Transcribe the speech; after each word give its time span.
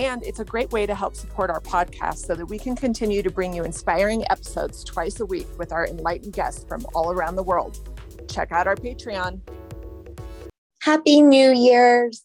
And 0.00 0.22
it's 0.24 0.40
a 0.40 0.46
great 0.46 0.72
way 0.72 0.86
to 0.86 0.94
help 0.94 1.14
support 1.14 1.50
our 1.50 1.60
podcast 1.60 2.24
so 2.24 2.34
that 2.34 2.46
we 2.46 2.58
can 2.58 2.74
continue 2.74 3.22
to 3.22 3.30
bring 3.30 3.52
you 3.52 3.64
inspiring 3.64 4.24
episodes 4.30 4.82
twice 4.82 5.20
a 5.20 5.26
week 5.26 5.46
with 5.58 5.72
our 5.72 5.86
enlightened 5.86 6.32
guests 6.32 6.64
from 6.64 6.86
all 6.94 7.12
around 7.12 7.36
the 7.36 7.42
world. 7.42 7.78
Check 8.26 8.50
out 8.50 8.66
our 8.66 8.76
Patreon. 8.76 9.42
Happy 10.80 11.20
New 11.20 11.52
Year's! 11.52 12.22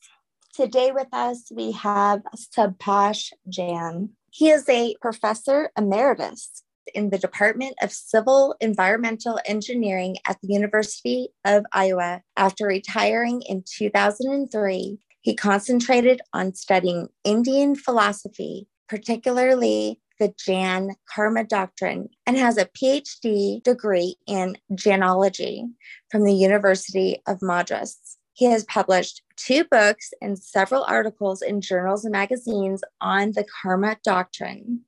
Today 0.54 0.94
with 0.94 1.10
us, 1.12 1.52
we 1.54 1.74
have 1.74 2.22
Subhash 2.38 3.34
Jain. 3.50 4.12
He 4.32 4.52
is 4.52 4.70
a 4.70 4.96
professor 5.02 5.70
emeritus 5.78 6.64
in 6.94 7.10
the 7.10 7.18
Department 7.18 7.76
of 7.82 7.92
Civil 7.92 8.56
Environmental 8.62 9.38
Engineering 9.46 10.16
at 10.26 10.38
the 10.42 10.48
University 10.48 11.28
of 11.44 11.66
Iowa. 11.74 12.22
After 12.38 12.68
retiring 12.68 13.42
in 13.42 13.66
2003, 13.70 14.98
he 15.26 15.36
concentrated 15.36 16.22
on 16.34 16.54
studying 16.54 17.08
Indian 17.24 17.74
philosophy, 17.76 18.68
particularly 18.88 20.00
the 20.20 20.32
Jain 20.38 20.94
Karma 21.12 21.44
doctrine, 21.44 22.10
and 22.28 22.38
has 22.38 22.60
a 22.60 22.68
PhD 22.68 23.64
degree 23.64 24.18
in 24.28 24.56
Jainology 24.72 25.64
from 26.12 26.26
the 26.26 26.36
University 26.36 27.24
of 27.28 27.42
Madras. 27.42 28.20
He 28.34 28.46
has 28.46 28.66
published 28.66 29.24
two 29.36 29.64
books 29.64 30.14
and 30.22 30.38
several 30.38 30.84
articles 30.84 31.42
in 31.42 31.60
journals 31.60 32.06
and 32.06 32.12
magazines 32.12 32.84
on 33.02 33.32
the 33.32 33.46
karma 33.64 33.98
doctrine. 34.04 34.82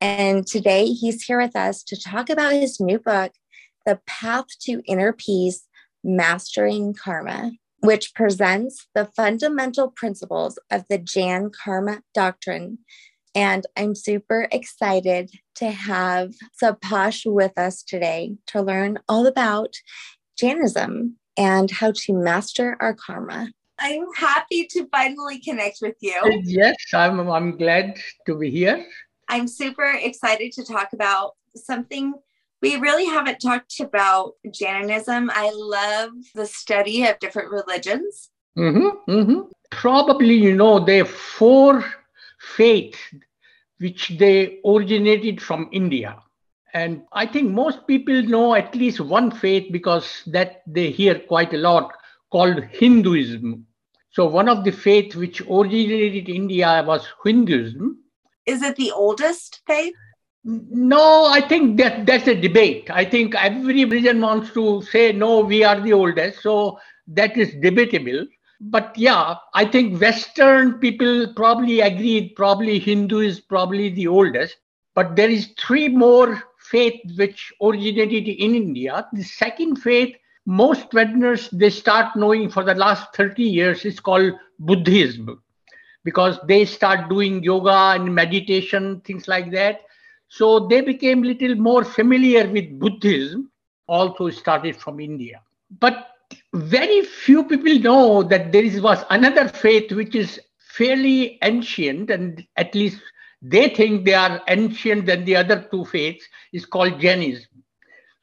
And 0.00 0.44
today 0.44 0.86
he's 0.86 1.22
here 1.22 1.40
with 1.40 1.54
us 1.54 1.84
to 1.84 2.00
talk 2.00 2.28
about 2.28 2.54
his 2.54 2.80
new 2.80 2.98
book, 2.98 3.30
The 3.86 4.00
Path 4.04 4.46
to 4.62 4.82
Inner 4.86 5.12
Peace 5.12 5.68
Mastering 6.02 6.92
Karma, 6.92 7.52
which 7.86 8.14
presents 8.14 8.88
the 8.96 9.04
fundamental 9.04 9.88
principles 9.90 10.58
of 10.72 10.84
the 10.90 10.98
Jain 10.98 11.50
Karma 11.50 12.02
doctrine. 12.14 12.78
And 13.32 13.64
I'm 13.76 13.94
super 13.94 14.48
excited 14.50 15.30
to 15.56 15.70
have 15.70 16.34
Subhash 16.60 17.22
with 17.24 17.56
us 17.56 17.84
today 17.84 18.36
to 18.48 18.60
learn 18.60 18.98
all 19.08 19.26
about 19.26 19.76
Jainism 20.36 21.16
and 21.36 21.70
how 21.70 21.92
to 21.92 22.12
master 22.12 22.76
our 22.80 22.94
karma. 22.94 23.52
I'm 23.78 24.06
happy 24.16 24.66
to 24.70 24.88
finally 24.90 25.38
connect 25.38 25.78
with 25.80 25.96
you. 26.00 26.18
Uh, 26.24 26.40
yes, 26.42 26.76
I'm, 26.92 27.20
I'm 27.30 27.56
glad 27.56 28.00
to 28.26 28.36
be 28.36 28.50
here. 28.50 28.84
I'm 29.28 29.46
super 29.46 29.92
excited 29.92 30.50
to 30.52 30.64
talk 30.64 30.92
about 30.92 31.32
something 31.54 32.14
we 32.66 32.76
really 32.76 33.06
haven't 33.06 33.38
talked 33.40 33.78
about 33.80 34.32
Jainism. 34.50 35.30
I 35.32 35.50
love 35.54 36.10
the 36.34 36.46
study 36.46 37.06
of 37.06 37.18
different 37.20 37.50
religions. 37.50 38.30
Mm-hmm, 38.58 39.10
mm-hmm. 39.10 39.40
Probably, 39.70 40.34
you 40.34 40.54
know, 40.54 40.84
there 40.84 41.02
are 41.02 41.06
four 41.06 41.84
faiths 42.56 42.98
which 43.78 44.16
they 44.18 44.58
originated 44.64 45.40
from 45.40 45.68
India. 45.72 46.16
And 46.74 47.02
I 47.12 47.26
think 47.26 47.50
most 47.50 47.86
people 47.86 48.22
know 48.22 48.54
at 48.54 48.74
least 48.74 49.00
one 49.00 49.30
faith 49.30 49.70
because 49.70 50.22
that 50.26 50.62
they 50.66 50.90
hear 50.90 51.18
quite 51.18 51.54
a 51.54 51.58
lot 51.58 51.92
called 52.32 52.64
Hinduism. 52.64 53.66
So 54.10 54.26
one 54.26 54.48
of 54.48 54.64
the 54.64 54.72
faiths 54.72 55.14
which 55.14 55.40
originated 55.42 56.28
in 56.28 56.34
India 56.34 56.82
was 56.86 57.06
Hinduism. 57.24 57.98
Is 58.46 58.62
it 58.62 58.76
the 58.76 58.90
oldest 58.92 59.62
faith? 59.66 59.94
No, 60.48 61.26
I 61.26 61.40
think 61.40 61.76
that 61.78 62.06
that's 62.06 62.28
a 62.28 62.40
debate. 62.40 62.88
I 62.88 63.04
think 63.04 63.34
every 63.34 63.84
religion 63.84 64.20
wants 64.20 64.52
to 64.52 64.80
say 64.82 65.12
no, 65.12 65.40
we 65.40 65.64
are 65.64 65.80
the 65.80 65.92
oldest. 65.92 66.40
So 66.42 66.78
that 67.08 67.36
is 67.36 67.52
debatable. 67.60 68.26
But 68.60 68.96
yeah, 68.96 69.34
I 69.54 69.64
think 69.64 70.00
Western 70.00 70.74
people 70.74 71.32
probably 71.34 71.80
agree. 71.80 72.30
Probably 72.36 72.78
Hindu 72.78 73.18
is 73.18 73.40
probably 73.40 73.90
the 73.90 74.06
oldest. 74.06 74.56
But 74.94 75.16
there 75.16 75.28
is 75.28 75.48
three 75.58 75.88
more 75.88 76.40
faith 76.58 77.00
which 77.16 77.52
originated 77.60 78.28
in 78.28 78.54
India. 78.54 79.06
The 79.12 79.24
second 79.24 79.76
faith, 79.76 80.14
most 80.46 80.92
Westerners, 80.94 81.50
they 81.50 81.70
start 81.70 82.14
knowing 82.16 82.50
for 82.50 82.62
the 82.62 82.74
last 82.74 83.14
30 83.16 83.42
years 83.42 83.84
is 83.84 83.98
called 83.98 84.32
Buddhism 84.60 85.42
because 86.04 86.38
they 86.46 86.64
start 86.64 87.10
doing 87.10 87.42
yoga 87.42 87.94
and 87.96 88.14
meditation, 88.14 89.00
things 89.00 89.26
like 89.26 89.50
that. 89.50 89.80
So 90.28 90.66
they 90.66 90.80
became 90.80 91.22
little 91.22 91.54
more 91.54 91.84
familiar 91.84 92.48
with 92.48 92.78
Buddhism, 92.78 93.50
also 93.86 94.30
started 94.30 94.76
from 94.76 95.00
India. 95.00 95.40
But 95.80 96.08
very 96.52 97.02
few 97.02 97.44
people 97.44 97.78
know 97.78 98.22
that 98.24 98.52
there 98.52 98.64
is, 98.64 98.80
was 98.80 99.04
another 99.10 99.48
faith 99.48 99.92
which 99.92 100.14
is 100.14 100.40
fairly 100.58 101.38
ancient 101.42 102.10
and 102.10 102.44
at 102.56 102.74
least 102.74 103.00
they 103.42 103.68
think 103.68 104.04
they 104.04 104.14
are 104.14 104.42
ancient 104.48 105.06
than 105.06 105.24
the 105.24 105.36
other 105.36 105.68
two 105.70 105.84
faiths 105.84 106.26
is 106.52 106.66
called 106.66 107.00
Jainism. 107.00 107.62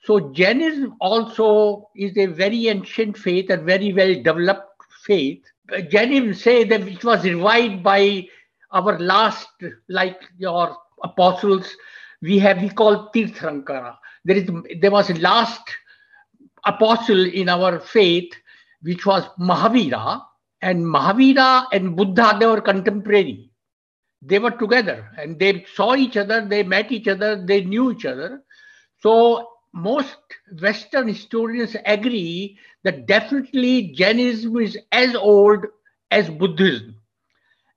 So 0.04 0.32
Jainism 0.32 0.96
also 1.00 1.90
is 1.96 2.18
a 2.18 2.26
very 2.26 2.68
ancient 2.68 3.18
faith, 3.18 3.50
a 3.50 3.58
very 3.58 3.94
well 3.94 4.14
developed 4.14 4.84
faith. 5.06 5.44
Jainism 5.90 6.34
say 6.34 6.66
that 6.66 6.82
it 6.82 7.04
was 7.06 7.24
revived 7.24 7.84
by 7.84 8.28
our 8.72 9.00
last, 9.00 9.48
like 9.88 10.20
your 10.38 10.76
apostles, 11.04 11.76
we 12.22 12.40
have 12.40 12.62
we 12.62 12.70
call 12.70 13.10
Tirthankara. 13.12 13.98
There 14.26 14.38
is 14.38 14.50
there 14.82 14.92
was 14.92 15.10
a 15.10 15.16
last 15.16 15.62
apostle 16.66 17.26
in 17.26 17.50
our 17.50 17.80
faith, 17.80 18.34
which 18.82 19.06
was 19.06 19.28
Mahavira, 19.40 20.22
and 20.62 20.86
Mahavira 20.86 21.66
and 21.72 21.96
Buddha 21.96 22.38
they 22.40 22.46
were 22.46 22.62
contemporary 22.62 23.50
they 24.26 24.40
were 24.40 24.52
together 24.52 25.10
and 25.18 25.38
they 25.40 25.66
saw 25.76 25.96
each 25.96 26.18
other, 26.18 26.46
they 26.46 26.64
met 26.64 26.92
each 26.92 27.08
other, 27.08 27.44
they 27.46 27.62
knew 27.64 27.92
each 27.92 28.06
other. 28.06 28.42
So 29.02 29.50
most 29.74 30.16
Western 30.62 31.08
historians 31.08 31.76
agree 31.86 32.58
that 32.84 33.06
definitely 33.08 33.90
Jainism 33.94 34.58
is 34.58 34.78
as 34.92 35.16
old 35.16 35.66
as 36.12 36.30
Buddhism. 36.30 36.96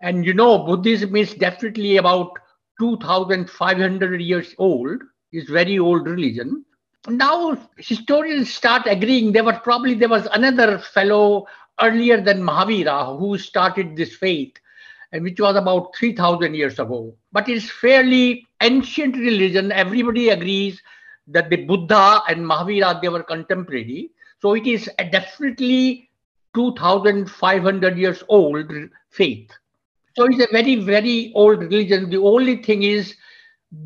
And 0.00 0.24
you 0.24 0.34
know, 0.34 0.58
Buddhism 0.64 1.16
is 1.16 1.34
definitely 1.34 1.96
about 1.96 2.30
2,500 2.78 4.20
years 4.20 4.54
old, 4.58 5.02
is 5.32 5.48
very 5.48 5.78
old 5.78 6.06
religion. 6.06 6.64
Now 7.08 7.56
historians 7.76 8.52
start 8.52 8.86
agreeing 8.86 9.32
there 9.32 9.44
was 9.44 9.56
probably 9.62 9.94
there 9.94 10.08
was 10.08 10.26
another 10.32 10.78
fellow 10.78 11.46
earlier 11.80 12.20
than 12.20 12.42
Mahavira 12.42 13.18
who 13.18 13.38
started 13.38 13.96
this 13.96 14.16
faith 14.16 14.54
and 15.12 15.22
which 15.22 15.40
was 15.40 15.56
about 15.56 15.94
3000 15.96 16.54
years 16.54 16.78
ago. 16.78 17.14
But 17.32 17.48
it's 17.48 17.70
fairly 17.70 18.46
ancient 18.60 19.16
religion. 19.16 19.70
Everybody 19.70 20.30
agrees 20.30 20.82
that 21.28 21.50
the 21.50 21.64
buddha 21.64 22.22
and 22.28 22.44
mahavira 22.44 23.00
they 23.00 23.08
were 23.08 23.22
contemporary. 23.22 24.10
So 24.40 24.54
it 24.54 24.66
is 24.66 24.90
definitely 25.10 26.10
2500 26.54 27.98
years 27.98 28.22
old 28.28 28.72
faith 29.10 29.50
so 30.16 30.24
it's 30.24 30.42
a 30.42 30.52
very 30.52 30.76
very 30.76 31.32
old 31.34 31.60
religion 31.60 32.08
the 32.10 32.22
only 32.32 32.56
thing 32.62 32.82
is 32.82 33.14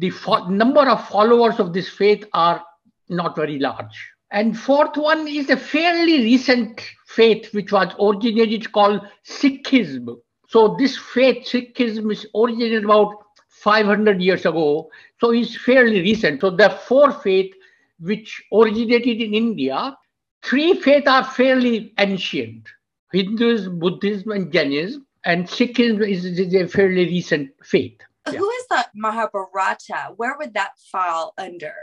the 0.04 0.10
fo- 0.10 0.46
number 0.48 0.88
of 0.94 1.06
followers 1.08 1.58
of 1.58 1.72
this 1.72 1.88
faith 1.88 2.25
are 2.32 2.62
not 3.08 3.37
very 3.37 3.58
large 3.58 4.00
and 4.31 4.58
fourth 4.58 4.96
one 4.96 5.26
is 5.26 5.50
a 5.50 5.56
fairly 5.56 6.19
recent 6.22 6.81
faith 7.06 7.52
which 7.52 7.72
was 7.72 7.94
originated 7.99 8.70
called 8.72 9.00
sikhism 9.25 10.16
so 10.50 10.75
this 10.76 10.99
faith, 10.99 11.46
Sikhism, 11.46 12.10
is 12.10 12.26
originated 12.34 12.84
about 12.84 13.14
500 13.50 14.20
years 14.20 14.44
ago. 14.44 14.90
So 15.20 15.31
it's 15.31 15.56
fairly 15.56 16.00
recent. 16.00 16.40
So 16.40 16.50
there 16.50 16.69
are 16.69 16.76
four 16.76 17.12
faiths 17.12 17.56
which 18.00 18.43
originated 18.52 19.20
in 19.22 19.32
India. 19.32 19.96
Three 20.43 20.75
faiths 20.75 21.06
are 21.06 21.22
fairly 21.22 21.94
ancient. 21.99 22.69
Hinduism, 23.12 23.78
Buddhism, 23.78 24.32
and 24.32 24.52
Jainism. 24.52 25.06
And 25.25 25.46
Sikhism 25.46 26.08
is, 26.08 26.55
a 26.55 26.67
fairly 26.67 27.05
recent 27.05 27.50
faith. 27.62 27.99
Yeah. 28.31 28.38
Who 28.38 28.50
is 28.50 28.67
the 28.69 28.87
Mahabharata? 28.94 30.14
Where 30.17 30.37
would 30.38 30.55
that 30.55 30.78
fall 30.90 31.34
under? 31.37 31.75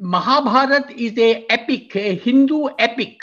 Mahabharata 0.00 0.94
is 0.96 1.18
a 1.18 1.44
epic, 1.50 1.96
a 1.96 2.14
Hindu 2.14 2.68
epic. 2.78 3.20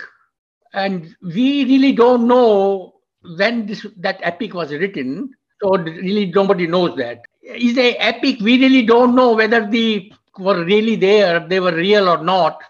And 0.74 1.16
we 1.22 1.66
really 1.66 1.94
don't 1.94 2.28
know 2.28 2.96
when 3.38 3.66
this 3.66 3.86
that 3.98 4.20
epic 4.22 4.54
was 4.54 4.72
written, 4.72 5.32
so 5.62 5.78
really 5.78 6.32
nobody 6.32 6.68
knows 6.68 6.96
that. 6.98 7.22
Is 7.42 7.78
a 7.78 7.96
epic? 7.96 8.40
We 8.42 8.60
really 8.60 8.86
don't 8.86 9.16
know 9.16 9.34
whether 9.34 9.66
the 9.66 10.12
were 10.38 10.66
really 10.66 10.96
there, 10.96 11.40
they 11.48 11.60
were 11.60 11.74
real 11.74 12.10
or 12.10 12.24
not, 12.24 12.62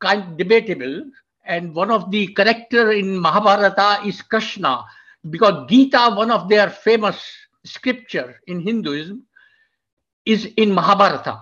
kind 0.00 0.22
of 0.22 0.36
debatable. 0.36 1.04
And 1.44 1.74
one 1.74 1.90
of 1.90 2.10
the 2.10 2.28
character 2.28 2.92
in 2.92 3.18
Mahabharata 3.18 4.06
is 4.06 4.22
Krishna, 4.22 4.84
because 5.28 5.68
Gita, 5.68 6.12
one 6.14 6.30
of 6.30 6.48
their 6.48 6.70
famous 6.70 7.22
scripture 7.64 8.40
in 8.46 8.60
Hinduism, 8.60 9.24
is 10.24 10.46
in 10.56 10.72
Mahabharata. 10.72 11.40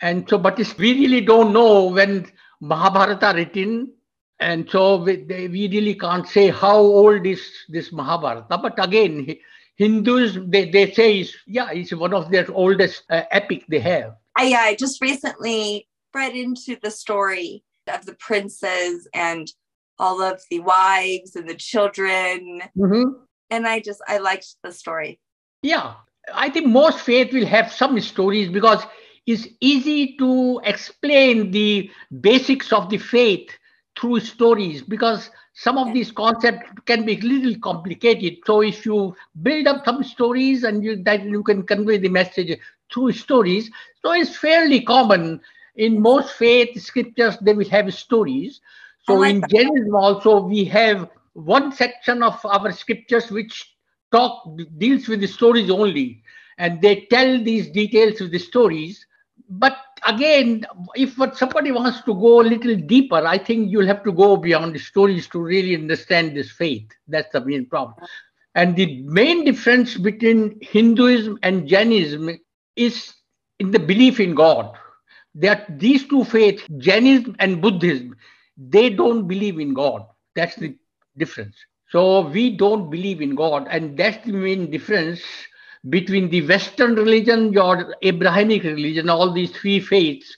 And 0.00 0.28
so, 0.28 0.38
but 0.38 0.58
we 0.78 0.92
really 0.94 1.20
don't 1.20 1.52
know 1.52 1.86
when 1.86 2.30
Mahabharata 2.60 3.32
written, 3.34 3.92
and 4.40 4.68
so 4.70 5.02
we, 5.02 5.24
we 5.26 5.68
really 5.68 5.94
can't 5.94 6.26
say 6.26 6.50
how 6.50 6.76
old 6.76 7.26
is 7.26 7.42
this 7.68 7.92
Mahabharata. 7.92 8.58
But 8.58 8.82
again, 8.82 9.26
Hindus 9.76 10.38
they, 10.46 10.70
they 10.70 10.90
say 10.92 11.20
is 11.20 11.34
yeah, 11.46 11.70
it's 11.70 11.92
one 11.92 12.12
of 12.12 12.30
their 12.30 12.46
oldest 12.52 13.04
uh, 13.10 13.22
epic 13.30 13.64
they 13.68 13.78
have. 13.80 14.16
I, 14.36 14.52
I 14.52 14.74
just 14.76 15.00
recently 15.00 15.88
read 16.14 16.34
into 16.34 16.78
the 16.82 16.90
story 16.90 17.64
of 17.86 18.04
the 18.04 18.14
princes 18.14 19.08
and 19.14 19.50
all 19.98 20.22
of 20.22 20.40
the 20.50 20.60
wives 20.60 21.36
and 21.36 21.48
the 21.48 21.54
children, 21.54 22.62
mm-hmm. 22.76 23.10
and 23.50 23.66
I 23.66 23.80
just 23.80 24.00
I 24.06 24.18
liked 24.18 24.54
the 24.62 24.72
story. 24.72 25.20
Yeah, 25.62 25.94
I 26.34 26.50
think 26.50 26.66
most 26.66 27.00
faith 27.00 27.32
will 27.32 27.46
have 27.46 27.72
some 27.72 27.98
stories 28.00 28.48
because 28.48 28.84
it's 29.26 29.48
easy 29.60 30.16
to 30.16 30.60
explain 30.64 31.50
the 31.50 31.90
basics 32.20 32.72
of 32.72 32.88
the 32.88 32.98
faith 32.98 33.50
through 33.98 34.20
stories 34.20 34.82
because 34.82 35.30
some 35.54 35.76
of 35.76 35.92
these 35.92 36.12
concepts 36.12 36.70
can 36.86 37.04
be 37.04 37.16
a 37.16 37.20
little 37.20 37.58
complicated. 37.60 38.38
So 38.46 38.62
if 38.62 38.86
you 38.86 39.16
build 39.42 39.66
up 39.66 39.84
some 39.84 40.04
stories 40.04 40.62
and 40.62 40.84
you, 40.84 41.02
that 41.02 41.24
you 41.24 41.42
can 41.42 41.64
convey 41.64 41.98
the 41.98 42.08
message 42.08 42.58
through 42.92 43.12
stories, 43.12 43.70
so 44.00 44.12
it's 44.12 44.36
fairly 44.36 44.82
common 44.82 45.40
in 45.76 46.00
most 46.00 46.34
faith 46.34 46.80
scriptures. 46.80 47.36
They 47.40 47.54
will 47.54 47.68
have 47.70 47.92
stories. 47.92 48.60
So 49.04 49.22
in. 49.22 49.42
Jainism 49.48 49.94
also 49.94 50.40
we 50.40 50.64
have 50.66 51.08
one 51.32 51.72
section 51.72 52.22
of 52.22 52.44
our 52.44 52.72
scriptures 52.72 53.30
which 53.30 53.74
talk 54.10 54.58
deals 54.78 55.08
with 55.08 55.20
the 55.20 55.26
stories 55.26 55.70
only, 55.70 56.22
and 56.58 56.80
they 56.80 57.06
tell 57.10 57.42
these 57.42 57.68
details 57.68 58.20
of 58.20 58.30
the 58.30 58.38
stories 58.38 59.06
but 59.48 59.76
again, 60.06 60.66
if 60.94 61.16
what 61.16 61.36
somebody 61.36 61.72
wants 61.72 62.02
to 62.02 62.14
go 62.14 62.40
a 62.40 62.42
little 62.42 62.76
deeper, 62.76 63.26
I 63.26 63.38
think 63.38 63.70
you'll 63.70 63.86
have 63.86 64.04
to 64.04 64.12
go 64.12 64.36
beyond 64.36 64.74
the 64.74 64.78
stories 64.78 65.26
to 65.28 65.40
really 65.40 65.74
understand 65.74 66.36
this 66.36 66.50
faith. 66.50 66.88
That's 67.06 67.32
the 67.32 67.44
main 67.44 67.66
problem. 67.66 67.96
And 68.54 68.76
the 68.76 69.02
main 69.02 69.44
difference 69.44 69.96
between 69.96 70.58
Hinduism 70.60 71.38
and 71.42 71.66
Jainism 71.66 72.38
is 72.76 73.14
in 73.58 73.70
the 73.70 73.78
belief 73.78 74.20
in 74.20 74.34
God. 74.34 74.72
That 75.34 75.78
these 75.78 76.06
two 76.06 76.24
faiths, 76.24 76.64
Jainism 76.78 77.36
and 77.38 77.62
Buddhism, 77.62 78.16
they 78.58 78.90
don't 78.90 79.28
believe 79.28 79.60
in 79.60 79.72
God. 79.72 80.04
That's 80.34 80.56
the 80.56 80.76
difference. 81.16 81.56
So 81.90 82.28
we 82.28 82.56
don't 82.56 82.90
believe 82.90 83.22
in 83.22 83.34
God, 83.34 83.66
and 83.70 83.96
that's 83.96 84.24
the 84.26 84.32
main 84.32 84.70
difference 84.70 85.22
between 85.88 86.28
the 86.28 86.46
Western 86.46 86.96
religion, 86.96 87.52
your 87.52 87.94
Abrahamic 88.02 88.64
religion, 88.64 89.08
all 89.08 89.32
these 89.32 89.52
three 89.52 89.80
faiths, 89.80 90.36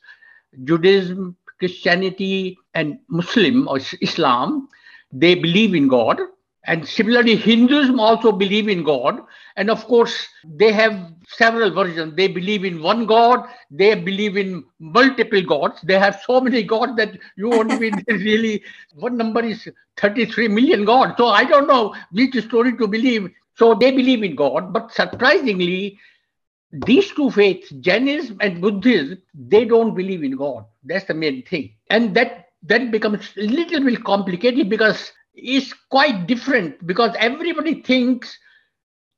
Judaism, 0.64 1.37
Christianity, 1.58 2.56
and 2.75 2.99
Muslim 3.08 3.67
or 3.69 3.78
Islam, 4.00 4.69
they 5.12 5.34
believe 5.34 5.75
in 5.75 5.88
God. 5.88 6.20
And 6.64 6.86
similarly, 6.86 7.36
Hinduism 7.36 7.98
also 7.98 8.32
believe 8.32 8.68
in 8.68 8.84
God. 8.84 9.22
And 9.56 9.70
of 9.70 9.84
course, 9.86 10.28
they 10.44 10.72
have 10.72 11.12
several 11.28 11.70
versions. 11.70 12.14
They 12.16 12.28
believe 12.28 12.64
in 12.64 12.82
one 12.82 13.06
God, 13.06 13.48
they 13.70 13.94
believe 13.94 14.36
in 14.36 14.64
multiple 14.78 15.42
gods. 15.42 15.80
They 15.82 15.98
have 15.98 16.20
so 16.26 16.40
many 16.40 16.62
gods 16.62 16.96
that 16.96 17.16
you 17.36 17.48
won't 17.48 17.80
be 17.80 17.90
really, 18.08 18.62
one 18.94 19.16
number 19.16 19.42
is 19.42 19.68
33 19.96 20.48
million 20.48 20.84
gods. 20.84 21.14
So 21.16 21.28
I 21.28 21.44
don't 21.44 21.66
know 21.66 21.94
which 22.12 22.36
story 22.44 22.76
to 22.76 22.86
believe. 22.86 23.30
So 23.56 23.74
they 23.74 23.90
believe 23.90 24.22
in 24.22 24.36
God, 24.36 24.72
but 24.72 24.92
surprisingly, 24.92 25.98
these 26.72 27.10
two 27.12 27.30
faiths, 27.30 27.70
Jainism 27.80 28.38
and 28.40 28.60
Buddhism, 28.60 29.20
they 29.34 29.64
don't 29.64 29.94
believe 29.94 30.22
in 30.22 30.36
God. 30.36 30.64
That's 30.84 31.04
the 31.06 31.14
main 31.14 31.42
thing. 31.42 31.74
And 31.90 32.14
that 32.14 32.46
then 32.62 32.90
becomes 32.90 33.32
a 33.36 33.46
little 33.46 33.84
bit 33.84 34.04
complicated 34.04 34.68
because 34.70 35.12
it's 35.42 35.72
quite 35.90 36.26
different 36.26 36.87
because 36.87 37.14
everybody 37.19 37.82
thinks 37.82 38.37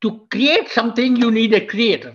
to 0.02 0.26
create 0.30 0.68
something 0.68 1.16
you 1.16 1.30
need 1.30 1.54
a 1.54 1.66
creator. 1.66 2.14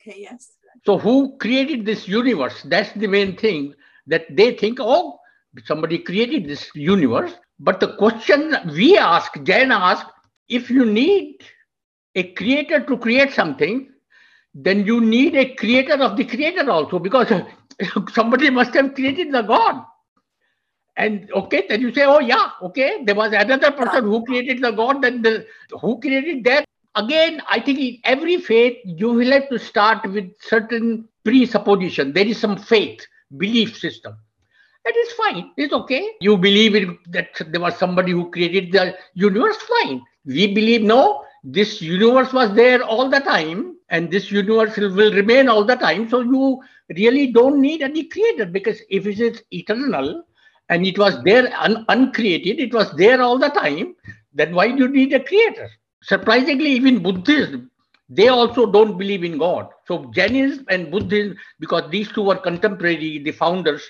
Okay, 0.00 0.18
yes. 0.20 0.52
So 0.84 0.98
who 0.98 1.36
created 1.38 1.86
this 1.86 2.08
universe? 2.08 2.62
That's 2.64 2.92
the 2.92 3.06
main 3.06 3.36
thing 3.36 3.74
that 4.06 4.24
they 4.30 4.54
think, 4.56 4.78
oh, 4.80 5.18
somebody 5.64 5.98
created 5.98 6.46
this 6.46 6.70
universe. 6.74 7.32
But 7.60 7.78
the 7.78 7.96
question 7.96 8.56
we 8.74 8.98
ask, 8.98 9.32
Jain 9.44 9.70
ask, 9.70 10.06
if 10.48 10.70
you 10.70 10.84
need 10.84 11.42
a 12.16 12.32
creator 12.32 12.80
to 12.80 12.98
create 12.98 13.32
something, 13.32 13.88
then 14.54 14.84
you 14.84 15.00
need 15.00 15.36
a 15.36 15.54
creator 15.54 15.94
of 15.94 16.16
the 16.16 16.24
creator 16.24 16.68
also 16.70 16.98
because 16.98 17.28
somebody 18.12 18.50
must 18.50 18.74
have 18.74 18.94
created 18.94 19.32
the 19.32 19.42
God. 19.42 19.84
And 20.96 21.30
okay, 21.32 21.64
then 21.68 21.80
you 21.80 21.92
say, 21.92 22.04
oh 22.04 22.18
yeah, 22.18 22.50
okay, 22.62 23.02
there 23.04 23.14
was 23.14 23.32
another 23.32 23.70
person 23.70 24.04
who 24.04 24.24
created 24.24 24.60
the 24.60 24.72
God, 24.72 25.02
then 25.02 25.22
the, 25.22 25.46
who 25.80 25.98
created 26.00 26.44
that? 26.44 26.64
Again, 26.94 27.40
I 27.48 27.60
think 27.60 27.78
in 27.78 27.98
every 28.04 28.36
faith, 28.36 28.76
you 28.84 29.10
will 29.10 29.32
have 29.32 29.48
to 29.48 29.58
start 29.58 30.04
with 30.10 30.30
certain 30.40 31.08
presupposition. 31.24 32.12
There 32.12 32.26
is 32.26 32.38
some 32.38 32.58
faith, 32.58 33.06
belief 33.38 33.78
system. 33.78 34.16
That 34.84 34.96
is 34.96 35.12
fine. 35.12 35.52
It's 35.56 35.72
okay. 35.72 36.16
You 36.20 36.36
believe 36.36 36.74
in 36.74 36.98
that 37.08 37.40
there 37.48 37.60
was 37.60 37.76
somebody 37.76 38.12
who 38.12 38.30
created 38.30 38.72
the 38.72 38.96
universe, 39.14 39.56
fine. 39.56 40.02
We 40.26 40.52
believe 40.52 40.82
no, 40.82 41.24
this 41.44 41.80
universe 41.80 42.32
was 42.32 42.54
there 42.54 42.82
all 42.82 43.08
the 43.08 43.20
time 43.20 43.76
and 43.88 44.10
this 44.10 44.30
universe 44.30 44.76
will 44.76 45.12
remain 45.12 45.48
all 45.48 45.64
the 45.64 45.76
time. 45.76 46.08
So 46.08 46.20
you 46.20 46.62
really 46.90 47.32
don't 47.32 47.60
need 47.60 47.82
any 47.82 48.04
creator 48.04 48.44
because 48.44 48.80
if 48.90 49.06
it 49.06 49.20
is 49.20 49.42
eternal 49.50 50.24
and 50.72 50.86
it 50.86 50.98
was 50.98 51.22
there 51.24 51.52
un- 51.60 51.86
uncreated, 51.90 52.60
it 52.60 52.74
was 52.74 52.90
there 52.96 53.22
all 53.22 53.38
the 53.38 53.50
time, 53.50 53.96
then 54.34 54.54
why 54.54 54.72
do 54.72 54.84
you 54.84 54.88
need 54.88 55.14
a 55.14 55.24
creator? 55.24 55.70
Surprisingly, 56.02 56.72
even 56.72 57.02
Buddhism, 57.02 57.70
they 58.10 58.28
also 58.28 58.66
don't 58.66 58.98
believe 58.98 59.24
in 59.24 59.38
God. 59.38 59.68
So 59.86 60.10
Jainism 60.14 60.66
and 60.70 60.90
Buddhism, 60.90 61.36
because 61.60 61.90
these 61.92 62.12
two 62.12 62.24
were 62.24 62.38
contemporary, 62.38 63.18
the 63.20 63.32
founders, 63.32 63.84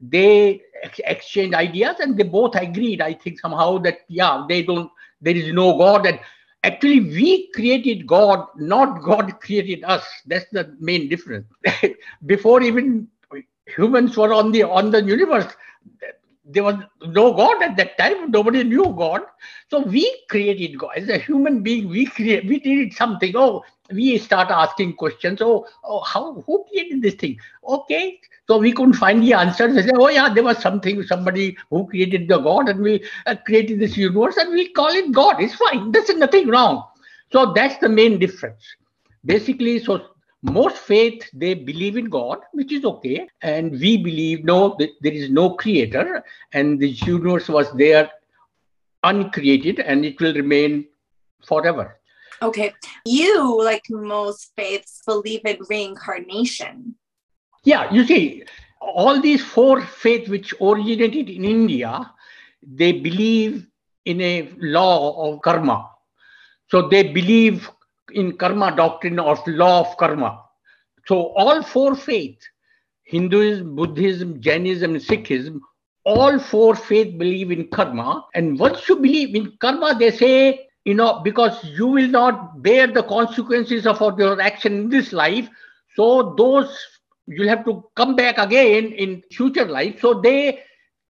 they 0.00 0.62
ex- 0.82 1.00
exchanged 1.04 1.54
ideas 1.54 1.96
and 2.00 2.18
they 2.18 2.24
both 2.24 2.56
agreed, 2.56 3.02
I 3.02 3.14
think, 3.14 3.40
somehow 3.40 3.78
that, 3.80 4.00
yeah, 4.08 4.46
they 4.48 4.64
don't, 4.64 4.90
there 5.22 5.36
is 5.36 5.52
no 5.52 5.78
God. 5.78 6.06
And 6.06 6.20
actually 6.64 7.00
we 7.00 7.50
created 7.52 8.06
god 8.06 8.46
not 8.56 9.02
god 9.02 9.40
created 9.40 9.84
us 9.84 10.04
that's 10.26 10.46
the 10.52 10.76
main 10.80 11.08
difference 11.08 11.46
before 12.26 12.62
even 12.62 13.08
humans 13.76 14.16
were 14.16 14.32
on 14.32 14.52
the 14.52 14.62
on 14.62 14.90
the 14.92 15.02
universe 15.02 15.52
there 16.44 16.64
was 16.64 16.76
no 17.06 17.32
god 17.32 17.62
at 17.62 17.76
that 17.76 17.96
time 17.98 18.30
nobody 18.30 18.64
knew 18.64 18.94
god 18.98 19.22
so 19.70 19.80
we 19.80 20.04
created 20.28 20.78
god 20.78 20.96
as 20.96 21.08
a 21.08 21.18
human 21.18 21.62
being 21.62 21.88
we 21.88 22.04
create 22.04 22.44
we 22.46 22.58
did 22.58 22.92
something 22.92 23.32
oh 23.36 23.62
we 23.92 24.18
start 24.18 24.50
asking 24.50 24.92
questions 24.94 25.40
oh, 25.40 25.66
oh 25.84 26.00
how 26.00 26.42
who 26.46 26.64
created 26.70 27.00
this 27.00 27.14
thing 27.14 27.38
okay 27.68 28.18
so 28.48 28.58
we 28.58 28.72
couldn't 28.72 28.94
find 28.94 29.22
the 29.22 29.34
answers. 29.34 29.74
They 29.74 29.82
say, 29.82 29.92
oh 29.94 30.08
yeah, 30.08 30.32
there 30.32 30.42
was 30.42 30.58
something, 30.58 31.02
somebody 31.04 31.56
who 31.70 31.86
created 31.86 32.28
the 32.28 32.38
God 32.38 32.68
and 32.68 32.80
we 32.80 33.04
uh, 33.26 33.36
created 33.46 33.78
this 33.78 33.96
universe 33.96 34.36
and 34.36 34.52
we 34.52 34.68
call 34.72 34.88
it 34.88 35.12
God. 35.12 35.40
It's 35.40 35.54
fine. 35.54 35.92
There's 35.92 36.08
nothing 36.10 36.48
wrong. 36.48 36.84
So 37.30 37.52
that's 37.54 37.78
the 37.78 37.88
main 37.88 38.18
difference. 38.18 38.62
Basically, 39.24 39.78
so 39.78 40.08
most 40.42 40.76
faith 40.76 41.28
they 41.32 41.54
believe 41.54 41.96
in 41.96 42.06
God, 42.06 42.38
which 42.52 42.72
is 42.72 42.84
okay, 42.84 43.28
and 43.42 43.72
we 43.72 43.96
believe 43.96 44.44
no, 44.44 44.76
there 44.78 45.12
is 45.12 45.30
no 45.30 45.54
creator, 45.54 46.24
and 46.52 46.80
the 46.80 46.90
universe 46.90 47.48
was 47.48 47.72
there 47.74 48.10
uncreated, 49.04 49.78
and 49.78 50.04
it 50.04 50.20
will 50.20 50.34
remain 50.34 50.86
forever. 51.46 51.98
Okay, 52.42 52.74
you 53.04 53.62
like 53.62 53.84
most 53.88 54.52
faiths 54.56 55.02
believe 55.06 55.42
in 55.44 55.58
reincarnation. 55.70 56.96
Yeah, 57.64 57.92
you 57.92 58.04
see, 58.04 58.42
all 58.80 59.20
these 59.20 59.44
four 59.44 59.80
faiths 59.80 60.28
which 60.28 60.52
originated 60.60 61.30
in 61.30 61.44
India, 61.44 62.10
they 62.62 62.92
believe 62.92 63.66
in 64.04 64.20
a 64.20 64.52
law 64.58 65.32
of 65.32 65.40
karma. 65.42 65.88
So 66.68 66.88
they 66.88 67.12
believe 67.12 67.70
in 68.14 68.36
karma 68.36 68.74
doctrine 68.76 69.18
of 69.18 69.46
law 69.46 69.80
of 69.80 69.96
karma. 69.96 70.42
So 71.06 71.32
all 71.34 71.62
four 71.62 71.94
faiths, 71.94 72.46
Hinduism, 73.04 73.74
Buddhism, 73.74 74.40
Jainism, 74.40 74.94
Sikhism, 74.96 75.60
all 76.04 76.38
four 76.38 76.74
faiths 76.74 77.16
believe 77.16 77.50
in 77.50 77.68
karma. 77.68 78.24
And 78.34 78.58
once 78.58 78.88
you 78.88 78.96
believe 78.96 79.34
in 79.34 79.56
karma, 79.60 79.96
they 79.98 80.10
say, 80.10 80.68
you 80.84 80.94
know, 80.94 81.20
because 81.20 81.62
you 81.64 81.86
will 81.86 82.08
not 82.08 82.62
bear 82.62 82.86
the 82.86 83.02
consequences 83.02 83.86
of 83.86 84.00
your 84.18 84.40
action 84.40 84.72
in 84.72 84.88
this 84.88 85.12
life. 85.12 85.48
So 85.96 86.34
those 86.36 86.76
you'll 87.26 87.48
have 87.48 87.64
to 87.64 87.84
come 87.94 88.16
back 88.16 88.38
again 88.38 88.92
in 88.92 89.22
future 89.30 89.66
life. 89.66 90.00
So 90.00 90.20
they 90.20 90.62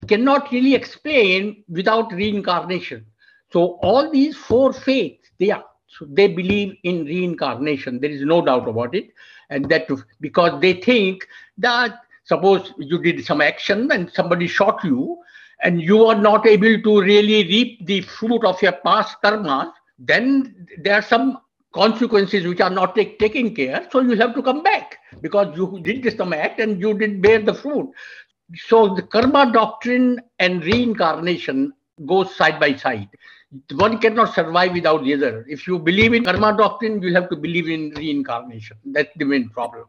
cannot 0.08 0.52
really 0.52 0.76
explain 0.76 1.64
without 1.70 2.12
reincarnation. 2.12 3.06
So 3.52 3.80
all 3.82 4.10
these 4.12 4.36
four 4.36 4.74
faiths, 4.74 5.30
they 5.40 5.52
are 5.52 5.64
so 5.98 6.06
they 6.10 6.28
believe 6.28 6.76
in 6.84 7.06
reincarnation. 7.06 8.00
There 8.00 8.10
is 8.10 8.22
no 8.22 8.42
doubt 8.44 8.68
about 8.68 8.96
it, 8.96 9.10
and 9.50 9.70
that 9.70 9.88
because 10.20 10.60
they 10.62 10.74
think 10.74 11.28
that 11.58 12.00
suppose 12.24 12.74
you 12.78 13.02
did 13.02 13.26
some 13.26 13.42
action 13.42 13.92
and 13.92 14.12
somebody 14.12 14.48
shot 14.48 14.84
you, 14.84 15.18
and 15.64 15.82
you 15.82 16.06
are 16.06 16.16
not 16.16 16.48
able 16.48 16.82
to 16.82 17.02
really 17.02 17.44
reap 17.44 17.86
the 17.86 18.02
fruit 18.02 18.44
of 18.44 18.62
your 18.62 18.72
past 18.72 19.18
karma, 19.22 19.74
then 20.00 20.68
there 20.80 20.96
are 20.96 21.02
some 21.02 21.40
consequences 21.74 22.46
which 22.46 22.60
are 22.60 22.70
not 22.70 22.96
take, 22.96 23.20
taken 23.20 23.56
care. 23.56 23.88
So 23.92 24.02
you 24.02 24.16
have 24.18 24.34
to 24.36 24.42
come 24.42 24.64
back 24.64 24.98
because 25.22 25.56
you 25.56 25.80
did 25.84 26.18
some 26.18 26.34
act 26.34 26.60
and 26.60 26.80
you 26.80 26.98
did 26.98 27.22
bear 27.22 27.40
the 27.40 27.54
fruit. 27.54 27.92
So 28.56 28.94
the 28.96 29.04
karma 29.04 29.52
doctrine 29.52 30.20
and 30.40 30.64
reincarnation 30.64 31.74
goes 32.06 32.36
side 32.36 32.60
by 32.60 32.76
side. 32.76 33.10
One 33.72 33.98
cannot 33.98 34.34
survive 34.34 34.72
without 34.72 35.04
the 35.04 35.14
other. 35.14 35.46
If 35.48 35.68
you 35.68 35.78
believe 35.78 36.14
in 36.14 36.24
karma 36.24 36.56
doctrine, 36.56 37.02
you 37.02 37.14
have 37.14 37.30
to 37.30 37.36
believe 37.36 37.68
in 37.68 37.94
reincarnation. 37.98 38.78
That's 38.86 39.10
the 39.18 39.26
main 39.26 39.50
problem. 39.50 39.88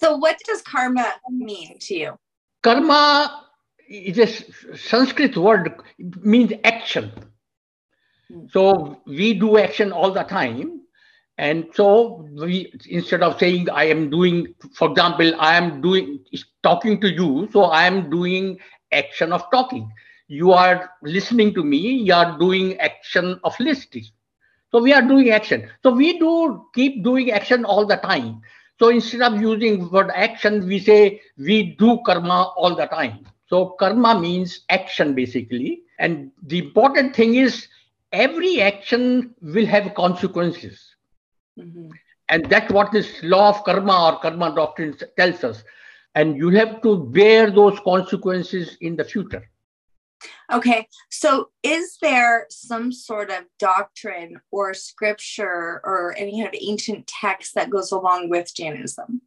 So, 0.00 0.16
what 0.16 0.38
does 0.44 0.62
karma 0.62 1.14
mean 1.30 1.78
to 1.78 1.94
you? 1.94 2.18
Karma 2.62 3.46
is 3.88 4.18
a 4.18 4.76
Sanskrit 4.76 5.36
word, 5.36 5.80
means 5.98 6.52
action. 6.64 7.12
Hmm. 8.28 8.46
So, 8.50 9.00
we 9.06 9.34
do 9.34 9.58
action 9.58 9.92
all 9.92 10.10
the 10.10 10.24
time. 10.24 10.80
And 11.38 11.66
so, 11.74 12.28
we 12.32 12.74
instead 12.88 13.22
of 13.22 13.38
saying 13.38 13.70
I 13.70 13.84
am 13.84 14.10
doing, 14.10 14.54
for 14.74 14.90
example, 14.90 15.32
I 15.38 15.54
am 15.54 15.80
doing 15.80 16.18
talking 16.64 17.00
to 17.00 17.08
you, 17.08 17.48
so 17.52 17.64
I 17.64 17.84
am 17.84 18.10
doing 18.10 18.58
action 18.90 19.32
of 19.32 19.48
talking 19.52 19.90
you 20.32 20.50
are 20.50 20.90
listening 21.02 21.52
to 21.52 21.62
me, 21.62 21.78
you 21.78 22.14
are 22.14 22.38
doing 22.38 22.78
action 22.80 23.38
of 23.44 23.54
listening. 23.60 24.06
So 24.70 24.80
we 24.80 24.94
are 24.94 25.02
doing 25.02 25.28
action. 25.28 25.68
So 25.82 25.92
we 25.92 26.18
do 26.18 26.68
keep 26.74 27.04
doing 27.04 27.32
action 27.32 27.66
all 27.66 27.84
the 27.84 27.96
time. 27.96 28.40
So 28.78 28.88
instead 28.88 29.20
of 29.20 29.38
using 29.38 29.90
word 29.90 30.10
action, 30.14 30.66
we 30.66 30.78
say 30.78 31.20
we 31.36 31.76
do 31.78 32.00
karma 32.06 32.54
all 32.56 32.74
the 32.74 32.86
time. 32.86 33.26
So 33.46 33.76
karma 33.78 34.18
means 34.18 34.60
action 34.70 35.14
basically. 35.14 35.82
And 35.98 36.32
the 36.46 36.60
important 36.60 37.14
thing 37.14 37.34
is 37.34 37.68
every 38.12 38.62
action 38.62 39.34
will 39.42 39.66
have 39.66 39.94
consequences. 39.94 40.96
Mm-hmm. 41.58 41.90
And 42.30 42.48
that's 42.48 42.72
what 42.72 42.90
this 42.90 43.22
law 43.22 43.50
of 43.50 43.64
karma 43.64 44.06
or 44.06 44.18
karma 44.20 44.54
doctrine 44.54 44.96
tells 45.18 45.44
us. 45.44 45.62
And 46.14 46.38
you 46.38 46.48
have 46.48 46.80
to 46.80 47.04
bear 47.12 47.50
those 47.50 47.78
consequences 47.80 48.78
in 48.80 48.96
the 48.96 49.04
future. 49.04 49.46
Okay, 50.52 50.86
so 51.10 51.48
is 51.62 51.98
there 52.00 52.46
some 52.50 52.92
sort 52.92 53.30
of 53.30 53.44
doctrine 53.58 54.40
or 54.50 54.74
scripture 54.74 55.80
or 55.84 56.14
any 56.16 56.42
kind 56.42 56.54
of 56.54 56.60
ancient 56.60 57.06
text 57.06 57.54
that 57.54 57.70
goes 57.70 57.92
along 57.92 58.28
with 58.28 58.54
Jainism? 58.54 59.22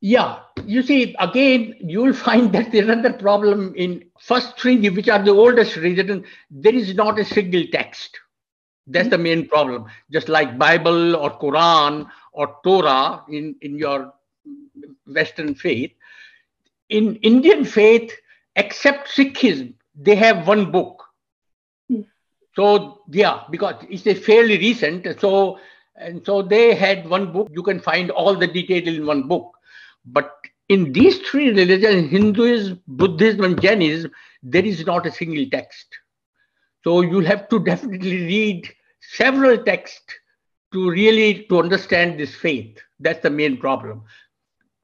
Yeah, 0.00 0.40
you 0.64 0.82
see, 0.82 1.16
again, 1.18 1.74
you 1.80 2.02
will 2.02 2.14
find 2.14 2.52
that 2.54 2.70
there's 2.70 2.88
another 2.88 3.12
problem 3.12 3.74
in 3.76 4.04
first 4.20 4.58
three, 4.58 4.88
which 4.88 5.08
are 5.08 5.22
the 5.22 5.32
oldest 5.32 5.76
religion, 5.76 6.24
there 6.50 6.74
is 6.74 6.94
not 6.94 7.18
a 7.18 7.24
single 7.24 7.64
text. 7.72 8.18
That's 8.86 9.08
the 9.08 9.18
main 9.18 9.48
problem. 9.48 9.86
Just 10.10 10.28
like 10.28 10.58
Bible 10.58 11.14
or 11.14 11.38
Quran 11.38 12.08
or 12.32 12.56
Torah 12.64 13.22
in, 13.28 13.54
in 13.60 13.76
your 13.76 14.14
Western 15.06 15.54
faith. 15.54 15.92
In 16.88 17.16
Indian 17.16 17.66
faith, 17.66 18.12
except 18.56 19.08
Sikhism, 19.08 19.74
they 19.98 20.14
have 20.14 20.46
one 20.46 20.70
book. 20.70 21.02
Hmm. 21.90 22.02
So 22.54 23.02
yeah, 23.10 23.42
because 23.50 23.84
it's 23.90 24.06
a 24.06 24.14
fairly 24.14 24.56
recent. 24.58 25.20
So 25.20 25.58
and 25.96 26.24
so 26.24 26.42
they 26.42 26.74
had 26.74 27.08
one 27.08 27.32
book. 27.32 27.48
You 27.52 27.62
can 27.62 27.80
find 27.80 28.10
all 28.10 28.34
the 28.34 28.46
detail 28.46 28.86
in 28.86 29.04
one 29.04 29.26
book. 29.26 29.52
But 30.06 30.32
in 30.68 30.92
these 30.92 31.18
three 31.18 31.48
religions, 31.48 32.10
Hinduism, 32.10 32.80
Buddhism, 32.86 33.44
and 33.44 33.60
Jainism, 33.60 34.12
there 34.42 34.64
is 34.64 34.86
not 34.86 35.06
a 35.06 35.12
single 35.12 35.46
text. 35.50 35.86
So 36.84 37.00
you'll 37.00 37.24
have 37.24 37.48
to 37.48 37.58
definitely 37.64 38.24
read 38.24 38.68
several 39.00 39.58
texts 39.58 40.14
to 40.72 40.90
really 40.90 41.44
to 41.48 41.58
understand 41.58 42.20
this 42.20 42.34
faith. 42.34 42.78
That's 43.00 43.22
the 43.22 43.30
main 43.30 43.56
problem. 43.56 44.04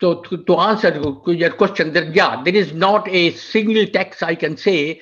So 0.00 0.22
to, 0.22 0.44
to 0.44 0.56
answer 0.56 0.90
your 1.26 1.50
question, 1.52 1.92
there, 1.92 2.10
yeah, 2.12 2.42
there 2.42 2.54
is 2.54 2.72
not 2.72 3.08
a 3.08 3.32
single 3.32 3.86
text 3.86 4.22
I 4.22 4.34
can 4.34 4.56
say, 4.56 5.00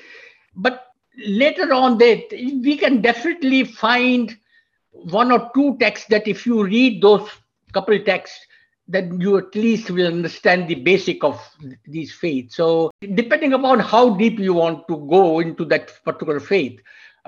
but 0.55 0.87
later 1.27 1.73
on 1.73 1.99
that 1.99 2.31
we 2.31 2.77
can 2.77 3.01
definitely 3.01 3.65
find 3.65 4.37
one 4.91 5.33
or 5.33 5.51
two 5.55 5.77
texts 5.79 6.07
that 6.09 6.29
if 6.29 6.47
you 6.47 6.65
read 6.65 7.03
those 7.03 7.29
couple 7.73 7.99
texts, 8.01 8.39
then 8.87 9.21
you 9.21 9.39
at 9.39 9.55
least 9.55 9.91
will 9.91 10.07
understand 10.07 10.69
the 10.69 10.75
basic 10.75 11.25
of 11.25 11.41
these 11.87 12.13
faiths. 12.13 12.57
So 12.57 12.91
depending 13.15 13.55
upon 13.55 13.81
how 13.81 14.15
deep 14.17 14.39
you 14.39 14.55
want 14.55 14.87
to 14.89 15.07
go 15.09 15.41
into 15.41 15.65
that 15.67 15.91
particular 16.05 16.41
faith, 16.41 16.81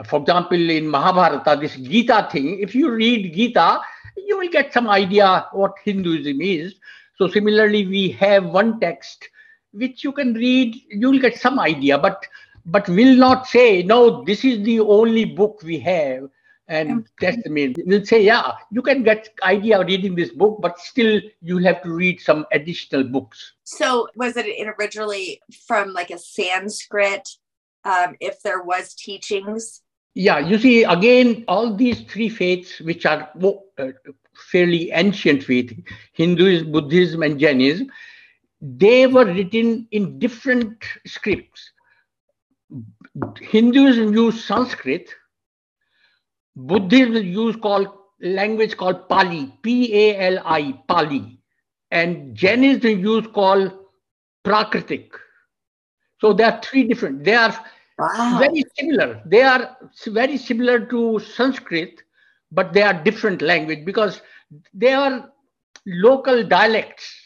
for 0.07 0.21
example, 0.21 0.59
in 0.59 0.89
Mahabharata, 0.89 1.59
this 1.61 1.77
Gita 1.77 2.29
thing, 2.31 2.61
if 2.61 2.75
you 2.75 2.91
read 2.91 3.33
Gita, 3.33 3.81
you 4.17 4.39
will 4.39 4.49
get 4.49 4.73
some 4.73 4.89
idea 4.89 5.47
what 5.53 5.73
Hinduism 5.85 6.41
is. 6.41 6.75
So 7.17 7.29
similarly, 7.29 7.87
we 7.87 8.11
have 8.11 8.45
one 8.45 8.81
text 8.81 9.29
which 9.75 10.05
you 10.05 10.13
can 10.13 10.35
read, 10.35 10.81
you 10.89 11.11
will 11.11 11.19
get 11.19 11.39
some 11.39 11.59
idea, 11.59 11.99
but 11.99 12.25
but 12.67 12.89
will 12.89 13.15
not 13.17 13.47
say 13.47 13.83
no. 13.83 14.25
This 14.25 14.45
is 14.45 14.65
the 14.65 14.81
only 14.81 15.25
book 15.25 15.61
we 15.63 15.79
have, 15.81 16.29
and 16.69 17.07
that's 17.21 17.43
the 17.43 17.51
main. 17.51 17.75
We'll 17.85 18.07
say 18.07 18.23
yeah, 18.23 18.53
you 18.71 18.81
can 18.83 19.03
get 19.03 19.29
idea 19.43 19.81
of 19.81 19.87
reading 19.87 20.15
this 20.15 20.31
book, 20.31 20.61
but 20.63 20.79
still 20.79 21.21
you'll 21.43 21.65
have 21.65 21.83
to 21.83 21.91
read 21.91 22.21
some 22.21 22.47
additional 22.53 23.05
books. 23.05 23.53
So 23.65 24.09
was 24.17 24.37
it 24.37 24.47
originally 24.79 25.41
from 25.67 25.93
like 25.93 26.11
a 26.11 26.19
Sanskrit? 26.19 27.29
Um, 27.85 28.17
if 28.19 28.41
there 28.41 28.63
was 28.63 28.95
teachings 28.95 29.83
yeah 30.15 30.39
you 30.39 30.59
see 30.59 30.85
again 30.85 31.45
all 31.49 31.75
these 31.77 32.01
three 32.03 32.29
faiths 32.29 32.81
which 32.81 33.05
are 33.05 33.29
uh, 33.43 33.89
fairly 34.37 34.91
ancient 34.93 35.43
faith 35.43 35.73
hinduism 36.13 36.73
buddhism 36.73 37.23
and 37.23 37.39
jainism 37.39 37.89
they 38.61 39.07
were 39.07 39.27
written 39.27 39.87
in 39.91 40.19
different 40.19 40.85
scripts 41.07 41.71
hinduism 43.41 44.13
use 44.15 44.45
sanskrit 44.45 45.15
buddhism 46.57 47.25
use 47.25 47.57
called 47.57 47.89
language 48.21 48.77
called 48.77 49.09
pali 49.09 49.53
p-a-l-i 49.63 50.73
pali 50.89 51.39
and 51.91 52.35
jainism 52.35 52.99
use 52.99 53.27
called 53.35 53.73
prakritic 54.45 55.11
so 56.21 56.33
there 56.33 56.53
are 56.53 56.61
three 56.63 56.85
different 56.85 57.25
they 57.25 57.35
are 57.35 57.55
wow. 57.99 58.37
very 58.39 58.65
similar 58.79 59.21
they 59.27 59.43
are 59.43 59.77
very 60.07 60.39
similar 60.39 60.87
to 60.87 61.19
sanskrit 61.19 62.04
but 62.55 62.73
they 62.73 62.83
are 62.83 62.95
different 62.95 63.43
language 63.43 63.85
because 63.85 64.21
they 64.73 64.93
are 64.93 65.31
local 65.87 66.45
dialects 66.45 67.25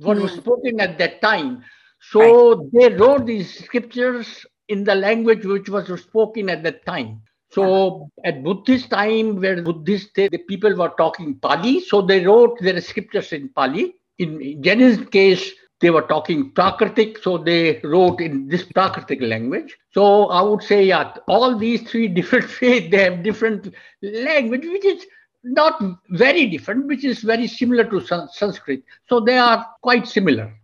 what 0.00 0.16
mm. 0.16 0.22
was 0.22 0.32
hmm. 0.32 0.40
spoken 0.40 0.80
at 0.80 0.98
that 0.98 1.20
time. 1.20 1.62
So 2.00 2.56
right. 2.56 2.68
they 2.72 2.96
wrote 2.96 3.26
these 3.26 3.64
scriptures 3.64 4.46
in 4.68 4.84
the 4.84 4.94
language 4.94 5.44
which 5.44 5.68
was 5.68 5.86
spoken 6.00 6.48
at 6.50 6.62
that 6.62 6.84
time. 6.86 7.22
So 7.50 8.08
at 8.24 8.42
Buddhist 8.42 8.88
time, 8.88 9.38
where 9.40 9.62
Buddhist 9.62 10.14
the 10.14 10.28
people 10.48 10.74
were 10.74 10.92
talking 10.96 11.34
Pali, 11.34 11.80
so 11.80 12.00
they 12.00 12.24
wrote 12.24 12.58
their 12.60 12.80
scriptures 12.80 13.32
in 13.32 13.50
Pali. 13.50 13.94
In 14.18 14.62
Jainism 14.62 15.06
case, 15.06 15.52
they 15.82 15.90
were 15.90 16.02
talking 16.02 16.52
Prakritic, 16.52 17.20
so 17.22 17.36
they 17.36 17.80
wrote 17.82 18.20
in 18.20 18.48
this 18.48 18.62
Prakritic 18.62 19.20
language. 19.20 19.76
So 19.90 20.26
I 20.28 20.40
would 20.40 20.62
say, 20.62 20.84
yeah, 20.84 21.12
all 21.26 21.58
these 21.58 21.82
three 21.82 22.08
different 22.18 22.48
faiths, 22.48 22.90
they 22.90 23.02
have 23.04 23.22
different 23.22 23.74
language, 24.00 24.64
which 24.64 24.84
is 24.84 25.04
not 25.44 25.82
very 26.08 26.46
different, 26.46 26.86
which 26.86 27.04
is 27.04 27.20
very 27.20 27.48
similar 27.48 27.84
to 27.84 28.00
Sanskrit. 28.00 28.84
So 29.08 29.20
they 29.20 29.36
are 29.36 29.66
quite 29.82 30.06
similar. 30.06 30.54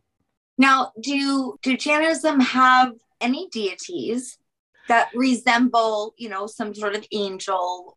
Now, 0.56 0.92
do 1.00 1.58
do 1.62 1.76
Jainism 1.76 2.40
have 2.40 2.92
any 3.20 3.48
deities 3.48 4.38
that 4.88 5.08
resemble, 5.14 6.14
you 6.16 6.28
know, 6.28 6.46
some 6.46 6.74
sort 6.74 6.94
of 6.94 7.04
angel? 7.12 7.96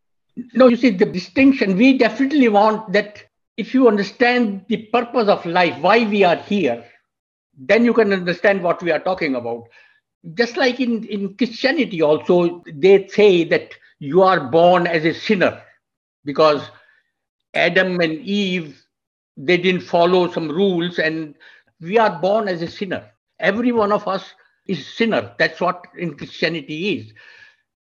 No, 0.54 0.68
you 0.68 0.75
see 0.75 0.90
the 0.90 1.06
distinction. 1.06 1.78
We 1.78 1.98
definitely 1.98 2.50
want 2.50 2.92
that. 2.94 3.24
If 3.58 3.74
you 3.75 3.88
understand 3.88 4.66
the 4.70 4.88
purpose 4.94 5.28
of 5.28 5.46
life, 5.46 5.78
why 5.82 6.06
we 6.06 6.24
are 6.24 6.38
here, 6.38 6.84
then 7.68 7.86
you 7.86 7.94
can 7.94 8.13
understand 8.13 8.63
what 8.63 8.82
we 8.84 8.91
are 8.91 9.00
talking 9.00 9.36
about. 9.36 9.68
Just 10.36 10.58
like 10.58 10.80
in, 10.80 11.06
in 11.06 11.36
Christianity, 11.38 12.01
also, 12.01 12.63
they 12.74 13.08
say 13.08 13.44
that 13.46 13.74
you 14.00 14.22
are 14.24 14.39
born 14.50 14.88
as 14.88 15.06
a 15.06 15.13
sinner 15.13 15.62
because 16.25 16.70
Adam 17.53 18.00
and 18.01 18.13
Eve, 18.13 18.84
they 19.38 19.58
didn't 19.58 19.82
follow 19.82 20.30
some 20.32 20.50
rules 20.50 21.00
and 21.00 21.36
we 21.82 21.98
are 21.98 22.20
born 22.22 22.48
as 22.48 22.62
a 22.62 22.68
sinner. 22.68 23.12
Every 23.39 23.72
one 23.72 23.91
of 23.91 24.08
us 24.08 24.34
is 24.68 24.86
sinner. 24.96 25.36
That's 25.39 25.62
what 25.62 25.86
in 25.98 26.15
Christianity 26.18 26.98
is. 26.98 27.13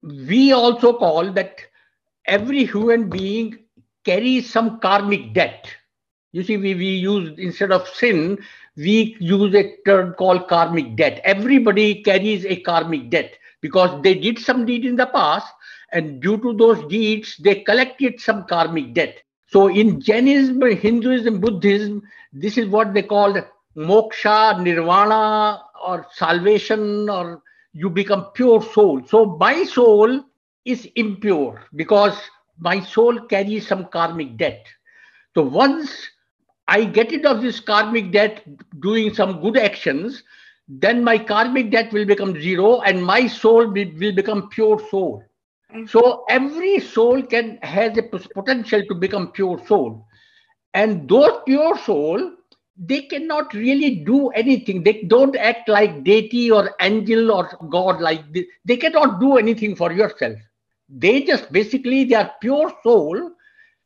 We 0.03 0.53
also 0.53 0.95
call 0.99 1.33
that 1.33 1.61
every 2.27 2.65
human 2.67 3.11
being 3.11 3.59
carries 4.05 4.51
some 4.51 4.81
karmic 4.81 5.35
debt. 5.35 5.69
You 6.33 6.43
see, 6.43 6.57
we, 6.57 6.75
we 6.75 6.87
use 6.87 7.39
instead 7.39 7.73
of 7.73 7.87
sin, 7.89 8.39
we 8.77 9.17
use 9.21 9.55
a 9.55 9.77
term 9.87 10.15
called 10.15 10.49
karmic 10.49 10.97
debt. 10.97 11.21
Everybody 11.25 12.03
carries 12.03 12.45
a 12.47 12.57
karmic 12.61 13.11
debt 13.11 13.35
because 13.61 14.03
they 14.03 14.15
did 14.15 14.39
some 14.39 14.65
deed 14.67 14.85
in 14.85 14.97
the 14.97 15.07
past, 15.07 15.47
and 15.93 16.21
due 16.21 16.39
to 16.39 16.55
those 16.55 16.85
deeds, 16.89 17.37
they 17.39 17.57
collected 17.63 18.21
some 18.21 18.45
karmic 18.45 18.95
debt. 18.95 19.23
So 19.49 19.69
in 19.69 20.01
Jainism, 20.01 20.61
Hinduism, 20.63 21.41
Buddhism, 21.41 22.03
this 22.33 22.57
is 22.59 22.69
what 22.69 22.95
they 22.95 23.03
call 23.03 23.35
moksha, 23.77 24.63
nirvana, 24.63 25.63
or 25.85 26.07
salvation, 26.13 27.09
or 27.11 27.43
you 27.73 27.91
become 27.91 28.27
pure 28.35 28.63
soul. 28.63 29.03
So 29.07 29.27
my 29.39 29.65
soul 29.65 30.25
is 30.65 30.89
impure 30.97 31.63
because 31.75 32.19
my 32.59 32.81
soul 32.81 33.21
carries 33.27 33.67
some 33.67 33.87
karmic 33.87 34.37
debt. 34.39 34.67
So 35.35 35.43
once 35.43 36.09
I 36.73 36.85
get 36.85 37.11
rid 37.11 37.27
of 37.27 37.43
this 37.43 37.61
karmic 37.61 38.13
debt 38.13 38.43
doing 38.81 39.13
some 39.13 39.43
good 39.43 39.59
actions, 39.59 40.23
then 40.67 41.05
my 41.05 41.19
karmic 41.19 41.71
debt 41.71 41.93
will 41.93 42.07
become 42.07 42.41
zero 42.41 42.81
and 42.81 43.05
my 43.05 43.27
soul 43.27 43.67
will, 43.67 43.91
will 43.99 44.15
become 44.15 44.49
pure 44.49 44.81
soul. 44.91 45.23
Mm-hmm. 45.71 45.85
So 45.87 46.25
every 46.31 46.81
soul 46.81 47.23
can 47.25 47.59
has 47.63 47.99
a 47.99 48.03
potential 48.03 48.83
to 48.89 48.95
become 48.95 49.33
pure 49.33 49.61
soul. 49.67 50.07
And 50.73 51.07
those 51.07 51.43
pure 51.45 51.77
soul, 51.77 52.37
they 52.79 53.03
cannot 53.03 53.53
really 53.53 53.97
do 53.97 54.29
anything. 54.31 54.83
They 54.83 55.03
don't 55.03 55.37
act 55.37 55.69
like 55.69 56.03
deity 56.05 56.51
or 56.51 56.75
angel 56.81 57.33
or 57.33 57.51
God 57.69 58.01
like 58.01 58.33
this. 58.33 58.47
They 58.65 58.79
cannot 58.79 59.21
do 59.21 59.37
anything 59.37 59.77
for 59.77 59.93
yourself. 59.93 60.39
They 60.89 61.23
just 61.23 61.53
basically 61.53 62.05
they 62.05 62.15
are 62.15 62.33
pure 62.41 62.73
soul. 62.83 63.33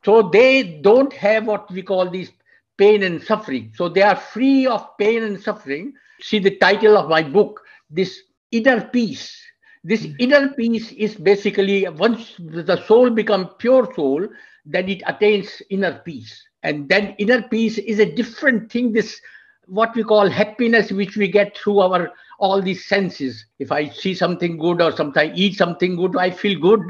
So 0.05 0.31
they 0.33 0.81
don't 0.83 1.13
have 1.15 1.47
what 1.47 1.69
we 1.73 1.83
call 1.83 2.09
these 2.09 2.31
pain 2.79 3.03
and 3.03 3.23
suffering. 3.23 3.73
So 3.75 3.89
they 3.89 4.03
are 4.03 4.17
free 4.17 4.67
of 4.67 4.97
pain 4.99 5.23
and 5.23 5.41
suffering. 5.41 5.95
See 6.21 6.39
the 6.39 6.57
title 6.57 6.97
of 6.97 7.09
my 7.09 7.23
book, 7.23 7.61
this 7.91 8.21
inner 8.51 8.83
peace. 8.93 9.43
This 9.85 10.03
mm-hmm. 10.03 10.17
inner 10.19 10.49
peace 10.55 10.93
is 10.93 11.15
basically 11.15 11.89
once 11.89 12.35
the 12.39 12.83
soul 12.87 13.11
becomes 13.11 13.49
pure 13.59 13.89
soul, 13.95 14.27
then 14.65 14.89
it 14.89 15.03
attains 15.07 15.63
inner 15.71 16.03
peace. 16.05 16.43
And 16.63 16.89
then 16.89 17.15
inner 17.19 17.43
peace 17.43 17.79
is 17.79 18.01
a 18.01 18.13
different 18.13 18.71
thing. 18.73 18.93
This 18.93 19.21
what 19.67 19.95
we 19.95 20.03
call 20.03 20.29
happiness, 20.29 20.91
which 20.91 21.17
we 21.17 21.29
get 21.29 21.57
through 21.57 21.81
our 21.81 22.11
all 22.39 22.61
these 22.61 22.87
senses. 22.87 23.45
If 23.59 23.73
I 23.73 23.89
see 23.89 24.15
something 24.15 24.59
good 24.59 24.83
or 24.83 24.93
sometimes 24.93 25.39
eat 25.39 25.57
something 25.57 25.97
good, 25.97 26.17
I 26.17 26.31
feel 26.31 26.59
good. 26.59 26.81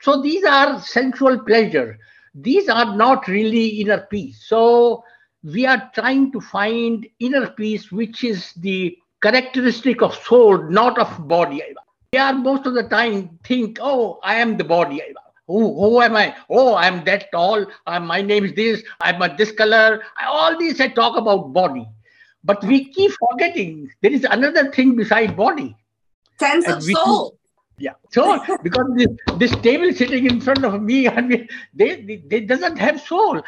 So 0.00 0.22
these 0.22 0.44
are 0.44 0.80
sensual 0.80 1.38
pleasure. 1.40 1.98
These 2.34 2.68
are 2.68 2.96
not 2.96 3.26
really 3.28 3.66
inner 3.80 4.06
peace. 4.10 4.44
So 4.46 5.04
we 5.42 5.66
are 5.66 5.90
trying 5.94 6.32
to 6.32 6.40
find 6.40 7.06
inner 7.20 7.48
peace, 7.50 7.92
which 7.92 8.24
is 8.24 8.52
the 8.54 8.98
characteristic 9.22 10.02
of 10.02 10.14
soul, 10.14 10.58
not 10.70 10.98
of 10.98 11.28
body. 11.28 11.62
We 12.12 12.18
are 12.18 12.32
most 12.32 12.66
of 12.66 12.74
the 12.74 12.84
time 12.84 13.38
think, 13.44 13.78
oh, 13.80 14.18
I 14.22 14.36
am 14.36 14.56
the 14.56 14.64
body. 14.64 15.02
Who, 15.46 15.74
who 15.74 16.02
am 16.02 16.16
I? 16.16 16.34
Oh, 16.50 16.74
I'm 16.74 17.04
that 17.04 17.30
tall. 17.32 17.66
My 17.86 18.20
name 18.20 18.44
is 18.44 18.54
this. 18.54 18.82
I'm 19.00 19.20
a 19.22 19.34
this 19.34 19.52
color. 19.52 20.02
All 20.26 20.58
these 20.58 20.80
I 20.80 20.88
talk 20.88 21.16
about 21.16 21.52
body. 21.52 21.88
But 22.44 22.62
we 22.64 22.92
keep 22.92 23.12
forgetting 23.30 23.90
there 24.00 24.12
is 24.12 24.24
another 24.24 24.70
thing 24.70 24.96
beside 24.96 25.36
body. 25.36 25.76
Sense 26.38 26.66
and 26.66 26.76
of 26.76 26.82
soul. 26.84 27.38
yeah. 27.78 27.94
So 28.10 28.42
because 28.62 28.86
this, 28.94 29.08
this 29.36 29.56
table 29.56 29.92
sitting 29.92 30.26
in 30.26 30.40
front 30.40 30.64
of 30.64 30.80
me 30.82 31.06
and 31.14 31.28
we, 31.28 31.48
they, 31.74 32.02
they, 32.02 32.16
they 32.26 32.40
doesn't 32.40 32.76
have 32.76 33.00
soul 33.00 33.42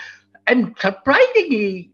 and 0.51 0.75
surprisingly, 0.79 1.93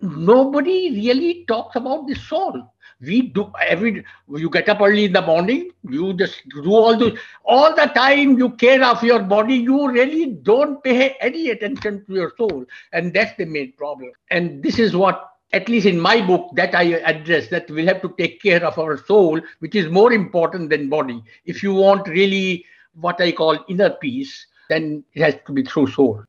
nobody 0.00 0.90
really 0.92 1.44
talks 1.48 1.74
about 1.74 2.06
the 2.06 2.14
soul. 2.14 2.72
We 3.00 3.22
do 3.22 3.50
every 3.60 4.04
you 4.28 4.48
get 4.48 4.68
up 4.68 4.80
early 4.80 5.06
in 5.06 5.12
the 5.12 5.22
morning, 5.22 5.70
you 5.82 6.14
just 6.14 6.48
do 6.48 6.72
all 6.72 6.96
the 6.96 7.18
all 7.44 7.74
the 7.74 7.86
time 7.86 8.38
you 8.38 8.50
care 8.50 8.82
of 8.84 9.02
your 9.02 9.22
body, 9.22 9.56
you 9.56 9.90
really 9.90 10.26
don't 10.50 10.82
pay 10.84 11.16
any 11.20 11.50
attention 11.50 12.04
to 12.06 12.14
your 12.14 12.32
soul. 12.38 12.64
And 12.92 13.12
that's 13.12 13.36
the 13.36 13.44
main 13.44 13.72
problem. 13.72 14.12
And 14.30 14.62
this 14.62 14.78
is 14.78 14.96
what 14.96 15.30
at 15.52 15.68
least 15.68 15.86
in 15.86 16.00
my 16.00 16.20
book 16.26 16.50
that 16.54 16.74
i 16.74 16.82
address 17.10 17.46
that 17.48 17.70
we 17.70 17.86
have 17.86 18.02
to 18.02 18.12
take 18.18 18.42
care 18.42 18.64
of 18.64 18.76
our 18.80 18.96
soul 19.10 19.40
which 19.60 19.76
is 19.76 19.88
more 19.88 20.12
important 20.12 20.68
than 20.70 20.88
body 20.88 21.22
if 21.44 21.62
you 21.62 21.72
want 21.72 22.08
really 22.08 22.64
what 22.94 23.20
i 23.20 23.30
call 23.30 23.56
inner 23.68 23.90
peace 23.90 24.46
then 24.68 25.04
it 25.14 25.22
has 25.22 25.36
to 25.46 25.52
be 25.52 25.62
through 25.62 25.86
soul 25.86 26.20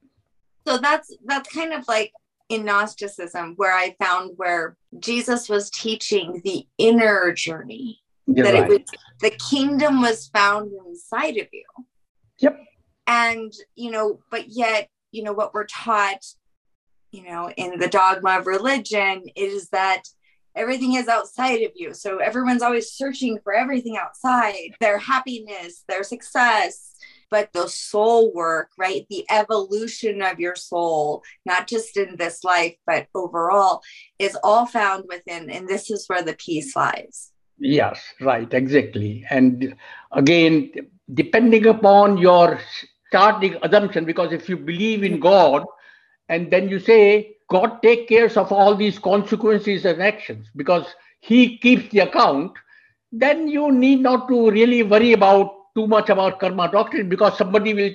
so 0.68 0.78
that's 0.78 1.16
that's 1.26 1.54
kind 1.54 1.72
of 1.72 1.88
like 1.88 2.12
in 2.50 2.66
Gnosticism 2.66 3.54
where 3.56 3.74
I 3.74 3.96
found 4.02 4.32
where 4.36 4.76
Jesus 5.00 5.48
was 5.48 5.70
teaching 5.70 6.42
the 6.44 6.66
inner 6.78 7.32
journey. 7.32 8.00
You're 8.26 8.46
that 8.46 8.54
right. 8.54 8.72
it 8.72 8.82
was 8.82 8.82
the 9.22 9.32
kingdom 9.50 10.02
was 10.02 10.28
found 10.28 10.72
inside 10.86 11.38
of 11.38 11.48
you. 11.54 11.64
Yep. 12.40 12.60
And 13.08 13.54
you 13.76 13.92
know, 13.92 14.20
but 14.30 14.50
yet, 14.50 14.90
you 15.12 15.24
know, 15.24 15.32
what 15.32 15.54
we're 15.54 15.68
taught, 15.68 16.26
you 17.12 17.24
know, 17.24 17.50
in 17.56 17.80
the 17.80 17.88
dogma 17.88 18.40
of 18.40 18.48
religion 18.48 19.24
is 19.38 19.70
that 19.70 20.04
everything 20.54 20.96
is 20.96 21.08
outside 21.08 21.62
of 21.62 21.72
you. 21.76 21.94
So 21.94 22.18
everyone's 22.18 22.62
always 22.62 22.92
searching 22.92 23.40
for 23.42 23.54
everything 23.54 23.98
outside, 23.98 24.72
their 24.82 24.98
happiness, 24.98 25.86
their 25.88 26.04
success, 26.04 26.97
but 27.30 27.52
the 27.54 27.68
soul 27.68 28.34
work, 28.34 28.70
right? 28.78 29.06
The 29.10 29.26
evolution 29.30 30.22
of 30.22 30.40
your 30.40 30.56
soul, 30.56 31.24
not 31.46 31.68
just 31.68 31.98
in 31.98 32.16
this 32.18 32.44
life, 32.44 32.76
but 32.86 33.08
overall, 33.14 33.82
is 34.20 34.38
all 34.44 34.66
found 34.66 35.06
within. 35.08 35.50
And 35.50 35.68
this 35.68 35.90
is 35.90 36.08
where 36.08 36.24
the 36.24 36.34
peace 36.34 36.76
lies. 36.76 37.32
Yes, 37.60 38.00
right, 38.22 38.52
exactly. 38.54 39.26
And 39.30 39.76
again, 40.12 40.72
depending 41.14 41.66
upon 41.66 42.18
your 42.18 42.60
starting 43.08 43.56
assumption, 43.64 44.06
because 44.06 44.32
if 44.32 44.48
you 44.48 44.58
believe 44.58 45.04
in 45.04 45.20
God 45.20 45.66
and 46.30 46.52
then 46.52 46.70
you 46.70 46.80
say, 46.80 47.38
God 47.50 47.82
take 47.82 48.10
care 48.10 48.26
of 48.26 48.52
all 48.52 48.76
these 48.76 49.00
consequences 49.00 49.86
and 49.86 50.02
actions 50.04 50.48
because 50.56 50.86
he 51.22 51.58
keeps 51.58 51.90
the 51.92 52.00
account, 52.00 52.52
then 53.12 53.48
you 53.48 53.72
need 53.72 54.02
not 54.02 54.28
to 54.28 54.52
really 54.52 54.84
worry 54.84 55.14
about 55.14 55.57
too 55.78 55.88
much 55.88 56.10
about 56.10 56.40
karma 56.40 56.70
doctrine 56.72 57.10
because 57.10 57.38
somebody 57.38 57.74
will 57.74 57.92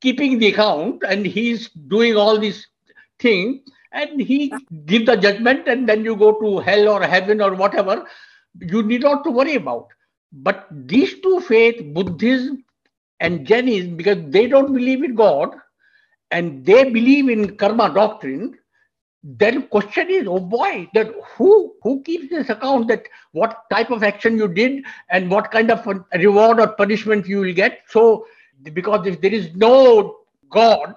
keeping 0.00 0.38
the 0.38 0.48
account 0.48 1.02
and 1.08 1.26
he's 1.26 1.70
doing 1.94 2.16
all 2.16 2.38
these 2.38 2.66
things 3.18 3.60
and 3.92 4.20
he 4.20 4.38
give 4.86 5.06
the 5.06 5.16
judgment 5.16 5.66
and 5.68 5.88
then 5.88 6.04
you 6.04 6.16
go 6.16 6.32
to 6.40 6.58
hell 6.58 6.88
or 6.88 7.02
heaven 7.02 7.40
or 7.40 7.54
whatever 7.54 8.06
you 8.60 8.82
need 8.82 9.02
not 9.02 9.24
to 9.24 9.30
worry 9.30 9.54
about. 9.56 9.88
But 10.32 10.66
these 10.70 11.20
two 11.20 11.40
faith 11.40 11.82
buddhism 11.94 12.64
and 13.20 13.46
jainism 13.46 13.96
because 13.96 14.18
they 14.28 14.46
don't 14.46 14.72
believe 14.72 15.02
in 15.02 15.14
god 15.14 15.50
and 16.30 16.64
they 16.66 16.84
believe 16.90 17.28
in 17.28 17.56
karma 17.56 17.92
doctrine 17.94 18.58
then 19.28 19.66
question 19.68 20.08
is 20.10 20.26
oh 20.28 20.38
boy 20.38 20.88
that 20.94 21.08
who 21.36 21.74
who 21.82 22.02
keeps 22.02 22.30
this 22.30 22.48
account 22.48 22.86
that 22.88 23.02
what 23.32 23.64
type 23.70 23.90
of 23.90 24.04
action 24.04 24.36
you 24.38 24.46
did 24.48 24.84
and 25.10 25.30
what 25.30 25.50
kind 25.50 25.70
of 25.70 25.84
reward 26.14 26.60
or 26.60 26.68
punishment 26.68 27.26
you 27.26 27.40
will 27.40 27.54
get? 27.54 27.80
So 27.88 28.26
because 28.72 29.06
if 29.06 29.20
there 29.20 29.34
is 29.34 29.54
no 29.54 30.18
god 30.50 30.94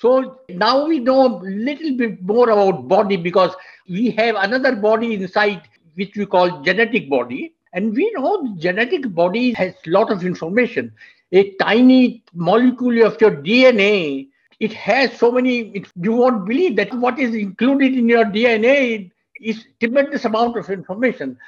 so 0.00 0.38
now 0.48 0.86
we 0.86 0.98
know 0.98 1.26
a 1.26 1.44
little 1.44 1.96
bit 1.98 2.22
more 2.22 2.48
about 2.48 2.88
body 2.88 3.18
because 3.18 3.54
we 3.86 4.10
have 4.12 4.34
another 4.36 4.74
body 4.74 5.12
inside 5.12 5.60
which 5.94 6.16
we 6.16 6.24
call 6.24 6.62
genetic 6.62 7.10
body. 7.10 7.52
And 7.74 7.94
we 7.94 8.10
know 8.12 8.54
genetic 8.58 9.14
body 9.14 9.52
has 9.52 9.74
lot 9.86 10.10
of 10.10 10.24
information. 10.24 10.92
A 11.32 11.50
tiny 11.56 12.24
molecule 12.32 13.06
of 13.06 13.20
your 13.20 13.30
dna 13.30 14.29
it 14.60 14.72
has 14.74 15.18
so 15.18 15.32
many 15.32 15.70
it, 15.78 15.88
you 15.96 16.12
won't 16.12 16.46
believe 16.46 16.76
that 16.76 16.92
what 16.94 17.18
is 17.18 17.34
included 17.34 17.94
in 17.94 18.08
your 18.08 18.24
dna 18.26 19.10
is 19.40 19.66
tremendous 19.80 20.24
amount 20.26 20.56
of 20.58 20.68
information. 20.68 21.38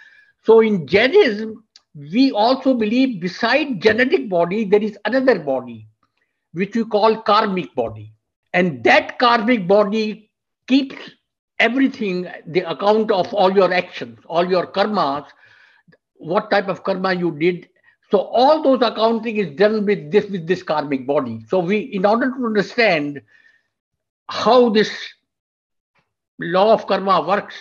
So 0.42 0.61
in 0.61 0.87
jainism 0.87 1.64
we 1.94 2.33
also 2.33 2.75
believe 2.75 3.20
beside 3.20 3.81
genetic 3.83 4.29
body 4.31 4.64
there 4.64 4.83
is 4.83 4.98
another 5.05 5.38
body 5.38 5.87
which 6.53 6.75
we 6.75 6.85
call 6.85 7.20
karmic 7.22 7.75
body. 7.75 8.12
And 8.55 8.83
that 8.85 9.18
karmic 9.18 9.66
body 9.68 10.31
keeps 10.66 10.96
everything 11.59 12.29
the 12.46 12.61
account 12.70 13.11
of 13.11 13.33
all 13.35 13.53
your 13.53 13.72
actions 13.72 14.18
all 14.27 14.48
your 14.48 14.66
karmas. 14.66 15.27
What 16.14 16.51
type 16.51 16.68
of 16.68 16.83
karma 16.83 17.14
you 17.14 17.33
did 17.38 17.68
so 18.12 18.18
all 18.18 18.62
those 18.62 18.83
accounting 18.83 19.38
is 19.38 19.57
done 19.57 19.87
with 19.87 20.11
this 20.12 20.27
with 20.27 20.46
this 20.46 20.62
karmic 20.62 21.07
body. 21.07 21.46
So 21.48 21.61
we, 21.61 21.79
in 21.79 22.05
order 22.05 22.31
to 22.31 22.44
understand 22.44 23.22
how 24.29 24.68
this 24.68 24.90
law 26.38 26.75
of 26.75 26.87
karma 26.87 27.27
works, 27.27 27.55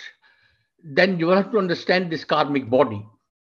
then 0.84 1.18
you 1.18 1.30
have 1.30 1.50
to 1.52 1.58
understand 1.58 2.12
this 2.12 2.24
karmic 2.24 2.68
body. 2.68 3.02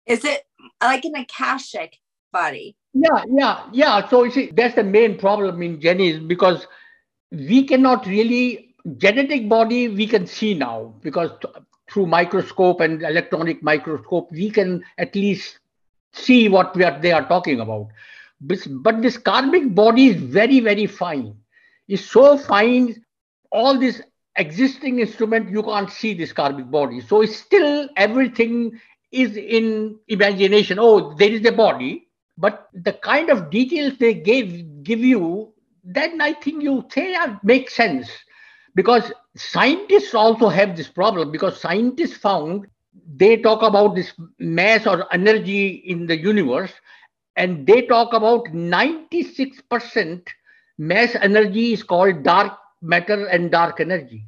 Is 0.07 0.25
it 0.25 0.47
like 0.81 1.05
an 1.05 1.17
akashic 1.17 1.99
body? 2.33 2.77
Yeah, 2.93 3.25
yeah, 3.29 3.67
yeah. 3.73 4.09
So 4.09 4.23
you 4.23 4.31
see, 4.31 4.53
that's 4.55 4.77
the 4.77 4.85
main 4.85 5.19
problem 5.19 5.63
in 5.63 5.81
Jainism 5.81 6.23
is 6.23 6.29
because 6.29 6.69
we 7.33 7.65
cannot 7.65 8.07
really 8.07 8.77
genetic 8.99 9.49
body 9.49 9.89
we 9.89 10.07
can 10.07 10.29
see 10.29 10.55
now 10.55 10.95
because 11.03 11.31
through 11.91 12.07
microscope 12.07 12.81
and 12.81 13.03
electronic 13.03 13.63
microscope 13.65 14.31
we 14.31 14.49
can 14.49 14.85
at 14.99 15.17
least 15.17 15.59
see 16.14 16.48
what 16.48 16.74
we 16.77 16.85
are 16.85 16.98
they 17.00 17.12
are 17.12 17.27
talking 17.29 17.61
about. 17.61 17.88
But, 18.40 19.00
this 19.03 19.16
karmic 19.16 19.74
body 19.74 20.09
is 20.09 20.16
very 20.20 20.61
very 20.61 20.87
fine. 20.87 21.37
It's 21.88 22.05
so 22.05 22.37
fine. 22.37 23.05
All 23.53 23.79
this 23.79 24.03
existing 24.37 24.98
instrument 25.00 25.50
you 25.50 25.62
can't 25.62 25.90
see 25.90 26.14
this 26.14 26.33
karmic 26.33 26.70
body. 26.70 27.00
So 27.00 27.22
it's 27.22 27.37
still 27.37 27.88
everything 27.96 28.81
is 29.12 29.37
in 29.37 29.98
imagination. 30.09 30.79
Oh, 30.81 31.14
there 31.14 31.31
is 31.31 31.44
a 31.46 31.53
body 31.53 32.05
but 32.37 32.68
the 32.72 32.92
kind 32.92 33.31
of 33.31 33.50
details 33.50 33.96
they 33.98 34.14
gave 34.14 34.83
give 34.83 35.00
you 35.00 35.53
then 35.85 36.20
i 36.20 36.33
think 36.33 36.62
you 36.62 36.85
say 36.90 37.16
makes 37.42 37.74
sense 37.74 38.09
because 38.74 39.12
scientists 39.37 40.14
also 40.14 40.48
have 40.48 40.77
this 40.77 40.88
problem 40.88 41.31
because 41.31 41.61
scientists 41.61 42.16
found 42.16 42.66
they 43.17 43.37
talk 43.37 43.63
about 43.63 43.95
this 43.95 44.13
mass 44.39 44.87
or 44.87 45.13
energy 45.13 45.83
in 45.87 46.07
the 46.07 46.17
universe 46.17 46.73
and 47.37 47.67
they 47.67 47.83
talk 47.83 48.13
about 48.13 48.45
96% 48.47 50.29
mass 50.79 51.15
energy 51.21 51.73
is 51.73 51.83
called 51.83 52.23
dark 52.23 52.59
matter 52.83 53.27
and 53.27 53.51
dark 53.51 53.81
energy 53.81 54.25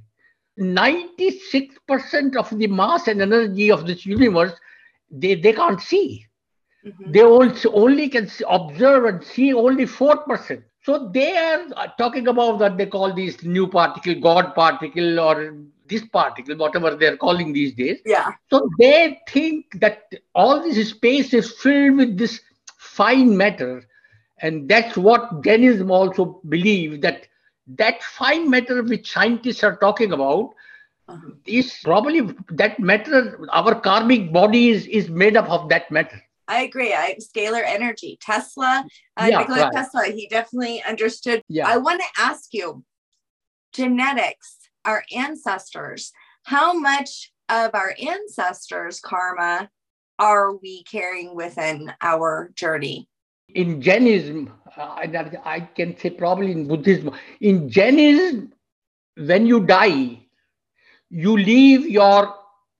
96% 0.58 2.36
of 2.36 2.50
the 2.58 2.66
mass 2.66 3.08
and 3.08 3.20
energy 3.20 3.70
of 3.70 3.86
this 3.86 4.06
universe 4.06 4.52
they, 5.10 5.34
they 5.34 5.52
can't 5.52 5.80
see 5.80 6.26
Mm-hmm. 6.86 7.12
They 7.12 7.22
also 7.22 7.72
only 7.72 8.08
can 8.08 8.30
observe 8.48 9.06
and 9.06 9.24
see 9.24 9.52
only 9.52 9.86
4%. 9.86 10.62
So 10.82 11.10
they 11.12 11.36
are 11.36 11.66
uh, 11.76 11.88
talking 11.98 12.28
about 12.28 12.60
what 12.60 12.76
they 12.76 12.86
call 12.86 13.12
these 13.12 13.42
new 13.42 13.66
particle, 13.66 14.14
God 14.20 14.54
particle, 14.54 15.18
or 15.18 15.56
this 15.88 16.04
particle, 16.06 16.56
whatever 16.56 16.94
they're 16.94 17.16
calling 17.16 17.52
these 17.52 17.74
days. 17.74 18.00
Yeah. 18.04 18.32
So 18.50 18.68
they 18.78 19.20
think 19.28 19.80
that 19.80 20.12
all 20.34 20.62
this 20.62 20.90
space 20.90 21.32
is 21.34 21.52
filled 21.52 21.96
with 21.96 22.18
this 22.18 22.40
fine 22.78 23.36
matter. 23.36 23.84
And 24.38 24.68
that's 24.68 24.96
what 24.96 25.42
Jainism 25.42 25.90
also 25.90 26.40
believes 26.48 27.00
that 27.00 27.26
that 27.78 28.02
fine 28.02 28.48
matter 28.48 28.82
which 28.82 29.12
scientists 29.12 29.64
are 29.64 29.76
talking 29.76 30.12
about 30.12 30.54
uh-huh. 31.08 31.30
is 31.46 31.78
probably 31.82 32.34
that 32.50 32.78
matter, 32.78 33.40
our 33.50 33.80
karmic 33.80 34.32
body 34.32 34.70
is, 34.70 34.86
is 34.86 35.08
made 35.08 35.36
up 35.36 35.48
of 35.48 35.68
that 35.68 35.90
matter. 35.90 36.22
I 36.48 36.62
agree. 36.62 36.94
I 36.94 37.16
scalar 37.20 37.62
energy. 37.64 38.18
Tesla, 38.20 38.84
uh, 39.16 39.26
yeah, 39.28 39.38
Nikola 39.38 39.64
right. 39.64 39.72
Tesla, 39.72 40.04
he 40.04 40.28
definitely 40.28 40.82
understood. 40.84 41.42
Yeah. 41.48 41.66
I 41.66 41.76
want 41.78 42.00
to 42.00 42.22
ask 42.22 42.54
you, 42.54 42.84
genetics, 43.72 44.55
our 44.86 45.04
ancestors, 45.14 46.12
how 46.44 46.72
much 46.72 47.32
of 47.48 47.70
our 47.74 47.94
ancestors' 48.00 49.00
karma 49.00 49.68
are 50.18 50.56
we 50.56 50.82
carrying 50.84 51.34
within 51.34 51.92
our 52.00 52.50
journey? 52.54 53.08
In 53.54 53.80
Jainism, 53.82 54.52
I, 54.76 55.08
I 55.44 55.60
can 55.60 55.96
say 55.96 56.10
probably 56.10 56.52
in 56.52 56.66
Buddhism, 56.66 57.12
in 57.40 57.68
Jainism, 57.68 58.52
when 59.16 59.46
you 59.46 59.64
die, 59.64 60.26
you 61.10 61.36
leave 61.36 61.86
your 61.88 62.34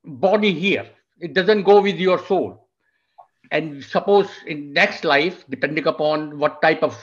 body 0.05 0.53
here. 0.53 0.87
It 1.21 1.35
doesn't 1.35 1.63
go 1.63 1.81
with 1.81 1.97
your 1.97 2.25
soul 2.27 2.67
and 3.51 3.83
suppose 3.85 4.29
in 4.47 4.73
next 4.73 5.05
life 5.05 5.45
depending 5.49 5.87
upon 5.87 6.39
what 6.39 6.61
type 6.63 6.83
of 6.83 6.97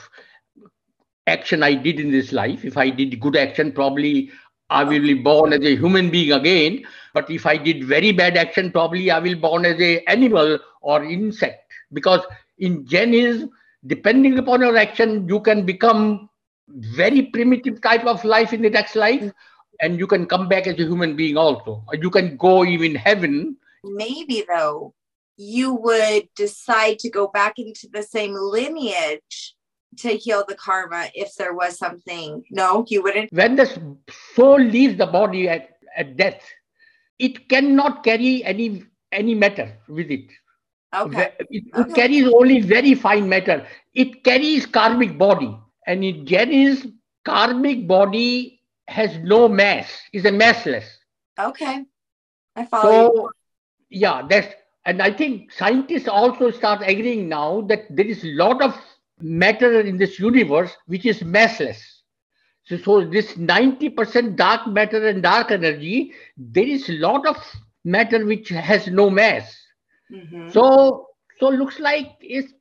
action 1.26 1.62
i 1.62 1.74
did 1.74 1.98
in 1.98 2.10
this 2.10 2.32
life 2.32 2.64
if 2.64 2.76
i 2.76 2.90
did 2.90 3.18
good 3.20 3.36
action 3.36 3.72
probably 3.72 4.30
i 4.70 4.82
will 4.82 5.02
be 5.02 5.14
born 5.14 5.52
as 5.52 5.60
a 5.60 5.76
human 5.76 6.10
being 6.10 6.32
again 6.32 6.84
but 7.12 7.28
if 7.30 7.46
i 7.46 7.56
did 7.56 7.84
very 7.84 8.12
bad 8.12 8.36
action 8.36 8.70
probably 8.70 9.10
i 9.10 9.18
will 9.18 9.36
born 9.36 9.64
as 9.64 9.80
a 9.80 10.02
animal 10.04 10.58
or 10.80 11.02
insect. 11.04 11.60
Because 11.92 12.20
in 12.58 12.86
jainism 12.86 13.50
depending 13.86 14.38
upon 14.38 14.60
your 14.60 14.76
action 14.76 15.28
you 15.28 15.40
can 15.40 15.64
become 15.64 16.28
very 16.68 17.22
primitive 17.22 17.80
type 17.80 18.04
of 18.06 18.24
life 18.24 18.52
in 18.52 18.62
the 18.62 18.70
next 18.70 18.96
life 18.96 19.30
and 19.80 19.98
you 19.98 20.06
can 20.06 20.26
come 20.26 20.48
back 20.48 20.66
as 20.66 20.74
a 20.74 20.84
human 20.84 21.16
being 21.16 21.36
also. 21.36 21.84
Or 21.88 21.96
you 21.96 22.10
can 22.10 22.36
go 22.36 22.64
even 22.64 22.94
heaven. 22.94 23.56
Maybe 23.82 24.44
though 24.48 24.94
you 25.36 25.74
would 25.74 26.28
decide 26.36 26.98
to 27.00 27.10
go 27.10 27.28
back 27.28 27.58
into 27.58 27.88
the 27.92 28.02
same 28.02 28.34
lineage 28.34 29.54
to 29.98 30.10
heal 30.10 30.44
the 30.46 30.54
karma 30.54 31.08
if 31.14 31.34
there 31.36 31.54
was 31.54 31.78
something. 31.78 32.44
No, 32.50 32.84
you 32.88 33.02
wouldn't. 33.02 33.32
When 33.32 33.56
the 33.56 33.66
soul 34.34 34.60
leaves 34.60 34.96
the 34.96 35.06
body 35.06 35.48
at, 35.48 35.70
at 35.96 36.16
death, 36.16 36.42
it 37.18 37.48
cannot 37.48 38.04
carry 38.04 38.44
any 38.44 38.84
any 39.12 39.34
matter 39.34 39.78
with 39.88 40.10
it. 40.10 40.30
Okay. 40.94 41.32
It, 41.50 41.64
okay. 41.74 41.92
carries 41.92 42.28
only 42.28 42.60
very 42.60 42.94
fine 42.94 43.28
matter. 43.28 43.66
It 43.94 44.24
carries 44.24 44.66
karmic 44.66 45.18
body. 45.18 45.56
And 45.86 46.04
it 46.04 46.26
carries 46.26 46.86
karmic 47.24 47.86
body 47.86 48.60
has 48.88 49.16
no 49.18 49.48
mass, 49.48 49.90
is 50.12 50.24
a 50.24 50.30
massless. 50.30 50.84
Okay. 51.38 51.84
I 52.56 52.66
follow 52.66 52.90
so, 52.90 53.14
you. 53.14 53.30
Yeah, 53.90 54.22
that's 54.28 54.54
and 54.86 55.00
I 55.00 55.10
think 55.12 55.50
scientists 55.50 56.08
also 56.08 56.50
start 56.50 56.82
agreeing 56.82 57.28
now 57.28 57.62
that 57.62 57.84
there 57.90 58.06
is 58.06 58.22
a 58.24 58.32
lot 58.34 58.62
of 58.62 58.74
matter 59.20 59.80
in 59.80 59.96
this 59.96 60.18
universe 60.18 60.72
which 60.86 61.06
is 61.06 61.20
massless. 61.20 61.80
So, 62.64 62.78
so 62.78 63.04
this 63.04 63.32
90% 63.34 64.36
dark 64.36 64.66
matter 64.66 65.06
and 65.06 65.22
dark 65.22 65.50
energy, 65.50 66.12
there 66.36 66.66
is 66.66 66.88
a 66.88 66.94
lot 66.94 67.26
of 67.26 67.36
matter 67.84 68.24
which 68.24 68.48
has 68.48 68.86
no 68.86 69.10
mass. 69.10 69.54
Mm-hmm. 70.10 70.50
So, 70.50 71.08
so 71.38 71.48
looks 71.48 71.78
like 71.78 72.16
is 72.22 72.54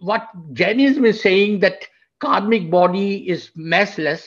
what 0.00 0.28
Jainism 0.52 1.04
is 1.04 1.22
saying 1.22 1.60
that 1.60 1.86
karmic 2.20 2.70
body 2.70 3.28
is 3.28 3.50
massless 3.56 4.26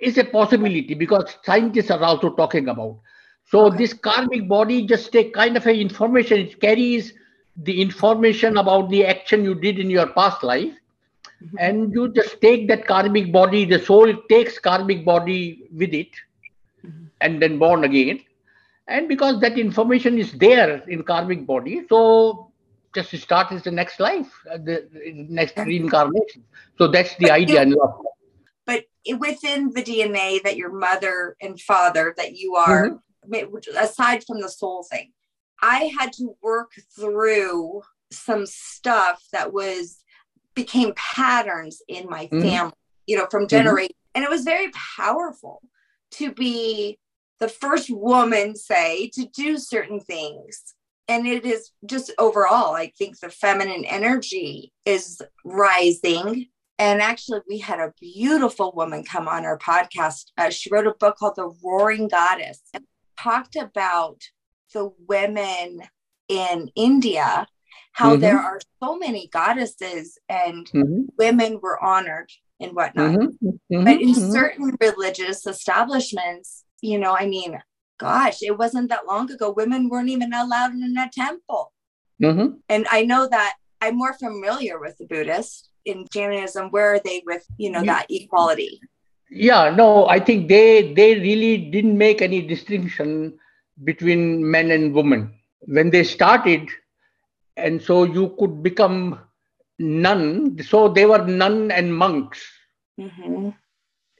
is 0.00 0.16
a 0.18 0.24
possibility 0.24 0.94
because 0.94 1.36
scientists 1.44 1.90
are 1.90 2.02
also 2.02 2.30
talking 2.30 2.68
about. 2.68 2.98
So 3.44 3.66
okay. 3.66 3.78
this 3.78 3.92
karmic 3.92 4.48
body 4.48 4.86
just 4.86 5.12
take 5.12 5.34
kind 5.34 5.56
of 5.56 5.66
a 5.66 5.74
information. 5.74 6.38
It 6.38 6.60
carries 6.60 7.12
the 7.56 7.80
information 7.80 8.56
about 8.56 8.88
the 8.88 9.04
action 9.04 9.44
you 9.44 9.54
did 9.54 9.78
in 9.78 9.90
your 9.90 10.06
past 10.06 10.42
life. 10.42 10.72
Mm-hmm. 11.42 11.56
And 11.58 11.92
you 11.92 12.12
just 12.12 12.40
take 12.40 12.68
that 12.68 12.86
karmic 12.86 13.32
body, 13.32 13.64
the 13.64 13.78
soul 13.78 14.12
takes 14.28 14.58
karmic 14.58 15.04
body 15.04 15.68
with 15.72 15.94
it 15.94 16.10
mm-hmm. 16.84 17.04
and 17.20 17.40
then 17.40 17.58
born 17.58 17.84
again. 17.84 18.20
And 18.88 19.08
because 19.08 19.40
that 19.40 19.58
information 19.58 20.18
is 20.18 20.32
there 20.32 20.82
in 20.88 21.02
karmic 21.02 21.46
body, 21.46 21.86
so 21.88 22.50
just 22.94 23.16
start 23.18 23.52
is 23.52 23.62
the 23.62 23.70
next 23.70 24.00
life, 24.00 24.30
uh, 24.50 24.58
the, 24.58 24.88
next 25.28 25.56
reincarnation. 25.56 26.44
So 26.76 26.88
that's 26.88 27.14
the 27.16 27.30
idea. 27.30 27.64
but 28.66 28.84
within 29.18 29.70
the 29.70 29.82
DNA 29.82 30.42
that 30.42 30.56
your 30.56 30.72
mother 30.72 31.36
and 31.40 31.58
father 31.60 32.14
that 32.18 32.36
you 32.36 32.56
are, 32.56 32.88
mm-hmm 32.88 32.96
aside 33.78 34.24
from 34.24 34.40
the 34.40 34.48
soul 34.48 34.82
thing, 34.84 35.12
I 35.62 35.92
had 35.98 36.12
to 36.14 36.36
work 36.42 36.72
through 36.96 37.82
some 38.12 38.46
stuff 38.46 39.22
that 39.32 39.52
was 39.52 40.02
became 40.54 40.92
patterns 40.96 41.80
in 41.88 42.08
my 42.08 42.26
mm-hmm. 42.26 42.42
family, 42.42 42.72
you 43.06 43.16
know, 43.16 43.26
from 43.30 43.46
generation. 43.46 43.92
Mm-hmm. 43.92 44.22
And 44.22 44.24
it 44.24 44.30
was 44.30 44.42
very 44.42 44.70
powerful 44.96 45.62
to 46.12 46.32
be 46.32 46.98
the 47.38 47.48
first 47.48 47.90
woman, 47.90 48.56
say, 48.56 49.10
to 49.14 49.26
do 49.26 49.56
certain 49.58 50.00
things. 50.00 50.74
And 51.08 51.26
it 51.26 51.44
is 51.44 51.70
just 51.86 52.12
overall, 52.18 52.74
I 52.74 52.92
think 52.98 53.18
the 53.18 53.30
feminine 53.30 53.84
energy 53.84 54.72
is 54.84 55.20
rising. 55.44 56.46
And 56.78 57.02
actually, 57.02 57.40
we 57.48 57.58
had 57.58 57.80
a 57.80 57.92
beautiful 58.00 58.72
woman 58.74 59.04
come 59.04 59.28
on 59.28 59.44
our 59.44 59.58
podcast. 59.58 60.26
Uh, 60.38 60.50
she 60.50 60.70
wrote 60.70 60.86
a 60.86 60.94
book 60.94 61.16
called 61.16 61.36
The 61.36 61.50
Roaring 61.64 62.08
Goddess 62.08 62.62
and 62.72 62.84
talked 63.18 63.56
about 63.56 64.22
the 64.72 64.92
women 65.08 65.82
in 66.28 66.70
India, 66.74 67.46
how 67.92 68.12
mm-hmm. 68.12 68.20
there 68.20 68.38
are 68.38 68.60
so 68.82 68.96
many 68.96 69.28
goddesses 69.28 70.18
and 70.28 70.66
mm-hmm. 70.70 71.02
women 71.18 71.60
were 71.62 71.82
honored 71.82 72.30
and 72.60 72.72
whatnot. 72.74 73.10
Mm-hmm. 73.10 73.48
mm-hmm. 73.48 73.84
But 73.84 74.00
in 74.00 74.14
mm-hmm. 74.14 74.32
certain 74.32 74.76
religious 74.80 75.46
establishments, 75.46 76.64
you 76.80 76.98
know, 76.98 77.16
I 77.16 77.26
mean, 77.26 77.58
gosh, 77.98 78.42
it 78.42 78.56
wasn't 78.56 78.88
that 78.90 79.06
long 79.06 79.30
ago, 79.30 79.50
women 79.50 79.88
weren't 79.88 80.08
even 80.08 80.32
allowed 80.32 80.72
in 80.72 80.96
a 80.96 81.10
temple. 81.12 81.72
Mm-hmm. 82.22 82.56
And 82.68 82.86
I 82.90 83.04
know 83.04 83.28
that 83.28 83.54
I'm 83.80 83.96
more 83.96 84.14
familiar 84.14 84.78
with 84.78 84.98
the 84.98 85.06
Buddhists 85.06 85.68
in 85.84 86.06
Jainism. 86.12 86.70
Where 86.70 86.94
are 86.94 87.00
they 87.02 87.22
with, 87.26 87.44
you 87.56 87.70
know, 87.70 87.82
that 87.84 88.06
equality? 88.10 88.80
yeah 89.30 89.70
no 89.70 90.06
i 90.08 90.18
think 90.18 90.48
they 90.48 90.92
they 90.94 91.14
really 91.14 91.56
didn't 91.56 91.96
make 91.96 92.20
any 92.20 92.42
distinction 92.42 93.38
between 93.84 94.48
men 94.50 94.70
and 94.70 94.94
women. 94.94 95.34
When 95.60 95.90
they 95.90 96.04
started 96.04 96.68
and 97.56 97.82
so 97.82 98.04
you 98.04 98.34
could 98.38 98.62
become 98.62 99.20
nun 99.78 100.58
so 100.62 100.88
they 100.88 101.06
were 101.06 101.24
nun 101.26 101.70
and 101.70 101.94
monks 101.94 102.40
mm-hmm. 102.98 103.48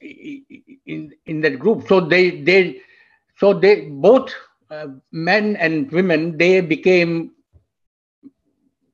in 0.01 1.13
in 1.27 1.41
that 1.43 1.59
group. 1.59 1.87
So 1.87 2.01
they 2.01 2.43
they 2.43 2.81
so 3.37 3.53
they 3.55 3.89
both 3.89 4.33
uh, 4.71 4.89
men 5.13 5.57
and 5.57 5.91
women 5.93 6.39
they 6.39 6.61
became 6.61 7.33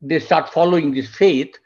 they 0.03 0.21
start 0.21 0.53
following 0.53 0.93
this 0.93 1.09
faith. 1.09 1.57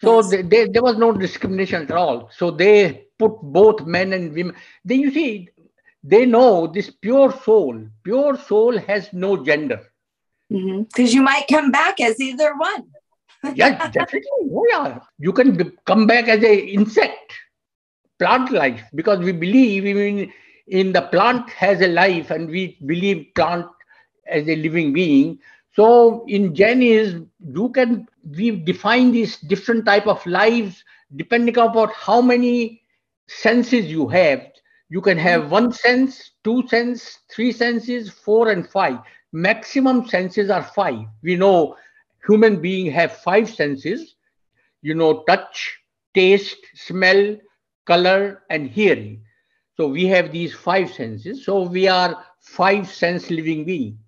So 0.00 0.16
yes. 0.16 0.30
they, 0.30 0.42
they, 0.42 0.66
there 0.66 0.82
was 0.82 0.96
no 0.98 1.12
discrimination 1.12 1.82
at 1.82 1.92
all. 1.92 2.28
So 2.36 2.50
they 2.50 3.06
put 3.18 3.40
both 3.40 3.86
men 3.86 4.12
and 4.12 4.34
women. 4.34 4.56
Then 4.84 5.00
you 5.00 5.12
see 5.12 5.48
they 6.02 6.26
know 6.26 6.66
this 6.66 6.90
pure 6.90 7.32
soul. 7.44 7.86
Pure 8.02 8.38
soul 8.38 8.78
has 8.78 9.12
no 9.12 9.44
gender. 9.44 9.80
Because 10.48 10.62
mm-hmm. 10.62 11.06
you 11.06 11.22
might 11.22 11.46
come 11.48 11.70
back 11.70 12.00
as 12.00 12.20
either 12.20 12.54
one. 12.56 12.84
Yeah 13.54 13.88
definitely. 13.88 14.28
Oh 14.52 14.66
yeah. 14.68 14.98
You 15.18 15.32
can 15.32 15.56
be, 15.56 15.64
come 15.86 16.06
back 16.06 16.28
as 16.28 16.42
a 16.42 16.58
insect 16.58 17.32
plant 18.18 18.52
life 18.52 18.82
because 18.94 19.18
we 19.18 19.32
believe 19.32 19.86
in 19.86 20.32
in 20.68 20.92
the 20.92 21.02
plant 21.02 21.50
has 21.50 21.80
a 21.80 21.88
life 21.88 22.30
and 22.30 22.48
we 22.48 22.78
believe 22.86 23.26
plant 23.34 23.66
as 24.26 24.46
a 24.48 24.56
living 24.56 24.92
being. 24.92 25.38
So 25.74 26.24
in 26.28 26.54
Jainism, 26.54 27.30
you 27.40 27.68
can 27.70 28.06
we 28.36 28.50
define 28.50 29.10
these 29.10 29.38
different 29.38 29.84
type 29.86 30.06
of 30.06 30.24
lives 30.26 30.84
depending 31.16 31.58
upon 31.58 31.88
how 31.94 32.20
many 32.20 32.82
senses 33.26 33.86
you 33.86 34.08
have. 34.08 34.51
You 34.92 35.00
can 35.00 35.16
have 35.16 35.44
mm-hmm. 35.44 35.50
one 35.50 35.72
sense, 35.72 36.32
two 36.44 36.68
sense, 36.68 37.20
three 37.30 37.50
senses, 37.50 38.10
four 38.10 38.50
and 38.50 38.68
five. 38.68 38.98
Maximum 39.32 40.06
senses 40.06 40.50
are 40.50 40.62
five. 40.62 41.06
We 41.22 41.34
know 41.34 41.76
human 42.26 42.60
being 42.60 42.90
have 42.90 43.16
five 43.16 43.48
senses. 43.48 44.16
You 44.82 44.94
know, 44.94 45.22
touch, 45.26 45.78
taste, 46.12 46.58
smell, 46.74 47.38
color, 47.86 48.42
and 48.50 48.68
hearing. 48.68 49.24
So 49.78 49.88
we 49.88 50.04
have 50.08 50.30
these 50.30 50.52
five 50.52 50.92
senses. 50.92 51.46
So 51.46 51.62
we 51.62 51.88
are 51.88 52.22
five 52.40 52.86
sense 52.86 53.30
living 53.30 53.64
being. 53.64 53.98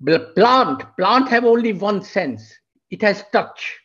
But 0.00 0.34
plant, 0.34 0.84
plant 0.96 1.28
have 1.28 1.44
only 1.44 1.74
one 1.74 2.02
sense. 2.02 2.50
It 2.88 3.02
has 3.02 3.24
touch. 3.30 3.78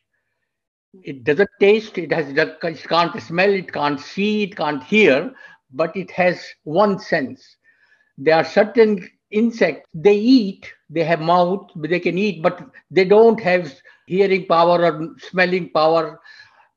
It 1.03 1.25
doesn't 1.25 1.49
taste. 1.59 1.97
It 1.97 2.13
has 2.13 2.29
it 2.29 2.61
can't 2.87 3.21
smell. 3.21 3.49
It 3.49 3.73
can't 3.73 3.99
see. 3.99 4.43
It 4.43 4.55
can't 4.55 4.81
hear. 4.81 5.35
But 5.71 5.95
it 5.95 6.11
has 6.11 6.43
one 6.63 6.99
sense. 6.99 7.57
There 8.17 8.35
are 8.35 8.43
certain 8.43 9.07
insects. 9.31 9.89
They 9.93 10.15
eat. 10.15 10.71
They 10.89 11.03
have 11.03 11.21
mouth. 11.21 11.69
They 11.75 11.99
can 11.99 12.17
eat, 12.17 12.41
but 12.43 12.61
they 12.91 13.05
don't 13.05 13.39
have 13.41 13.73
hearing 14.07 14.45
power 14.47 14.83
or 14.85 15.15
smelling 15.19 15.69
power. 15.71 16.19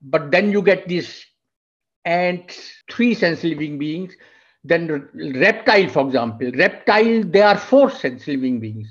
But 0.03 0.31
then 0.31 0.53
you 0.53 0.63
get 0.63 0.89
these 0.89 1.25
ants, 2.05 2.83
three 2.91 3.15
sense 3.15 3.45
living 3.45 3.79
beings. 3.79 4.15
Then 4.65 5.09
reptile, 5.41 5.89
for 5.89 6.07
example, 6.07 6.51
reptile, 6.53 7.23
they 7.25 7.43
are 7.43 7.59
four 7.59 7.91
sense 7.91 8.27
living 8.29 8.61
beings. 8.61 8.89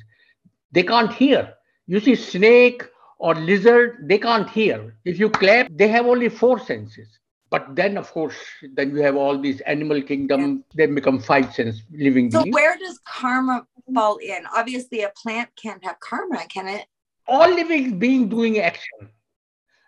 They 0.72 0.84
can't 0.84 1.14
hear. 1.14 1.54
You 1.88 2.00
see, 2.00 2.16
snake 2.16 2.84
or 3.20 3.36
lizard, 3.36 4.08
they 4.08 4.18
can't 4.20 4.50
hear. 4.50 4.98
If 5.06 5.20
you 5.20 5.30
clap, 5.30 5.68
they 5.72 5.88
have 5.90 6.06
only 6.08 6.30
four 6.30 6.60
senses. 6.60 7.20
But 7.52 7.76
then, 7.76 7.98
of 7.98 8.10
course, 8.12 8.38
then 8.76 8.96
you 8.96 9.02
have 9.02 9.18
all 9.18 9.38
these 9.38 9.60
animal 9.62 10.02
kingdom, 10.02 10.64
yeah. 10.74 10.88
they 10.88 10.94
become 10.94 11.20
five 11.20 11.54
sense 11.54 11.84
living 11.92 12.32
so 12.32 12.44
beings. 12.44 12.56
where 12.56 12.78
does 12.78 12.98
karma 13.06 13.68
fall 13.94 14.18
in? 14.18 14.46
Obviously, 14.56 15.02
a 15.02 15.12
plant 15.22 15.50
can't 15.62 15.84
have 15.84 16.00
karma, 16.00 16.46
can 16.48 16.70
it? 16.70 16.86
All 17.28 17.50
living 17.50 18.00
being 18.00 18.30
doing 18.30 18.60
action. 18.60 19.10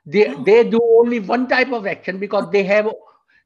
They, 0.06 0.28
oh. 0.28 0.44
they 0.44 0.70
do 0.70 0.80
only 1.00 1.22
one 1.22 1.48
type 1.48 1.72
of 1.72 1.88
action 1.88 2.20
because 2.20 2.52
they 2.52 2.64
have, 2.64 2.92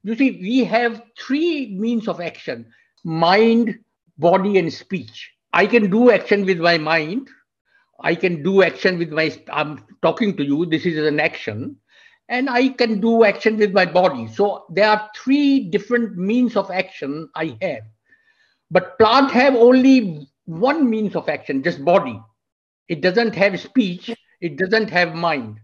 you 0.01 0.15
see, 0.15 0.31
we 0.41 0.63
have 0.63 1.03
three 1.19 1.75
means 1.77 2.07
of 2.07 2.19
action 2.19 2.65
mind, 3.03 3.79
body, 4.17 4.57
and 4.57 4.73
speech. 4.73 5.31
I 5.53 5.67
can 5.67 5.91
do 5.91 6.11
action 6.11 6.43
with 6.43 6.59
my 6.59 6.79
mind. 6.79 7.29
I 7.99 8.15
can 8.15 8.41
do 8.41 8.63
action 8.63 8.97
with 8.97 9.11
my, 9.11 9.35
I'm 9.51 9.83
talking 10.01 10.35
to 10.37 10.43
you, 10.43 10.65
this 10.65 10.85
is 10.85 10.97
an 11.05 11.19
action. 11.19 11.77
And 12.29 12.49
I 12.49 12.69
can 12.69 12.99
do 12.99 13.23
action 13.23 13.57
with 13.57 13.71
my 13.71 13.85
body. 13.85 14.27
So 14.27 14.65
there 14.69 14.89
are 14.89 15.09
three 15.15 15.59
different 15.59 16.17
means 16.17 16.55
of 16.57 16.69
action 16.69 17.29
I 17.35 17.57
have. 17.61 17.83
But 18.69 18.97
plant 18.97 19.31
have 19.31 19.55
only 19.55 20.27
one 20.45 20.89
means 20.89 21.15
of 21.15 21.29
action, 21.29 21.63
just 21.63 21.83
body. 21.83 22.19
It 22.89 23.01
doesn't 23.01 23.35
have 23.35 23.59
speech, 23.59 24.13
it 24.41 24.57
doesn't 24.57 24.89
have 24.89 25.13
mind. 25.13 25.59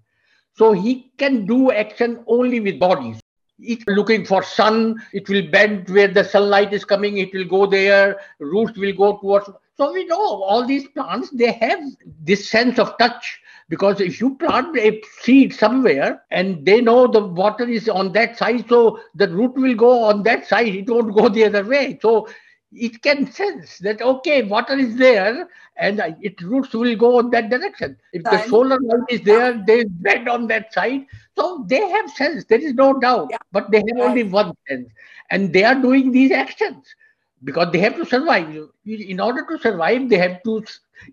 So 0.55 0.71
he 0.71 1.11
can 1.17 1.45
do 1.45 1.71
action 1.71 2.23
only 2.27 2.59
with 2.59 2.79
bodies. 2.79 3.19
It's 3.59 3.83
looking 3.87 4.25
for 4.25 4.43
sun, 4.43 5.01
it 5.13 5.29
will 5.29 5.49
bend 5.49 5.89
where 5.89 6.07
the 6.07 6.23
sunlight 6.23 6.73
is 6.73 6.85
coming, 6.85 7.17
it 7.17 7.33
will 7.33 7.45
go 7.45 7.65
there, 7.65 8.19
roots 8.39 8.77
will 8.77 8.93
go 8.93 9.17
towards. 9.17 9.49
So 9.77 9.93
we 9.93 10.05
know 10.05 10.43
all 10.43 10.65
these 10.65 10.87
plants, 10.89 11.29
they 11.31 11.51
have 11.53 11.79
this 12.23 12.49
sense 12.49 12.77
of 12.77 12.97
touch 12.97 13.39
because 13.69 14.01
if 14.01 14.19
you 14.19 14.35
plant 14.35 14.77
a 14.77 15.01
seed 15.21 15.53
somewhere 15.53 16.23
and 16.31 16.65
they 16.65 16.81
know 16.81 17.07
the 17.07 17.23
water 17.23 17.67
is 17.67 17.89
on 17.89 18.11
that 18.13 18.37
side, 18.37 18.67
so 18.69 18.99
the 19.15 19.27
root 19.29 19.53
will 19.55 19.75
go 19.75 20.03
on 20.03 20.23
that 20.23 20.47
side, 20.47 20.75
it 20.75 20.89
won't 20.89 21.15
go 21.15 21.29
the 21.29 21.45
other 21.45 21.63
way. 21.63 21.97
So 22.01 22.27
it 22.75 23.01
can 23.01 23.31
sense 23.31 23.77
that 23.79 24.01
okay 24.01 24.41
water 24.41 24.73
is 24.73 24.95
there 24.95 25.47
and 25.77 26.01
its 26.21 26.41
roots 26.43 26.73
will 26.73 26.95
go 26.95 27.19
in 27.19 27.29
that 27.29 27.49
direction. 27.49 27.97
If 28.11 28.23
the 28.23 28.39
solar 28.47 28.79
light 28.79 29.07
is 29.09 29.21
there 29.21 29.63
they 29.65 29.83
bend 29.85 30.27
on 30.27 30.47
that 30.47 30.73
side. 30.73 31.05
So 31.37 31.65
they 31.67 31.87
have 31.89 32.09
sense 32.11 32.45
there 32.45 32.59
is 32.59 32.73
no 32.73 32.99
doubt. 32.99 33.27
Yeah. 33.31 33.37
but 33.51 33.71
they 33.71 33.77
have 33.77 34.09
only 34.09 34.23
one 34.23 34.53
sense 34.67 34.89
and 35.29 35.53
they 35.53 35.63
are 35.63 35.75
doing 35.75 36.11
these 36.11 36.31
actions 36.31 36.95
because 37.43 37.71
they 37.71 37.79
have 37.79 37.95
to 37.95 38.05
survive. 38.05 38.47
In 38.85 39.19
order 39.19 39.45
to 39.49 39.57
survive 39.59 40.09
they 40.09 40.17
have 40.17 40.43
to 40.43 40.63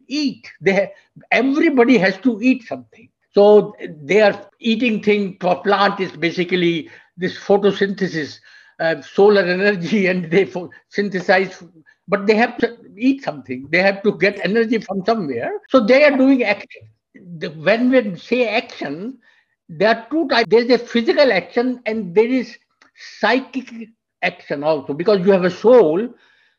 eat. 0.08 0.50
They 0.60 0.72
have, 0.72 0.88
everybody 1.30 1.98
has 1.98 2.18
to 2.18 2.40
eat 2.42 2.64
something. 2.66 3.08
So 3.32 3.74
they 4.02 4.20
are 4.20 4.48
eating 4.58 5.02
thing 5.02 5.36
for 5.40 5.62
plant 5.62 6.00
is 6.00 6.12
basically 6.12 6.90
this 7.16 7.38
photosynthesis 7.38 8.38
uh, 8.80 9.00
solar 9.02 9.42
energy 9.42 10.06
and 10.08 10.30
they 10.30 10.50
synthesize 10.88 11.62
but 12.08 12.26
they 12.26 12.34
have 12.34 12.56
to 12.58 12.76
eat 12.96 13.22
something. 13.22 13.68
They 13.70 13.82
have 13.82 14.02
to 14.02 14.16
get 14.18 14.44
energy 14.44 14.78
from 14.78 15.04
somewhere. 15.04 15.52
So 15.68 15.80
they 15.80 16.04
are 16.04 16.16
doing 16.16 16.42
action. 16.42 16.88
The, 17.38 17.48
when 17.50 17.90
we 17.90 18.16
say 18.16 18.48
action 18.48 19.18
there 19.68 19.88
are 19.96 20.06
two 20.10 20.28
types 20.28 20.46
there's 20.48 20.70
a 20.70 20.78
physical 20.78 21.32
action 21.32 21.80
and 21.86 22.14
there 22.14 22.26
is 22.26 22.56
psychic 22.96 23.70
action 24.22 24.62
also 24.62 24.92
because 24.92 25.24
you 25.24 25.32
have 25.32 25.44
a 25.44 25.50
soul 25.50 26.08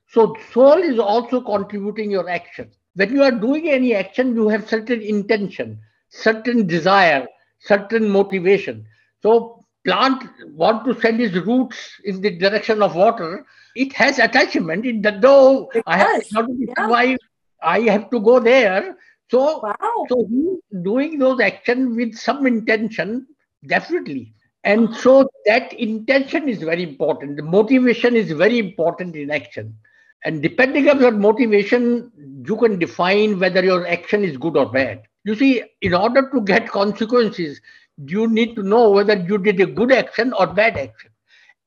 so 0.07 0.35
soul 0.51 0.77
is 0.77 0.99
also 0.99 1.41
contributing 1.41 2.11
your 2.11 2.29
action 2.29 2.69
when 2.95 3.13
you 3.13 3.23
are 3.23 3.31
doing 3.31 3.69
any 3.69 3.93
action 3.95 4.35
you 4.35 4.47
have 4.49 4.67
certain 4.67 5.01
intention 5.01 5.79
certain 6.09 6.67
desire 6.67 7.27
certain 7.59 8.09
motivation 8.09 8.85
so 9.21 9.61
plant 9.83 10.23
want 10.53 10.85
to 10.85 10.99
send 10.99 11.21
its 11.21 11.35
roots 11.35 11.99
in 12.03 12.21
the 12.21 12.37
direction 12.37 12.81
of 12.81 12.95
water, 12.95 13.45
it 13.75 13.93
has 13.93 14.19
attachment. 14.19 14.85
It 14.85 15.01
does 15.01 15.21
know 15.21 15.69
I 15.87 15.97
have 15.97 16.23
to 16.23 16.47
yeah. 16.57 16.73
survive. 16.77 17.17
I 17.63 17.79
have 17.81 18.09
to 18.09 18.19
go 18.19 18.39
there. 18.39 18.97
So, 19.29 19.59
wow. 19.61 20.05
so 20.09 20.27
he's 20.29 20.83
doing 20.83 21.19
those 21.19 21.39
action 21.39 21.95
with 21.95 22.15
some 22.15 22.45
intention, 22.45 23.27
definitely. 23.65 24.33
And 24.63 24.95
so 24.95 25.29
that 25.45 25.73
intention 25.73 26.47
is 26.47 26.59
very 26.59 26.83
important. 26.83 27.37
The 27.37 27.43
motivation 27.43 28.15
is 28.15 28.31
very 28.31 28.59
important 28.59 29.15
in 29.15 29.31
action. 29.31 29.75
And 30.23 30.41
depending 30.41 30.87
on 30.87 30.99
your 30.99 31.11
motivation, 31.11 32.11
you 32.45 32.55
can 32.57 32.77
define 32.77 33.39
whether 33.39 33.63
your 33.63 33.87
action 33.87 34.23
is 34.23 34.37
good 34.37 34.55
or 34.55 34.71
bad. 34.71 35.01
You 35.23 35.35
see, 35.35 35.63
in 35.81 35.93
order 35.95 36.29
to 36.29 36.41
get 36.41 36.69
consequences, 36.69 37.59
you 38.05 38.27
need 38.27 38.55
to 38.55 38.63
know 38.63 38.89
whether 38.91 39.15
you 39.15 39.39
did 39.39 39.59
a 39.59 39.65
good 39.65 39.91
action 39.91 40.33
or 40.33 40.47
bad 40.47 40.77
action. 40.77 41.09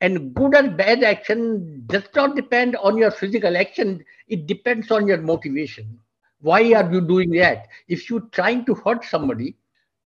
And 0.00 0.34
good 0.34 0.54
or 0.54 0.70
bad 0.70 1.02
action 1.02 1.82
does 1.86 2.04
not 2.14 2.36
depend 2.36 2.76
on 2.76 2.96
your 2.96 3.10
physical 3.10 3.56
action, 3.56 4.04
it 4.28 4.46
depends 4.46 4.90
on 4.90 5.06
your 5.06 5.18
motivation. 5.18 5.98
Why 6.40 6.74
are 6.74 6.92
you 6.92 7.00
doing 7.00 7.30
that? 7.32 7.68
If 7.88 8.10
you're 8.10 8.28
trying 8.32 8.66
to 8.66 8.74
hurt 8.74 9.04
somebody, 9.04 9.56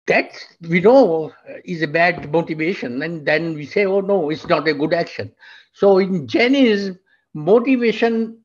that 0.06 0.32
we 0.68 0.80
know 0.80 1.32
is 1.64 1.82
a 1.82 1.88
bad 1.88 2.30
motivation, 2.30 3.02
and 3.02 3.26
then 3.26 3.54
we 3.54 3.66
say, 3.66 3.86
oh 3.86 4.00
no, 4.00 4.30
it's 4.30 4.46
not 4.46 4.68
a 4.68 4.74
good 4.74 4.94
action. 4.94 5.32
So 5.72 5.98
in 5.98 6.26
Jainism, 6.26 6.98
motivation 7.34 8.38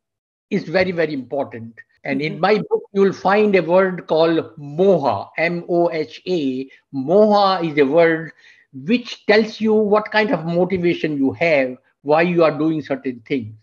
is 0.49 0.63
very, 0.63 0.91
very 0.91 1.13
important. 1.13 1.73
And 2.03 2.21
in 2.21 2.33
mm-hmm. 2.33 2.41
my 2.41 2.55
book, 2.57 2.83
you'll 2.93 3.13
find 3.13 3.55
a 3.55 3.61
word 3.61 4.07
called 4.07 4.57
moha, 4.57 5.29
M 5.37 5.63
O 5.69 5.91
H 5.91 6.21
A. 6.27 6.69
Moha 6.93 7.63
is 7.69 7.77
a 7.77 7.85
word 7.85 8.31
which 8.73 9.25
tells 9.27 9.61
you 9.61 9.73
what 9.73 10.11
kind 10.11 10.31
of 10.31 10.45
motivation 10.45 11.17
you 11.17 11.31
have, 11.33 11.77
why 12.01 12.23
you 12.23 12.43
are 12.43 12.57
doing 12.57 12.81
certain 12.81 13.21
things. 13.27 13.55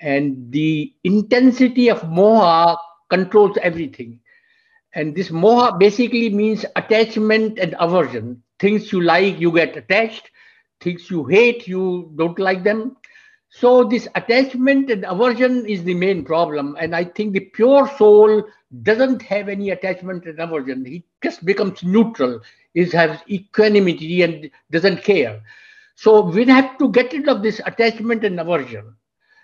And 0.00 0.50
the 0.50 0.92
intensity 1.04 1.88
of 1.88 2.00
moha 2.02 2.76
controls 3.08 3.56
everything. 3.62 4.18
And 4.94 5.14
this 5.14 5.30
moha 5.30 5.78
basically 5.78 6.28
means 6.30 6.64
attachment 6.76 7.58
and 7.58 7.74
aversion. 7.78 8.42
Things 8.58 8.92
you 8.92 9.00
like, 9.00 9.40
you 9.40 9.52
get 9.52 9.76
attached. 9.76 10.30
Things 10.80 11.10
you 11.10 11.24
hate, 11.24 11.66
you 11.66 12.12
don't 12.16 12.38
like 12.38 12.64
them. 12.64 12.96
So, 13.48 13.84
this 13.84 14.08
attachment 14.14 14.90
and 14.90 15.04
aversion 15.04 15.66
is 15.66 15.84
the 15.84 15.94
main 15.94 16.24
problem. 16.24 16.76
And 16.80 16.96
I 16.96 17.04
think 17.04 17.34
the 17.34 17.40
pure 17.40 17.86
soul 17.98 18.44
doesn't 18.82 19.20
have 19.22 19.48
any 19.48 19.70
attachment 19.70 20.24
and 20.24 20.40
aversion. 20.40 20.84
He 20.86 21.04
just 21.22 21.44
becomes 21.44 21.82
neutral, 21.82 22.40
he 22.72 22.86
has 22.86 23.20
equanimity 23.28 24.22
and 24.22 24.50
doesn't 24.70 25.04
care. 25.04 25.42
So, 25.96 26.22
we 26.22 26.46
have 26.46 26.78
to 26.78 26.90
get 26.90 27.12
rid 27.12 27.28
of 27.28 27.42
this 27.42 27.60
attachment 27.66 28.24
and 28.24 28.40
aversion. 28.40 28.94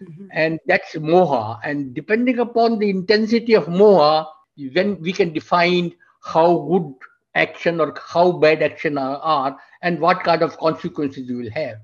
Mm-hmm. 0.03 0.27
And 0.33 0.59
that's 0.67 0.95
moha. 0.95 1.61
And 1.63 1.93
depending 1.95 2.39
upon 2.39 2.79
the 2.79 2.89
intensity 2.89 3.55
of 3.55 3.67
moha, 3.67 4.27
then 4.75 5.01
we 5.01 5.13
can 5.13 5.33
define 5.33 5.95
how 6.23 6.59
good 6.69 6.95
action 7.35 7.81
or 7.81 7.95
how 8.05 8.33
bad 8.33 8.63
action 8.63 8.99
are, 8.99 9.17
are 9.19 9.59
and 9.83 10.01
what 10.01 10.25
kind 10.25 10.43
of 10.43 10.59
consequences 10.59 11.29
you 11.29 11.39
will 11.39 11.51
have. 11.51 11.79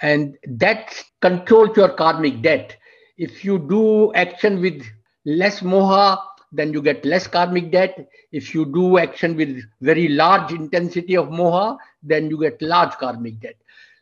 And 0.00 0.38
that 0.46 0.94
controls 1.20 1.76
your 1.76 1.90
karmic 1.90 2.40
debt. 2.42 2.76
If 3.16 3.44
you 3.44 3.58
do 3.58 4.12
action 4.14 4.60
with 4.60 4.82
less 5.24 5.60
moha, 5.60 6.18
then 6.52 6.72
you 6.72 6.80
get 6.80 7.04
less 7.04 7.26
karmic 7.26 7.70
debt. 7.70 8.08
If 8.32 8.54
you 8.54 8.64
do 8.64 8.98
action 8.98 9.36
with 9.36 9.62
very 9.80 10.08
large 10.08 10.52
intensity 10.52 11.16
of 11.16 11.28
moha, 11.28 11.76
then 12.02 12.30
you 12.30 12.40
get 12.40 12.62
large 12.62 12.92
karmic 12.92 13.40
debt. 13.40 13.56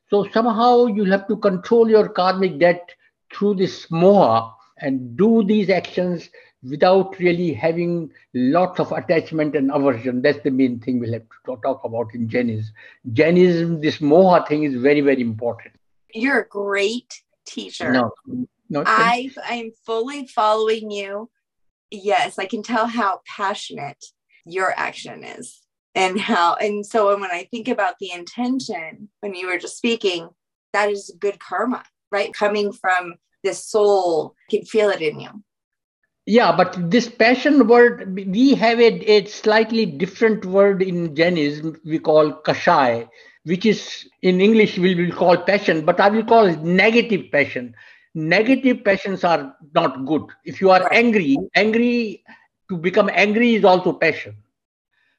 So 0.09 0.29
somehow 0.33 0.87
you'll 0.87 1.11
have 1.11 1.27
to 1.29 1.37
control 1.37 1.91
your 1.91 2.09
karmic 2.09 2.59
debt 2.61 2.91
through 3.33 3.55
this 3.55 3.87
moha 3.87 4.53
and 4.79 5.17
do 5.17 5.43
these 5.43 5.71
actions 5.71 6.29
without 6.69 7.19
really 7.19 7.53
having 7.53 8.11
lots 8.35 8.81
of 8.81 8.93
attachment 8.93 9.55
and 9.55 9.71
aversion. 9.71 10.23
That's 10.23 10.43
the 10.43 10.51
main 10.51 10.81
thing 10.81 10.99
we'll 10.99 11.13
have 11.13 11.23
to 11.47 11.57
talk 11.63 11.85
about 11.85 12.15
in 12.15 12.29
Jainism. 12.29 12.75
Jainism, 13.13 13.81
this 13.81 13.99
moha 13.99 14.47
thing 14.47 14.65
is 14.65 14.75
very, 14.75 15.01
very 15.01 15.21
important. 15.21 15.75
You're 16.13 16.41
a 16.41 16.49
great 16.49 17.23
teacher. 17.47 17.93
No, 17.93 18.13
no. 18.69 18.83
I 18.87 19.31
I'm 19.45 19.71
fully 19.85 20.27
following 20.27 20.91
you. 20.91 21.31
Yes, 21.91 22.39
I 22.39 22.47
can 22.47 22.63
tell 22.63 22.87
how 22.87 23.21
passionate 23.37 24.05
your 24.45 24.73
action 24.77 25.25
is 25.25 25.63
and 25.95 26.19
how 26.19 26.55
and 26.55 26.85
so 26.85 27.19
when 27.19 27.31
I 27.31 27.49
think 27.51 27.69
about 27.69 27.95
the 28.01 28.13
intention 28.13 29.09
when 29.21 29.35
you 29.35 29.47
were 29.49 29.59
just 29.59 29.77
speaking, 29.77 30.29
that 30.73 30.91
is 30.91 31.15
good 31.19 31.39
karma, 31.39 31.85
right? 32.11 32.33
Coming 32.33 32.73
from 32.73 33.15
this 33.45 33.65
soul, 33.65 34.35
I 34.49 34.57
can 34.57 34.65
feel 34.65 34.91
it 34.91 35.01
in 35.01 35.21
you 35.21 35.45
yeah, 36.27 36.55
but 36.55 36.91
this 36.91 37.09
passion 37.09 37.69
word, 37.69 38.17
we 38.17 38.55
have 38.57 38.81
a, 38.81 39.11
a 39.11 39.27
slightly 39.27 39.87
different 39.87 40.45
word 40.45 40.83
in 40.83 41.15
Jainism 41.15 41.81
we 41.85 42.01
call 42.01 42.33
kashai, 42.33 43.09
which 43.45 43.65
is 43.65 44.09
in 44.23 44.41
English 44.41 44.77
we 44.77 44.97
will 44.97 45.15
call 45.15 45.37
passion, 45.37 45.85
but 45.85 46.01
I 46.01 46.09
will 46.09 46.25
call 46.25 46.47
it 46.47 46.61
negative 46.63 47.31
passion. 47.31 47.77
Negative 48.15 48.83
passions 48.85 49.23
are 49.23 49.55
not 49.75 50.05
good. 50.05 50.25
If 50.45 50.61
you 50.61 50.71
are 50.71 50.81
right. 50.81 50.93
angry, 50.93 51.37
angry 51.55 52.25
to 52.71 52.77
become 52.77 53.09
angry 53.13 53.55
is 53.55 53.65
also 53.65 53.93
passion, 53.93 54.37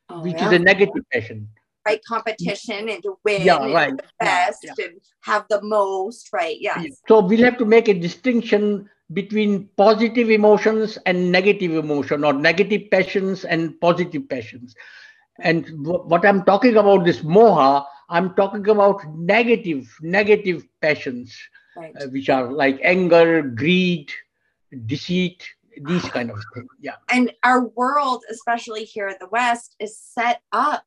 oh, 0.09 0.21
which 0.23 0.33
yeah. 0.33 0.47
is 0.47 0.51
a 0.53 0.59
negative 0.59 1.03
passion. 1.13 1.47
Right, 1.87 2.01
competition 2.05 2.89
and 2.89 3.01
to 3.03 3.17
win 3.23 3.43
yeah, 3.43 3.71
right. 3.71 3.95
the 3.95 4.03
best 4.19 4.59
yeah, 4.63 4.85
and 4.85 4.99
have 5.21 5.45
the 5.49 5.61
most, 5.61 6.33
right? 6.33 6.57
Yes. 6.59 7.01
So 7.07 7.21
we'll 7.21 7.43
have 7.45 7.57
to 7.59 7.65
make 7.65 7.87
a 7.87 7.93
distinction 7.93 8.89
between 9.13 9.69
positive 9.77 10.29
emotions 10.29 10.97
and 11.05 11.31
negative 11.31 11.71
emotion 11.71 12.25
or 12.25 12.33
negative 12.33 12.91
passions 12.91 13.45
and 13.45 13.79
positive 13.79 14.27
passions 14.27 14.75
and 15.39 15.65
w- 15.83 16.03
what 16.07 16.25
i'm 16.25 16.43
talking 16.43 16.75
about 16.75 17.05
this 17.05 17.21
moha 17.21 17.85
i'm 18.09 18.33
talking 18.35 18.67
about 18.67 19.01
negative 19.15 19.87
negative 20.01 20.67
passions 20.81 21.37
right. 21.75 21.95
uh, 22.01 22.07
which 22.07 22.29
are 22.29 22.51
like 22.51 22.79
anger 22.83 23.41
greed 23.41 24.11
deceit 24.85 25.47
these 25.83 26.03
kind 26.09 26.29
of 26.31 26.37
things 26.53 26.67
yeah 26.81 26.95
and 27.09 27.31
our 27.43 27.67
world 27.67 28.23
especially 28.29 28.83
here 28.83 29.07
in 29.07 29.15
the 29.19 29.27
west 29.29 29.75
is 29.79 29.97
set 29.97 30.41
up 30.51 30.83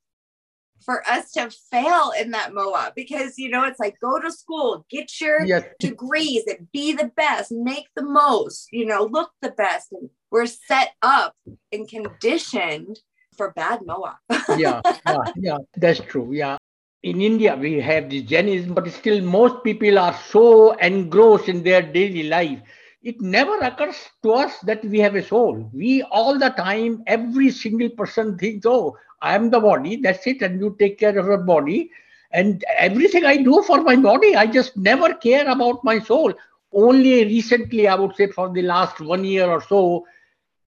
for 0.90 1.08
us 1.08 1.30
to 1.30 1.48
fail 1.70 2.10
in 2.18 2.32
that 2.32 2.50
moha 2.50 2.92
because 2.96 3.38
you 3.38 3.48
know 3.48 3.62
it's 3.62 3.78
like 3.78 3.94
go 4.00 4.18
to 4.18 4.28
school 4.28 4.84
get 4.90 5.20
your 5.20 5.46
yes. 5.46 5.64
degrees 5.78 6.42
and 6.48 6.66
be 6.72 6.92
the 6.92 7.12
best 7.14 7.52
make 7.52 7.86
the 7.94 8.02
most 8.02 8.66
you 8.72 8.84
know 8.84 9.04
look 9.04 9.30
the 9.40 9.52
best 9.52 9.92
and 9.92 10.10
we're 10.32 10.46
set 10.46 10.88
up 11.00 11.36
and 11.70 11.88
conditioned 11.88 12.98
for 13.36 13.52
bad 13.52 13.78
moha. 13.82 14.16
yeah 14.58 14.80
yeah 15.06 15.24
yeah 15.36 15.58
that's 15.76 16.00
true 16.00 16.28
yeah 16.32 16.56
in 17.02 17.22
India, 17.22 17.56
we 17.56 17.80
have 17.80 18.10
this 18.10 18.24
Jainism, 18.24 18.74
but 18.74 18.86
still 18.92 19.22
most 19.22 19.64
people 19.64 19.98
are 19.98 20.14
so 20.28 20.72
engrossed 20.72 21.48
in 21.48 21.62
their 21.62 21.80
daily 21.80 22.24
life. 22.24 22.60
It 23.02 23.22
never 23.22 23.56
occurs 23.60 23.96
to 24.22 24.32
us 24.32 24.58
that 24.64 24.84
we 24.84 24.98
have 24.98 25.14
a 25.14 25.22
soul. 25.22 25.70
We 25.72 26.02
all 26.02 26.38
the 26.38 26.50
time, 26.50 27.02
every 27.06 27.52
single 27.52 27.88
person 27.88 28.36
thinks, 28.36 28.66
oh, 28.66 28.98
I 29.22 29.34
am 29.34 29.50
the 29.50 29.60
body, 29.60 29.96
that's 29.96 30.26
it, 30.26 30.42
and 30.42 30.60
you 30.60 30.76
take 30.78 30.98
care 30.98 31.18
of 31.18 31.26
your 31.26 31.38
body. 31.38 31.90
And 32.32 32.64
everything 32.78 33.24
I 33.24 33.38
do 33.38 33.62
for 33.62 33.82
my 33.82 33.96
body, 33.96 34.36
I 34.36 34.46
just 34.46 34.76
never 34.76 35.14
care 35.14 35.48
about 35.48 35.82
my 35.84 35.98
soul. 35.98 36.32
Only 36.72 37.24
recently, 37.24 37.88
I 37.88 37.96
would 37.96 38.14
say 38.14 38.28
for 38.28 38.48
the 38.50 38.62
last 38.62 39.00
one 39.00 39.24
year 39.24 39.50
or 39.50 39.60
so, 39.60 40.06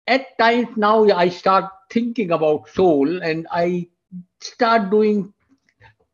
at 0.08 0.36
times 0.38 0.68
now 0.76 1.04
I 1.04 1.28
start 1.28 1.70
thinking 1.90 2.32
about 2.32 2.68
soul 2.68 3.22
and 3.22 3.46
I 3.52 3.88
start 4.40 4.90
doing 4.90 5.32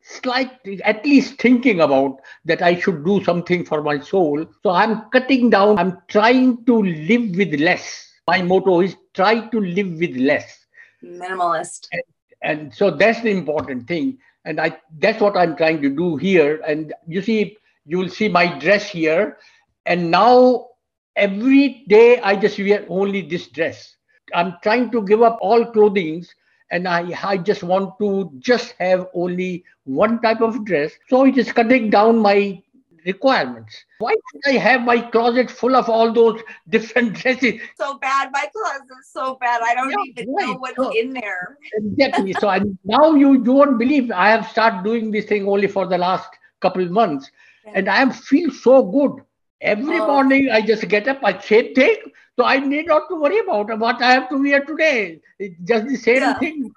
slightly, 0.02 0.82
at 0.82 1.04
least 1.04 1.40
thinking 1.40 1.80
about 1.80 2.20
that 2.44 2.62
I 2.62 2.78
should 2.78 3.04
do 3.04 3.22
something 3.24 3.64
for 3.64 3.82
my 3.82 4.00
soul. 4.00 4.44
So 4.62 4.70
I'm 4.70 5.08
cutting 5.10 5.50
down, 5.50 5.78
I'm 5.78 5.98
trying 6.08 6.64
to 6.66 6.82
live 6.82 7.36
with 7.36 7.58
less. 7.60 8.12
My 8.26 8.42
motto 8.42 8.80
is 8.80 8.96
try 9.14 9.48
to 9.48 9.60
live 9.60 9.98
with 9.98 10.16
less. 10.16 10.66
Minimalist. 11.02 11.88
And 11.92 12.02
and 12.42 12.72
so 12.74 12.90
that's 12.90 13.20
the 13.22 13.30
important 13.30 13.86
thing. 13.86 14.18
And 14.44 14.60
i 14.60 14.78
that's 14.98 15.20
what 15.20 15.36
i'm 15.36 15.56
trying 15.56 15.82
to 15.82 15.90
do 15.90 16.16
here. 16.16 16.60
And 16.66 16.94
you 17.06 17.22
see 17.22 17.56
you 17.84 17.98
will 17.98 18.08
see 18.08 18.28
my 18.28 18.58
dress 18.58 18.88
here. 18.88 19.38
And 19.86 20.10
now 20.10 20.68
every 21.16 21.84
day 21.88 22.20
i 22.20 22.36
just 22.36 22.58
wear 22.58 22.84
only 22.88 23.22
this 23.22 23.48
dress. 23.48 23.96
I'm 24.34 24.54
trying 24.62 24.90
to 24.92 25.02
give 25.02 25.22
up 25.22 25.38
all 25.40 25.64
clothings. 25.64 26.34
And 26.70 26.86
I, 26.86 27.16
I 27.22 27.38
just 27.38 27.62
want 27.62 27.98
to 27.98 28.30
just 28.40 28.74
have 28.78 29.08
only 29.14 29.64
one 29.84 30.20
type 30.20 30.42
of 30.42 30.66
dress. 30.66 30.92
So 31.08 31.24
it 31.24 31.38
is 31.38 31.50
cutting 31.50 31.88
down 31.88 32.18
my 32.18 32.62
requirements. 33.08 33.74
Why 33.98 34.14
should 34.26 34.54
I 34.54 34.58
have 34.58 34.82
my 34.82 35.00
closet 35.00 35.50
full 35.50 35.74
of 35.74 35.88
all 35.88 36.12
those 36.12 36.40
different 36.68 37.14
dresses? 37.20 37.60
So 37.76 37.98
bad. 37.98 38.30
My 38.32 38.46
closet 38.54 38.82
is 39.00 39.08
so 39.10 39.36
bad. 39.40 39.62
I 39.64 39.74
don't 39.74 39.90
yeah, 39.90 40.10
even 40.10 40.34
right. 40.34 40.46
know 40.46 40.54
what's 40.58 40.76
so, 40.76 40.90
in 40.90 41.14
there. 41.14 41.56
exactly. 41.72 42.34
so 42.34 42.48
I, 42.56 42.60
now 42.84 43.14
you, 43.14 43.32
you 43.44 43.52
won't 43.52 43.78
believe 43.78 44.12
I 44.12 44.28
have 44.30 44.48
started 44.48 44.84
doing 44.84 45.10
this 45.10 45.24
thing 45.24 45.48
only 45.48 45.68
for 45.76 45.86
the 45.86 45.98
last 45.98 46.28
couple 46.60 46.84
of 46.84 46.90
months. 46.90 47.30
Yeah. 47.64 47.72
And 47.76 47.88
I 47.88 48.08
feel 48.10 48.50
so 48.50 48.82
good. 48.98 49.22
Every 49.60 49.98
oh. 49.98 50.06
morning 50.06 50.50
I 50.52 50.60
just 50.60 50.86
get 50.88 51.08
up, 51.08 51.18
I 51.24 51.38
same 51.38 51.74
thing. 51.74 51.96
So 52.38 52.44
I 52.44 52.58
need 52.58 52.86
not 52.86 53.08
to 53.08 53.16
worry 53.16 53.40
about 53.40 53.76
what 53.78 54.00
I 54.00 54.12
have 54.12 54.28
to 54.28 54.40
wear 54.40 54.64
today. 54.64 55.20
It's 55.40 55.56
just 55.64 55.88
the 55.88 55.96
same 55.96 56.22
yeah. 56.22 56.38
thing. 56.38 56.70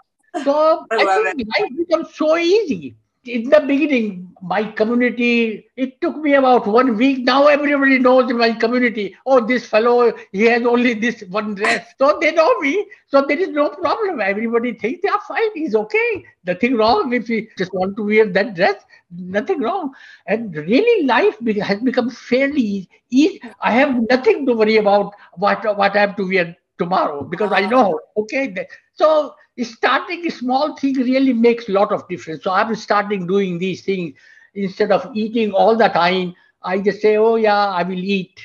So 0.43 0.87
I, 0.91 0.95
I 0.95 1.23
think 1.25 1.41
it. 1.41 1.47
life 1.59 1.71
becomes 1.77 2.15
so 2.15 2.37
easy 2.37 2.95
in 3.25 3.49
the 3.49 3.59
beginning, 3.59 4.33
my 4.41 4.63
community, 4.63 5.69
it 5.75 6.01
took 6.01 6.17
me 6.17 6.33
about 6.33 6.65
one 6.65 6.97
week. 6.97 7.19
Now 7.19 7.47
everybody 7.47 7.99
knows 7.99 8.31
in 8.31 8.37
my 8.37 8.51
community, 8.53 9.15
oh, 9.27 9.45
this 9.45 9.67
fellow, 9.67 10.11
he 10.31 10.43
has 10.45 10.63
only 10.63 10.95
this 10.95 11.21
one 11.29 11.53
dress. 11.53 11.93
So 11.99 12.17
they 12.19 12.31
know 12.31 12.59
me. 12.59 12.87
So 13.07 13.23
there 13.27 13.37
is 13.37 13.49
no 13.49 13.69
problem. 13.69 14.19
Everybody 14.19 14.73
thinks 14.73 15.01
they 15.03 15.09
are 15.09 15.21
fine. 15.27 15.53
He's 15.53 15.75
okay. 15.75 16.25
Nothing 16.45 16.75
wrong 16.75 17.13
if 17.13 17.27
he 17.27 17.49
just 17.57 17.73
want 17.73 17.95
to 17.97 18.03
wear 18.03 18.25
that 18.25 18.55
dress. 18.55 18.83
Nothing 19.11 19.59
wrong. 19.61 19.93
And 20.25 20.55
really, 20.55 21.05
life 21.05 21.35
has 21.61 21.79
become 21.81 22.09
fairly 22.09 22.89
easy. 23.11 23.41
I 23.59 23.71
have 23.73 23.95
nothing 24.09 24.47
to 24.47 24.53
worry 24.53 24.77
about 24.77 25.13
what, 25.35 25.63
what 25.77 25.95
I 25.95 25.99
have 25.99 26.15
to 26.15 26.27
wear 26.27 26.55
tomorrow 26.81 27.23
because 27.23 27.51
I 27.51 27.63
ah. 27.63 27.69
know, 27.69 27.99
okay. 28.17 28.67
So 28.95 29.35
starting 29.63 30.25
a 30.25 30.31
small 30.31 30.75
thing 30.75 30.95
really 30.95 31.33
makes 31.33 31.69
a 31.69 31.71
lot 31.71 31.91
of 31.91 32.07
difference. 32.07 32.43
So 32.43 32.51
I'm 32.51 32.75
starting 32.75 33.27
doing 33.27 33.59
these 33.59 33.83
things 33.83 34.17
instead 34.55 34.91
of 34.91 35.09
eating 35.13 35.51
all 35.51 35.75
the 35.75 35.89
time. 35.89 36.33
I 36.63 36.79
just 36.79 37.01
say, 37.01 37.17
oh 37.17 37.35
yeah, 37.35 37.65
I 37.67 37.83
will 37.83 38.03
eat 38.17 38.39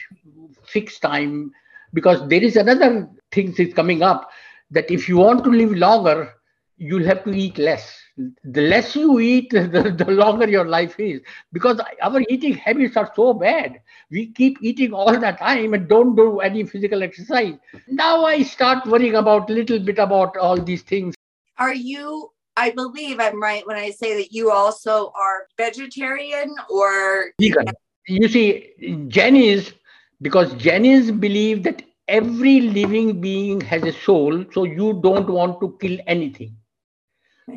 fixed 0.65 1.03
time 1.03 1.53
because 1.93 2.29
there 2.29 2.43
is 2.43 2.57
another 2.57 3.09
thing 3.33 3.55
that's 3.57 3.75
coming 3.75 4.03
up 4.03 4.31
that 4.71 4.91
if 4.91 5.09
you 5.09 5.17
want 5.19 5.45
to 5.45 5.51
live 5.51 5.73
longer, 5.73 6.33
you'll 6.79 7.05
have 7.05 7.25
to 7.25 7.31
eat 7.31 7.59
less. 7.59 7.99
The 8.17 8.63
less 8.63 8.97
you 8.97 9.21
eat, 9.21 9.51
the, 9.51 9.95
the 9.97 10.11
longer 10.11 10.49
your 10.49 10.67
life 10.67 10.99
is. 10.99 11.21
Because 11.53 11.81
our 12.03 12.23
eating 12.29 12.55
habits 12.55 12.97
are 12.97 13.11
so 13.15 13.35
bad. 13.35 13.81
We 14.11 14.33
keep 14.33 14.59
eating 14.63 14.93
all 14.93 15.13
the 15.13 15.33
time 15.33 15.75
and 15.75 15.89
don't 15.89 16.15
do 16.15 16.41
any 16.41 16.65
physical 16.65 17.03
exercise. 17.03 17.55
Now 17.89 18.25
I 18.25 18.43
start 18.43 18.87
worrying 18.87 19.17
about 19.17 19.51
a 19.51 19.53
little 19.53 19.79
bit 19.79 19.99
about 19.99 20.37
all 20.37 20.57
these 20.57 20.83
things. 20.83 21.15
Are 21.59 21.75
you 21.75 22.31
I 22.57 22.71
believe 22.71 23.21
I'm 23.21 23.41
right 23.41 23.67
when 23.67 23.77
I 23.77 23.91
say 23.91 24.17
that 24.17 24.33
you 24.33 24.51
also 24.51 25.13
are 25.15 25.47
vegetarian 25.59 26.55
or 26.71 27.33
vegan. 27.39 27.75
You 28.09 28.29
see, 28.29 28.73
Jainis, 28.81 29.75
because 30.23 30.55
Jainis 30.55 31.21
believe 31.21 31.65
that 31.65 31.83
every 32.09 32.61
living 32.63 33.21
being 33.21 33.61
has 33.61 33.83
a 33.83 33.93
soul, 33.93 34.45
so 34.53 34.65
you 34.65 35.01
don't 35.03 35.29
want 35.29 35.61
to 35.61 35.77
kill 35.81 35.99
anything. 36.07 36.57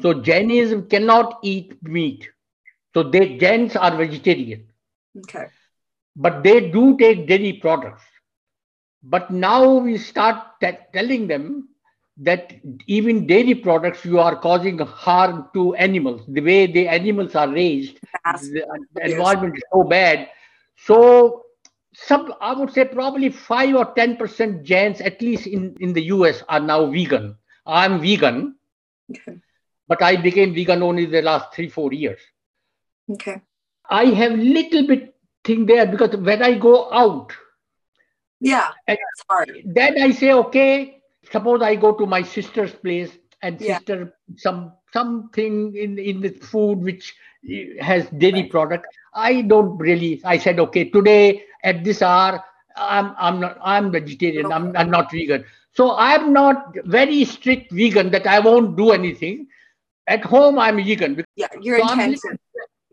So 0.01 0.13
Jainism 0.13 0.87
cannot 0.87 1.39
eat 1.41 1.81
meat. 1.83 2.29
So 2.93 3.03
they 3.03 3.37
Jains 3.37 3.75
are 3.75 3.95
vegetarian. 3.95 4.67
Okay. 5.17 5.47
But 6.15 6.43
they 6.43 6.69
do 6.69 6.97
take 6.97 7.27
dairy 7.27 7.53
products. 7.53 8.03
But 9.01 9.31
now 9.31 9.77
we 9.77 9.97
start 9.97 10.59
t- 10.61 10.77
telling 10.93 11.27
them 11.27 11.69
that 12.17 12.53
even 12.87 13.25
dairy 13.25 13.55
products 13.55 14.03
you 14.05 14.19
are 14.19 14.35
causing 14.35 14.77
harm 14.79 15.49
to 15.53 15.73
animals. 15.75 16.21
The 16.27 16.41
way 16.41 16.67
the 16.67 16.87
animals 16.87 17.35
are 17.35 17.47
raised, 17.47 17.99
the, 18.25 18.65
the 18.93 19.11
environment 19.11 19.55
is 19.57 19.63
so 19.73 19.83
bad. 19.83 20.29
So 20.75 21.45
some 21.93 22.33
I 22.41 22.53
would 22.53 22.71
say 22.71 22.85
probably 22.85 23.29
five 23.29 23.75
or 23.75 23.93
ten 23.93 24.17
percent 24.17 24.63
Jains, 24.63 25.01
at 25.01 25.21
least 25.21 25.47
in, 25.47 25.75
in 25.79 25.93
the 25.93 26.03
US, 26.03 26.43
are 26.49 26.59
now 26.59 26.85
vegan. 26.87 27.37
I'm 27.65 28.01
vegan. 28.01 28.55
Okay 29.11 29.39
but 29.89 30.01
I 30.03 30.15
became 30.15 30.53
vegan 30.53 30.83
only 30.83 31.07
the 31.07 31.23
last 31.23 31.53
three, 31.53 31.67
four 31.67 31.91
years. 31.91 32.19
Okay. 33.11 33.41
I 33.89 34.05
have 34.05 34.33
little 34.33 34.85
bit 34.85 35.15
thing 35.43 35.65
there 35.65 35.87
because 35.87 36.15
when 36.15 36.43
I 36.43 36.53
go 36.53 36.93
out, 36.93 37.33
yeah, 38.39 38.69
it's 38.87 39.23
hard. 39.27 39.51
Then 39.65 40.01
I 40.01 40.11
say, 40.11 40.31
okay, 40.31 41.01
suppose 41.31 41.61
I 41.61 41.75
go 41.75 41.93
to 41.93 42.05
my 42.05 42.21
sister's 42.21 42.71
place 42.71 43.11
and 43.41 43.59
yeah. 43.59 43.79
sister 43.79 44.13
some 44.37 44.73
something 44.93 45.75
in 45.75 45.97
in 45.97 46.21
the 46.21 46.29
food 46.29 46.79
which 46.79 47.15
has 47.81 48.07
dairy 48.09 48.43
right. 48.43 48.51
product. 48.51 48.85
I 49.13 49.41
don't 49.41 49.75
really. 49.77 50.21
I 50.23 50.37
said, 50.37 50.59
okay, 50.59 50.85
today 50.89 51.43
at 51.63 51.83
this 51.83 52.03
hour, 52.03 52.43
I'm 52.77 53.15
I'm 53.17 53.39
not 53.39 53.57
I'm 53.61 53.91
vegetarian. 53.91 54.51
I'm 54.51 54.75
I'm 54.77 54.91
not 54.91 55.11
vegan. 55.11 55.45
So 55.73 55.95
I'm 55.97 56.31
not 56.31 56.75
very 56.85 57.25
strict 57.25 57.71
vegan 57.71 58.11
that 58.11 58.27
I 58.27 58.39
won't 58.39 58.77
do 58.77 58.91
anything 58.91 59.47
at 60.09 60.23
home 60.25 60.59
i'm 60.59 60.77
vegan 60.77 61.23
yeah 61.35 61.47
you're 61.61 61.79
so 61.79 61.91
intense 61.93 62.21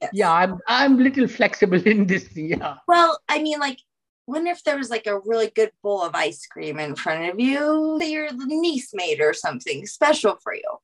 yes. 0.03 0.11
yeah 0.13 0.33
i'm 0.33 0.59
i'm 0.69 0.99
little 0.99 1.27
flexible 1.27 1.83
in 1.87 2.07
this 2.07 2.29
yeah. 2.37 2.77
Well 2.87 3.19
i 3.29 3.43
mean 3.43 3.59
like 3.59 3.79
wonder 4.27 4.51
if 4.51 4.63
there 4.65 4.77
was 4.77 4.91
like 4.91 5.07
a 5.07 5.19
really 5.21 5.51
good 5.51 5.71
bowl 5.83 6.03
of 6.03 6.15
ice 6.15 6.47
cream 6.47 6.79
in 6.79 6.95
front 6.95 7.31
of 7.31 7.41
you 7.41 7.97
that 8.01 8.09
your 8.09 8.29
niece 8.47 8.91
made 8.93 9.21
or 9.21 9.33
something 9.33 9.87
special 9.87 10.37
for 10.43 10.55
you. 10.55 10.77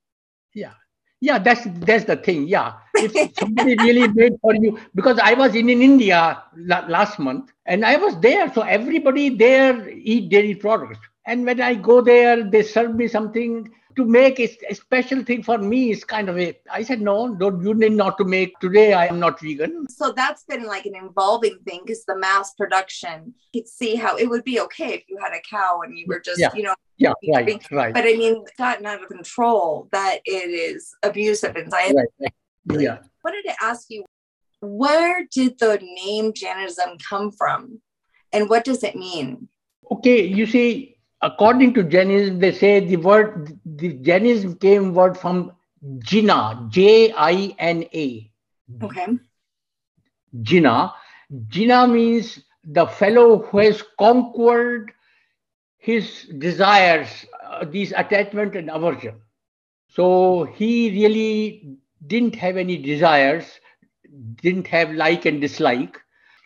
Yeah. 0.54 0.74
Yeah 1.20 1.38
that's 1.38 1.62
that's 1.86 2.04
the 2.04 2.16
thing 2.16 2.48
yeah. 2.48 2.74
If 2.94 3.34
somebody 3.38 3.76
really 3.76 4.08
made 4.20 4.34
for 4.40 4.54
you 4.54 4.78
because 4.94 5.18
i 5.22 5.34
was 5.34 5.54
in, 5.54 5.68
in 5.68 5.80
india 5.80 6.42
la- 6.56 6.86
last 6.88 7.18
month 7.18 7.52
and 7.66 7.84
i 7.84 7.96
was 7.96 8.18
there 8.20 8.52
so 8.52 8.62
everybody 8.62 9.28
there 9.28 9.88
eat 9.90 10.30
dairy 10.30 10.54
products. 10.54 10.98
And 11.24 11.46
when 11.46 11.60
i 11.60 11.74
go 11.74 12.00
there 12.00 12.42
they 12.42 12.62
serve 12.62 12.96
me 12.96 13.06
something 13.06 13.70
to 13.96 14.04
make 14.04 14.40
a, 14.40 14.48
a, 14.68 14.74
special 14.74 15.22
thing 15.22 15.42
for 15.42 15.58
me 15.58 15.90
is 15.90 16.04
kind 16.04 16.28
of 16.28 16.38
a 16.38 16.56
i 16.70 16.82
said 16.82 17.00
no 17.00 17.34
don't 17.34 17.62
you 17.64 17.74
need 17.74 17.92
not 17.92 18.16
to 18.18 18.24
make 18.24 18.58
today 18.60 18.92
i 18.92 19.06
am 19.06 19.18
not 19.18 19.40
vegan. 19.40 19.86
So 19.88 20.12
that's 20.12 20.44
been 20.44 20.64
like 20.64 20.86
an 20.86 20.94
involving 20.94 21.58
thing 21.66 21.80
because 21.84 22.04
the 22.04 22.16
mass 22.16 22.54
production 22.54 23.34
you 23.52 23.60
could 23.60 23.68
see 23.68 23.96
how 23.96 24.16
it 24.16 24.28
would 24.28 24.44
be 24.44 24.60
okay 24.60 24.94
if 24.94 25.04
you 25.08 25.18
had 25.22 25.32
a 25.32 25.40
cow 25.48 25.80
and 25.84 25.96
you 25.98 26.04
were 26.06 26.20
just 26.20 26.40
yeah. 26.40 26.50
you 26.54 26.62
know 26.62 26.74
yeah 26.96 27.12
right 27.34 27.70
right. 27.70 27.94
But 27.94 28.04
i 28.04 28.14
mean 28.16 28.44
gotten 28.58 28.86
out 28.86 29.02
of 29.02 29.08
control 29.08 29.88
that 29.92 30.20
it 30.24 30.50
is 30.50 30.94
abusive 31.02 31.56
and 31.56 31.72
right, 31.72 31.94
right. 31.94 32.80
yeah. 32.80 32.98
I 33.02 33.08
wanted 33.24 33.42
to 33.50 33.54
ask 33.62 33.90
you 33.90 34.04
where 34.60 35.26
did 35.30 35.58
the 35.58 35.78
name 35.82 36.32
jainism 36.32 36.96
come 37.08 37.32
from? 37.32 37.80
And 38.32 38.48
what 38.48 38.64
does 38.64 38.82
it 38.84 38.94
mean? 38.94 39.48
Okay 39.90 40.24
you 40.24 40.46
see 40.46 40.96
according 41.22 41.74
to 41.74 41.84
Jainism, 41.84 42.38
they 42.38 42.52
say 42.52 42.80
the 42.80 42.96
word 42.96 43.58
the 43.64 43.94
Jainism 43.94 44.56
came 44.56 44.92
word 44.94 45.16
from 45.16 45.52
Jina, 45.98 46.68
J 46.70 47.12
I 47.16 47.54
N 47.58 47.84
A. 47.94 48.30
Okay. 48.82 49.06
Jina. 50.42 50.92
Jina 51.48 51.86
means 51.88 52.40
the 52.64 52.86
fellow 52.86 53.38
who 53.38 53.58
has 53.58 53.82
conquered 53.98 54.92
his 55.78 56.24
desires, 56.38 57.26
uh, 57.44 57.64
these 57.64 57.92
attachment 57.92 58.54
and 58.54 58.70
aversion. 58.70 59.20
So 59.88 60.44
he 60.44 60.90
really 60.90 61.76
didn't 62.06 62.34
have 62.36 62.56
any 62.56 62.78
desires, 62.78 63.44
didn't 64.36 64.66
have 64.68 64.92
like 64.92 65.26
and 65.26 65.40
dislike. 65.40 65.98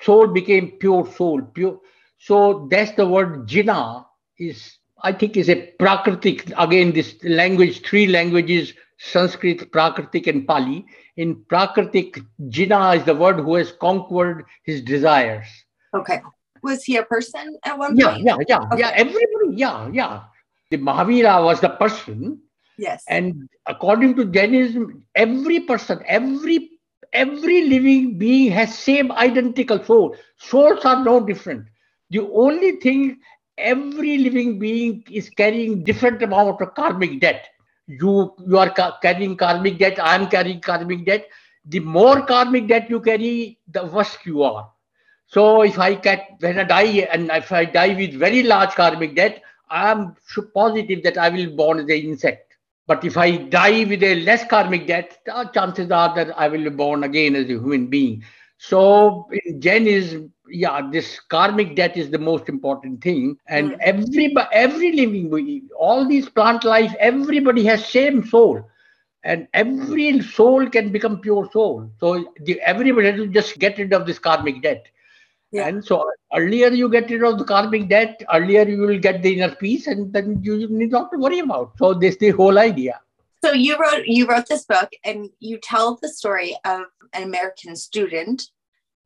Soul 0.02 0.28
became 0.28 0.72
pure 0.72 1.06
soul, 1.06 1.42
pure. 1.42 1.80
So 2.18 2.66
that's 2.70 2.92
the 2.92 3.06
word 3.06 3.46
jina 3.46 4.06
is 4.38 4.78
I 5.02 5.12
think 5.12 5.36
is 5.36 5.48
a 5.48 5.72
Prakritic, 5.78 6.52
again, 6.58 6.92
this 6.92 7.16
language, 7.22 7.86
three 7.86 8.06
languages, 8.06 8.72
Sanskrit, 8.98 9.70
Prakritic, 9.70 10.26
and 10.26 10.46
Pali. 10.46 10.86
In 11.16 11.36
Prakritic, 11.36 12.24
Jina 12.48 12.92
is 12.94 13.04
the 13.04 13.14
word 13.14 13.40
who 13.40 13.54
has 13.56 13.72
conquered 13.72 14.44
his 14.64 14.82
desires. 14.82 15.46
Okay. 15.94 16.20
Was 16.62 16.82
he 16.84 16.96
a 16.96 17.04
person 17.04 17.58
at 17.64 17.78
one 17.78 17.96
yeah, 17.96 18.12
point? 18.12 18.24
Yeah, 18.24 18.36
yeah, 18.48 18.58
okay. 18.72 18.80
yeah. 18.80 18.90
Everybody, 18.94 19.54
yeah, 19.54 19.88
yeah. 19.92 20.22
The 20.70 20.78
Mahavira 20.78 21.44
was 21.44 21.60
the 21.60 21.68
person. 21.68 22.40
Yes. 22.78 23.04
And 23.08 23.48
according 23.66 24.16
to 24.16 24.24
Jainism, 24.24 25.04
every 25.14 25.60
person, 25.60 26.02
every 26.06 26.70
every 27.12 27.68
living 27.68 28.18
being 28.18 28.50
has 28.52 28.76
same 28.76 29.12
identical 29.12 29.82
soul. 29.84 30.16
Souls 30.38 30.84
are 30.84 31.04
no 31.04 31.24
different. 31.24 31.66
The 32.10 32.20
only 32.20 32.76
thing 32.76 33.18
every 33.58 34.18
living 34.18 34.58
being 34.58 35.04
is 35.10 35.28
carrying 35.30 35.84
different 35.84 36.22
amount 36.22 36.60
of 36.60 36.74
karmic 36.74 37.20
debt. 37.20 37.48
You 37.86 38.34
you 38.46 38.58
are 38.58 38.70
ca- 38.70 38.98
carrying 39.02 39.36
karmic 39.36 39.78
debt 39.78 39.98
i 40.00 40.14
am 40.14 40.28
carrying 40.28 40.60
karmic 40.60 41.04
debt. 41.06 41.28
The 41.66 41.80
more 41.80 42.22
karmic 42.26 42.68
debt 42.68 42.88
you 42.90 43.00
carry 43.00 43.58
the 43.68 43.84
worse 43.86 44.16
you 44.24 44.42
are. 44.42 44.70
So 45.26 45.62
if 45.62 45.78
i 45.78 45.94
get 45.94 46.28
when 46.40 46.58
i 46.58 46.64
die 46.64 47.06
and 47.12 47.30
if 47.32 47.52
i 47.52 47.64
die 47.64 47.94
with 48.00 48.14
very 48.24 48.42
large 48.42 48.70
karmic 48.80 49.14
debt 49.16 49.42
i 49.70 49.90
am 49.90 50.14
positive 50.54 51.02
that 51.04 51.18
i 51.18 51.28
will 51.28 51.50
born 51.56 51.78
as 51.80 51.84
an 51.84 52.02
insect. 52.12 52.54
But 52.86 53.04
if 53.04 53.16
i 53.16 53.30
die 53.36 53.84
with 53.84 54.02
a 54.02 54.14
less 54.28 54.44
karmic 54.46 54.86
debt 54.86 55.18
chances 55.54 55.90
are 55.90 56.14
that 56.16 56.32
i 56.38 56.48
will 56.48 56.64
be 56.70 56.76
born 56.82 57.04
again 57.04 57.36
as 57.36 57.44
a 57.46 57.58
human 57.64 57.86
being. 57.88 58.22
So 58.58 59.28
in 59.32 59.60
Jainism, 59.60 60.32
yeah, 60.48 60.88
this 60.90 61.20
karmic 61.20 61.76
debt 61.76 61.96
is 61.96 62.10
the 62.10 62.18
most 62.18 62.48
important 62.48 63.02
thing. 63.02 63.38
And 63.48 63.72
mm. 63.72 63.78
every 63.80 64.34
every 64.52 64.92
living, 64.92 65.68
all 65.78 66.06
these 66.06 66.28
plant 66.28 66.64
life, 66.64 66.94
everybody 66.98 67.64
has 67.64 67.86
same 67.86 68.26
soul, 68.26 68.62
and 69.24 69.48
every 69.54 70.20
soul 70.20 70.68
can 70.68 70.92
become 70.92 71.20
pure 71.20 71.48
soul. 71.52 71.90
So 72.00 72.32
the, 72.42 72.60
everybody 72.60 73.08
has 73.08 73.16
to 73.16 73.26
just 73.26 73.58
get 73.58 73.78
rid 73.78 73.92
of 73.92 74.06
this 74.06 74.18
karmic 74.18 74.62
debt. 74.62 74.86
Yeah. 75.52 75.68
And 75.68 75.84
so 75.84 76.04
earlier 76.34 76.68
you 76.68 76.88
get 76.90 77.10
rid 77.10 77.22
of 77.22 77.38
the 77.38 77.44
karmic 77.44 77.88
debt, 77.88 78.22
earlier 78.32 78.68
you 78.68 78.78
will 78.78 78.98
get 78.98 79.22
the 79.22 79.34
inner 79.34 79.54
peace, 79.54 79.86
and 79.86 80.12
then 80.12 80.40
you 80.42 80.68
need 80.68 80.90
not 80.90 81.10
to 81.12 81.18
worry 81.18 81.38
about. 81.40 81.72
So 81.78 81.94
this 81.94 82.16
the 82.16 82.30
whole 82.30 82.58
idea. 82.58 83.00
So 83.44 83.52
you 83.52 83.78
wrote 83.78 84.06
you 84.06 84.26
wrote 84.26 84.46
this 84.48 84.64
book, 84.64 84.90
and 85.04 85.30
you 85.40 85.58
tell 85.58 85.98
the 86.00 86.08
story 86.08 86.56
of 86.64 86.86
an 87.12 87.22
American 87.22 87.76
student 87.76 88.50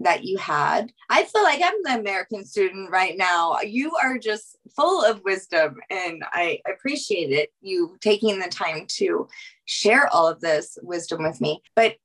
that 0.01 0.25
you 0.25 0.39
had. 0.39 0.93
I 1.09 1.25
feel 1.25 1.43
like 1.43 1.61
I'm 1.63 1.83
the 1.83 2.01
American 2.01 2.45
student 2.45 2.91
right 2.91 3.17
now. 3.17 3.61
You 3.61 3.93
are 4.03 4.19
just 4.19 4.57
full 4.75 5.05
of 5.05 5.23
wisdom, 5.25 5.77
and 5.91 6.25
I 6.33 6.61
appreciate 6.71 7.33
it. 7.33 7.51
You 7.61 7.97
taking 8.01 8.39
the 8.39 8.49
time 8.49 8.87
to 8.97 9.29
share 9.67 10.09
all 10.09 10.27
of 10.27 10.41
this 10.41 10.79
wisdom 10.83 11.23
with 11.23 11.41
me. 11.41 11.63
But 11.77 11.97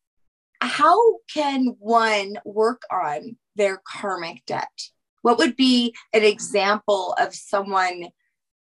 how 0.62 1.18
can 1.34 1.76
one 1.80 2.38
work 2.46 2.84
on 2.92 3.38
their 3.56 3.82
karmic 3.88 4.46
debt? 4.46 4.90
What 5.22 5.38
would 5.38 5.56
be 5.56 5.96
an 6.14 6.24
example 6.24 7.16
of 7.18 7.34
someone 7.34 8.10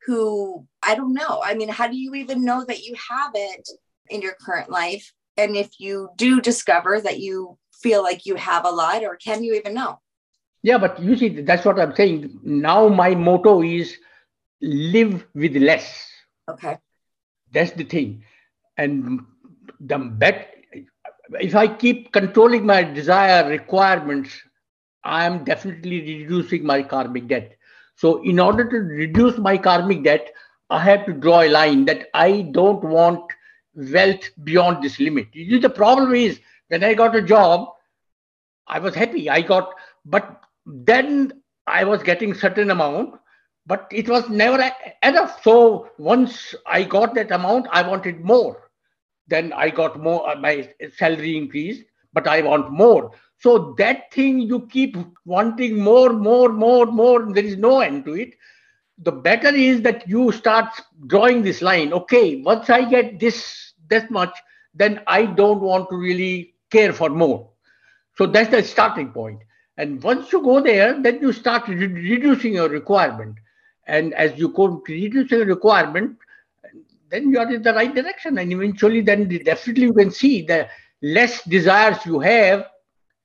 who, 0.05 0.67
I 0.83 0.95
don't 0.95 1.13
know, 1.13 1.41
I 1.43 1.53
mean, 1.53 1.69
how 1.69 1.87
do 1.87 1.95
you 1.97 2.15
even 2.15 2.43
know 2.43 2.65
that 2.65 2.83
you 2.83 2.95
have 3.09 3.31
it 3.33 3.69
in 4.09 4.21
your 4.21 4.35
current 4.39 4.69
life? 4.69 5.11
And 5.37 5.55
if 5.55 5.79
you 5.79 6.09
do 6.17 6.41
discover 6.41 6.99
that 7.01 7.19
you 7.19 7.57
feel 7.81 8.03
like 8.03 8.25
you 8.25 8.35
have 8.35 8.65
a 8.65 8.69
lot, 8.69 9.03
or 9.03 9.15
can 9.15 9.43
you 9.43 9.53
even 9.55 9.73
know? 9.73 9.99
Yeah, 10.63 10.77
but 10.77 11.01
you 11.01 11.15
see, 11.15 11.41
that's 11.41 11.65
what 11.65 11.79
I'm 11.79 11.95
saying. 11.95 12.39
Now 12.43 12.87
my 12.87 13.15
motto 13.15 13.61
is 13.63 13.97
live 14.61 15.25
with 15.33 15.55
less. 15.55 16.07
Okay. 16.49 16.77
That's 17.51 17.71
the 17.71 17.83
thing. 17.83 18.23
And 18.77 19.21
the 19.79 19.97
bet, 19.97 20.55
if 21.39 21.55
I 21.55 21.67
keep 21.67 22.11
controlling 22.11 22.65
my 22.65 22.83
desire 22.83 23.49
requirements, 23.49 24.31
I 25.03 25.25
am 25.25 25.43
definitely 25.43 26.01
reducing 26.01 26.65
my 26.65 26.83
karmic 26.83 27.27
debt. 27.27 27.57
So, 27.95 28.21
in 28.23 28.39
order 28.39 28.69
to 28.69 28.77
reduce 28.77 29.37
my 29.37 29.57
karmic 29.57 30.03
debt, 30.03 30.31
I 30.69 30.79
have 30.79 31.05
to 31.05 31.13
draw 31.13 31.41
a 31.41 31.49
line 31.49 31.85
that 31.85 32.07
I 32.13 32.43
don't 32.51 32.83
want 32.83 33.23
wealth 33.75 34.29
beyond 34.43 34.83
this 34.83 34.99
limit. 34.99 35.27
you 35.33 35.55
see, 35.55 35.59
The 35.59 35.69
problem 35.69 36.13
is 36.13 36.39
when 36.71 36.85
I 36.85 36.93
got 36.93 37.17
a 37.17 37.21
job, 37.21 37.67
I 38.65 38.79
was 38.79 38.95
happy. 38.95 39.29
I 39.29 39.41
got, 39.41 39.73
but 40.05 40.41
then 40.65 41.33
I 41.67 41.83
was 41.83 42.01
getting 42.01 42.33
certain 42.33 42.71
amount, 42.71 43.15
but 43.65 43.87
it 43.91 44.07
was 44.07 44.29
never 44.29 44.71
enough. 45.03 45.43
So 45.43 45.89
once 45.97 46.55
I 46.65 46.83
got 46.83 47.13
that 47.15 47.29
amount, 47.29 47.67
I 47.71 47.85
wanted 47.85 48.23
more. 48.23 48.69
Then 49.27 49.51
I 49.51 49.69
got 49.69 49.99
more, 49.99 50.29
uh, 50.29 50.37
my 50.37 50.69
salary 50.95 51.35
increased, 51.35 51.83
but 52.13 52.25
I 52.25 52.41
want 52.41 52.71
more. 52.71 53.11
So 53.37 53.75
that 53.77 54.13
thing 54.13 54.39
you 54.39 54.65
keep 54.67 54.95
wanting 55.25 55.77
more, 55.77 56.13
more, 56.13 56.53
more, 56.53 56.85
more. 56.85 57.33
There 57.33 57.43
is 57.43 57.57
no 57.57 57.81
end 57.81 58.05
to 58.05 58.13
it. 58.13 58.33
The 58.99 59.11
better 59.11 59.49
is 59.49 59.81
that 59.81 60.07
you 60.07 60.31
start 60.31 60.69
drawing 61.07 61.41
this 61.41 61.61
line. 61.61 61.91
Okay, 61.91 62.41
once 62.41 62.69
I 62.69 62.85
get 62.85 63.19
this 63.19 63.73
that 63.89 64.09
much, 64.09 64.33
then 64.73 65.01
I 65.07 65.25
don't 65.25 65.59
want 65.59 65.89
to 65.89 65.97
really 65.97 66.50
care 66.71 66.93
for 66.93 67.09
more. 67.09 67.49
So 68.17 68.25
that's 68.25 68.49
the 68.49 68.63
starting 68.63 69.11
point. 69.11 69.39
And 69.77 70.01
once 70.03 70.31
you 70.31 70.41
go 70.41 70.61
there, 70.61 71.01
then 71.01 71.21
you 71.21 71.31
start 71.31 71.67
re- 71.67 71.75
reducing 71.75 72.53
your 72.53 72.69
requirement. 72.69 73.35
And 73.87 74.13
as 74.13 74.37
you 74.37 74.49
go 74.49 74.81
reducing 74.87 75.39
your 75.39 75.47
requirement, 75.47 76.17
then 77.09 77.29
you 77.29 77.39
are 77.39 77.51
in 77.51 77.61
the 77.61 77.73
right 77.73 77.93
direction. 77.93 78.37
And 78.37 78.51
eventually, 78.51 79.01
then 79.01 79.27
definitely 79.43 79.83
you 79.83 79.93
can 79.93 80.11
see 80.11 80.43
the 80.43 80.67
less 81.01 81.43
desires 81.43 82.05
you 82.05 82.19
have, 82.19 82.67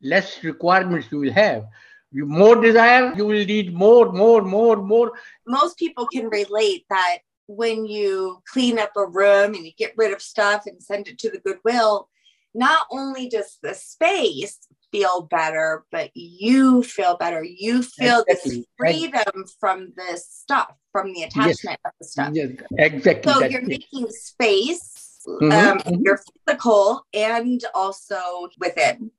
less 0.02 0.42
requirements 0.44 1.08
you 1.10 1.18
will 1.18 1.32
have. 1.32 1.64
You 2.12 2.26
more 2.26 2.60
desire, 2.60 3.12
you 3.14 3.26
will 3.26 3.44
need 3.44 3.74
more, 3.74 4.10
more, 4.12 4.42
more, 4.42 4.76
more. 4.76 5.12
Most 5.46 5.78
people 5.78 6.06
can 6.06 6.28
relate 6.28 6.86
that 6.88 7.18
when 7.48 7.86
you 7.86 8.42
clean 8.52 8.78
up 8.78 8.92
a 8.96 9.06
room 9.06 9.54
and 9.54 9.64
you 9.64 9.72
get 9.76 9.92
rid 9.96 10.12
of 10.12 10.22
stuff 10.22 10.64
and 10.66 10.82
send 10.82 11.08
it 11.08 11.18
to 11.18 11.30
the 11.30 11.38
Goodwill, 11.38 12.08
not 12.56 12.86
only 12.90 13.28
does 13.28 13.58
the 13.62 13.74
space 13.74 14.58
feel 14.90 15.22
better, 15.22 15.84
but 15.92 16.10
you 16.14 16.82
feel 16.82 17.16
better. 17.16 17.44
You 17.44 17.82
feel 17.82 18.24
exactly. 18.26 18.56
this 18.56 18.66
freedom 18.78 19.44
from 19.60 19.92
this 19.96 20.26
stuff, 20.28 20.72
from 20.90 21.12
the 21.12 21.22
attachment 21.24 21.78
yes. 21.78 21.78
of 21.84 21.92
the 22.00 22.06
stuff. 22.06 22.30
Yes, 22.32 22.50
exactly. 22.78 23.32
So 23.32 23.44
you're 23.44 23.62
making 23.62 24.08
space, 24.10 25.20
mm-hmm. 25.28 25.52
Um, 25.52 25.78
mm-hmm. 25.78 26.02
you're 26.02 26.20
physical 26.46 27.06
and 27.12 27.62
also 27.74 28.48
within. 28.58 29.10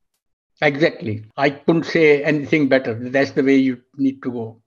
Exactly. 0.62 1.26
I 1.38 1.52
couldn't 1.52 1.86
say 1.86 2.24
anything 2.24 2.68
better. 2.68 2.96
That's 2.96 3.32
the 3.32 3.44
way 3.44 3.58
you 3.58 3.82
need 3.96 4.24
to 4.24 4.32
go. 4.32 4.62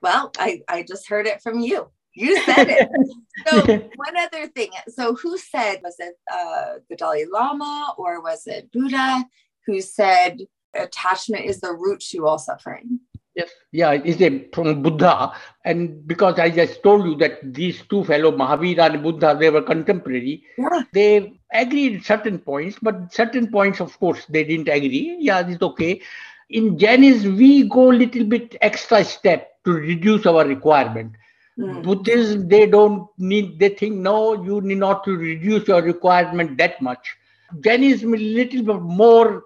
Well, 0.00 0.32
I, 0.38 0.62
I 0.68 0.82
just 0.82 1.08
heard 1.08 1.26
it 1.26 1.42
from 1.42 1.60
you. 1.60 1.90
You 2.18 2.42
said 2.42 2.68
it. 2.68 2.88
so 3.46 3.60
one 3.94 4.16
other 4.16 4.48
thing. 4.48 4.70
So 4.88 5.14
who 5.14 5.38
said 5.38 5.80
was 5.82 5.96
it 5.98 6.14
uh, 6.32 6.80
the 6.90 6.96
Dalai 6.96 7.26
Lama 7.30 7.94
or 7.96 8.20
was 8.20 8.46
it 8.46 8.72
Buddha 8.72 9.24
who 9.66 9.80
said 9.80 10.40
attachment 10.74 11.44
is 11.44 11.60
the 11.60 11.72
root 11.72 12.00
to 12.10 12.26
all 12.26 12.38
suffering? 12.38 13.00
Yes, 13.36 13.50
yeah, 13.70 13.92
it 13.92 14.04
is 14.04 14.20
a, 14.20 14.48
from 14.52 14.82
Buddha. 14.82 15.32
And 15.64 16.04
because 16.08 16.40
I 16.40 16.50
just 16.50 16.82
told 16.82 17.06
you 17.06 17.14
that 17.18 17.54
these 17.54 17.82
two 17.88 18.02
fellow, 18.02 18.32
Mahavira 18.32 18.92
and 18.92 19.00
Buddha, 19.00 19.36
they 19.38 19.48
were 19.48 19.62
contemporary. 19.62 20.42
Yeah. 20.56 20.82
They 20.92 21.40
agreed 21.52 22.04
certain 22.04 22.40
points, 22.40 22.78
but 22.82 23.14
certain 23.14 23.48
points, 23.52 23.80
of 23.80 23.96
course, 24.00 24.26
they 24.28 24.42
didn't 24.42 24.68
agree. 24.68 25.18
Yeah, 25.20 25.46
it's 25.46 25.62
okay. 25.62 26.02
In 26.50 26.76
Jainism, 26.78 27.36
we 27.36 27.68
go 27.68 27.92
a 27.92 28.00
little 28.02 28.24
bit 28.24 28.56
extra 28.60 29.04
step 29.04 29.52
to 29.64 29.72
reduce 29.72 30.26
our 30.26 30.44
requirement. 30.44 31.12
Mm. 31.58 31.82
Buddhism, 31.82 32.48
they 32.48 32.66
don't 32.66 33.08
need, 33.18 33.58
they 33.58 33.70
think, 33.70 33.96
no, 33.96 34.44
you 34.44 34.60
need 34.60 34.78
not 34.78 35.02
to 35.04 35.16
reduce 35.16 35.66
your 35.66 35.82
requirement 35.82 36.56
that 36.58 36.80
much. 36.80 37.16
Jainism 37.60 38.14
is 38.14 38.20
a 38.20 38.24
little 38.24 38.62
bit 38.62 38.82
more 38.82 39.44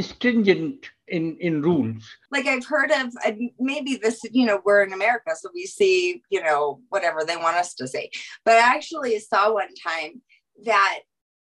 stringent 0.00 0.90
in 1.08 1.36
in 1.38 1.62
rules 1.62 2.04
like 2.30 2.46
i've 2.46 2.66
heard 2.66 2.90
of 2.90 3.12
maybe 3.58 3.96
this 3.96 4.20
you 4.30 4.46
know 4.46 4.60
we're 4.64 4.82
in 4.82 4.92
america 4.92 5.30
so 5.34 5.48
we 5.54 5.66
see 5.66 6.22
you 6.30 6.42
know 6.42 6.80
whatever 6.90 7.24
they 7.24 7.36
want 7.36 7.56
us 7.56 7.74
to 7.74 7.88
say 7.88 8.10
but 8.44 8.54
i 8.54 8.60
actually 8.60 9.18
saw 9.18 9.52
one 9.52 9.74
time 9.74 10.20
that 10.64 11.00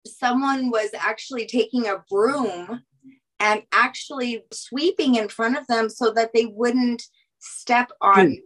someone 0.05 0.69
was 0.69 0.89
actually 0.97 1.45
taking 1.45 1.87
a 1.87 2.03
broom 2.09 2.81
and 3.39 3.63
actually 3.73 4.43
sweeping 4.51 5.15
in 5.15 5.27
front 5.27 5.57
of 5.57 5.65
them 5.67 5.89
so 5.89 6.11
that 6.11 6.31
they 6.33 6.45
wouldn't 6.45 7.03
step 7.39 7.91
on 8.01 8.37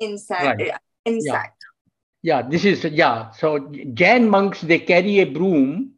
insect 0.00 0.60
right. 0.60 0.74
Insect. 1.06 1.64
Yeah. 2.22 2.40
yeah 2.42 2.48
this 2.48 2.64
is 2.64 2.84
yeah 2.84 3.30
so 3.30 3.58
jain 3.94 4.28
monks 4.28 4.60
they 4.60 4.78
carry 4.78 5.20
a 5.20 5.24
broom 5.24 5.92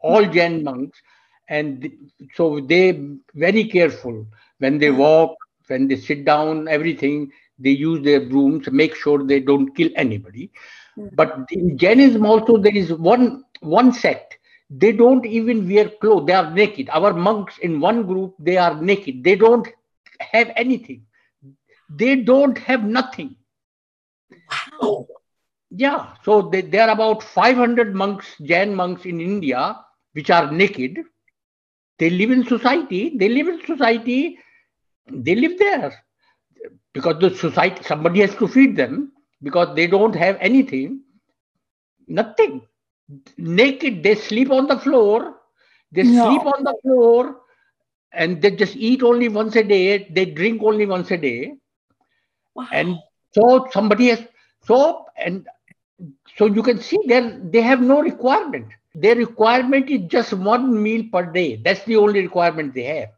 all 0.00 0.26
jain 0.26 0.64
monks 0.64 1.00
and 1.48 1.90
so 2.34 2.60
they 2.60 3.00
very 3.34 3.64
careful. 3.64 4.26
When 4.58 4.78
they 4.78 4.90
walk 4.90 5.36
when 5.68 5.88
they 5.88 5.96
sit 5.96 6.24
down 6.24 6.68
everything 6.68 7.32
they 7.58 7.70
use 7.70 8.02
their 8.04 8.20
brooms 8.28 8.70
make 8.70 8.94
sure 8.94 9.24
they 9.24 9.40
don't 9.40 9.74
kill 9.74 9.90
anybody. 9.96 10.50
Mm-hmm. 10.98 11.14
but 11.14 11.46
in 11.52 11.78
jainism 11.78 12.26
also 12.26 12.56
there 12.58 12.76
is 12.76 12.92
one 12.92 13.44
one 13.60 13.92
sect 13.92 14.38
they 14.68 14.90
don't 14.92 15.24
even 15.24 15.68
wear 15.68 15.88
clothes 16.00 16.26
they 16.26 16.34
are 16.34 16.50
naked. 16.50 16.88
Our 16.90 17.14
monks 17.14 17.58
in 17.58 17.80
one 17.80 18.06
group 18.06 18.34
they 18.38 18.56
are 18.58 18.74
naked. 18.80 19.24
They 19.24 19.36
don't 19.36 19.66
have 20.20 20.50
anything. 20.56 21.06
They 21.88 22.16
don't 22.16 22.58
have 22.58 22.84
nothing 22.84 23.36
wow 24.30 25.06
yeah 25.70 26.14
so 26.24 26.42
they, 26.42 26.60
there 26.62 26.88
are 26.88 26.94
about 26.94 27.22
500 27.22 27.94
monks 27.94 28.26
jain 28.42 28.74
monks 28.74 29.04
in 29.04 29.20
india 29.20 29.76
which 30.12 30.30
are 30.30 30.50
naked 30.50 30.98
they 31.98 32.10
live 32.10 32.30
in 32.30 32.44
society. 32.46 33.16
They 33.16 33.28
live 33.28 33.48
in 33.48 33.60
society. 33.66 34.38
They 35.10 35.34
live 35.34 35.58
there 35.58 35.92
because 36.92 37.18
the 37.20 37.34
society 37.34 37.82
somebody 37.82 38.20
has 38.20 38.34
to 38.36 38.48
feed 38.48 38.76
them 38.76 39.12
because 39.42 39.74
they 39.74 39.86
don't 39.86 40.14
have 40.14 40.36
anything. 40.40 41.00
Nothing. 42.06 42.62
Naked. 43.36 44.02
They 44.02 44.14
sleep 44.14 44.50
on 44.50 44.66
the 44.68 44.78
floor. 44.78 45.34
They 45.90 46.04
no. 46.04 46.26
sleep 46.26 46.46
on 46.46 46.64
the 46.64 46.76
floor 46.82 47.40
and 48.12 48.40
they 48.40 48.50
just 48.52 48.76
eat 48.76 49.02
only 49.02 49.28
once 49.28 49.56
a 49.56 49.64
day. 49.64 50.08
They 50.10 50.26
drink 50.26 50.62
only 50.62 50.86
once 50.86 51.10
a 51.10 51.16
day. 51.16 51.54
Wow. 52.54 52.68
And 52.72 52.96
so 53.32 53.68
somebody 53.72 54.08
has 54.08 54.22
so 54.62 55.06
and 55.16 55.46
so 56.36 56.46
you 56.46 56.62
can 56.62 56.78
see 56.80 56.98
they 57.06 57.20
they 57.54 57.60
have 57.60 57.80
no 57.80 58.00
requirement 58.00 58.66
their 58.94 59.14
requirement 59.16 59.88
is 59.90 60.02
just 60.08 60.32
one 60.32 60.82
meal 60.82 61.04
per 61.12 61.24
day. 61.30 61.56
That's 61.64 61.84
the 61.84 61.96
only 61.96 62.20
requirement 62.22 62.74
they 62.74 62.84
have. 62.84 63.10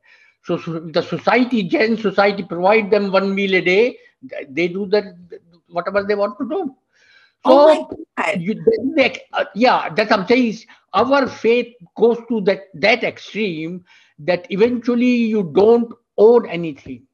So, 0.45 0.59
so 0.59 0.81
the 0.81 1.03
society, 1.03 1.63
Jain 1.65 1.97
society, 1.97 2.43
provide 2.43 2.91
them 2.91 3.11
one 3.13 3.35
meal 3.35 3.55
a 3.55 3.61
day. 3.61 3.99
They 4.49 4.69
do 4.69 4.87
that 4.87 5.05
whatever 5.69 6.03
they 6.03 6.15
want 6.15 6.39
to 6.39 6.49
do. 6.49 6.75
So, 7.47 7.53
oh 7.53 7.91
you, 8.37 8.55
they, 8.97 9.23
uh, 9.33 9.45
yeah, 9.55 9.89
that's 9.95 10.11
what 10.11 10.21
I'm 10.21 10.27
saying. 10.27 10.47
Is 10.49 10.67
our 10.93 11.27
faith 11.27 11.75
goes 11.97 12.19
to 12.29 12.41
that 12.43 12.65
that 12.75 13.03
extreme 13.03 13.85
that 14.19 14.47
eventually 14.51 15.15
you 15.35 15.51
don't 15.55 15.93
own 16.19 16.47
anything. 16.49 17.07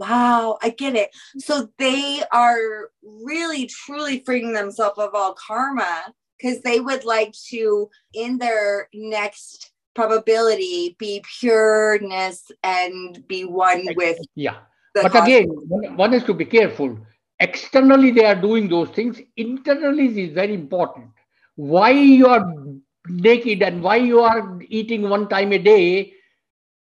Wow, 0.00 0.58
I 0.62 0.70
get 0.70 0.96
it. 0.96 1.10
Mm-hmm. 1.10 1.38
So 1.40 1.68
they 1.78 2.22
are 2.32 2.88
really 3.02 3.66
truly 3.66 4.22
freeing 4.24 4.52
themselves 4.52 4.98
of 4.98 5.14
all 5.14 5.34
karma 5.34 6.14
because 6.38 6.62
they 6.62 6.80
would 6.80 7.04
like 7.04 7.34
to, 7.50 7.90
in 8.14 8.38
their 8.38 8.88
next 8.94 9.72
probability, 9.94 10.96
be 10.98 11.22
pureness 11.38 12.50
and 12.62 13.22
be 13.28 13.44
one 13.44 13.86
with. 13.94 14.18
Yeah. 14.34 14.56
But 14.94 15.14
again, 15.14 15.48
one 15.48 16.14
has 16.14 16.24
to 16.24 16.34
be 16.34 16.46
careful. 16.46 16.98
Externally, 17.38 18.10
they 18.10 18.24
are 18.24 18.34
doing 18.34 18.68
those 18.68 18.88
things. 18.88 19.20
Internally, 19.36 20.06
is 20.18 20.32
very 20.32 20.54
important. 20.54 21.10
Why 21.56 21.90
you 21.90 22.26
are 22.26 22.54
naked 23.06 23.62
and 23.62 23.82
why 23.82 23.96
you 23.96 24.20
are 24.20 24.58
eating 24.68 25.08
one 25.08 25.28
time 25.28 25.52
a 25.52 25.58
day, 25.58 26.14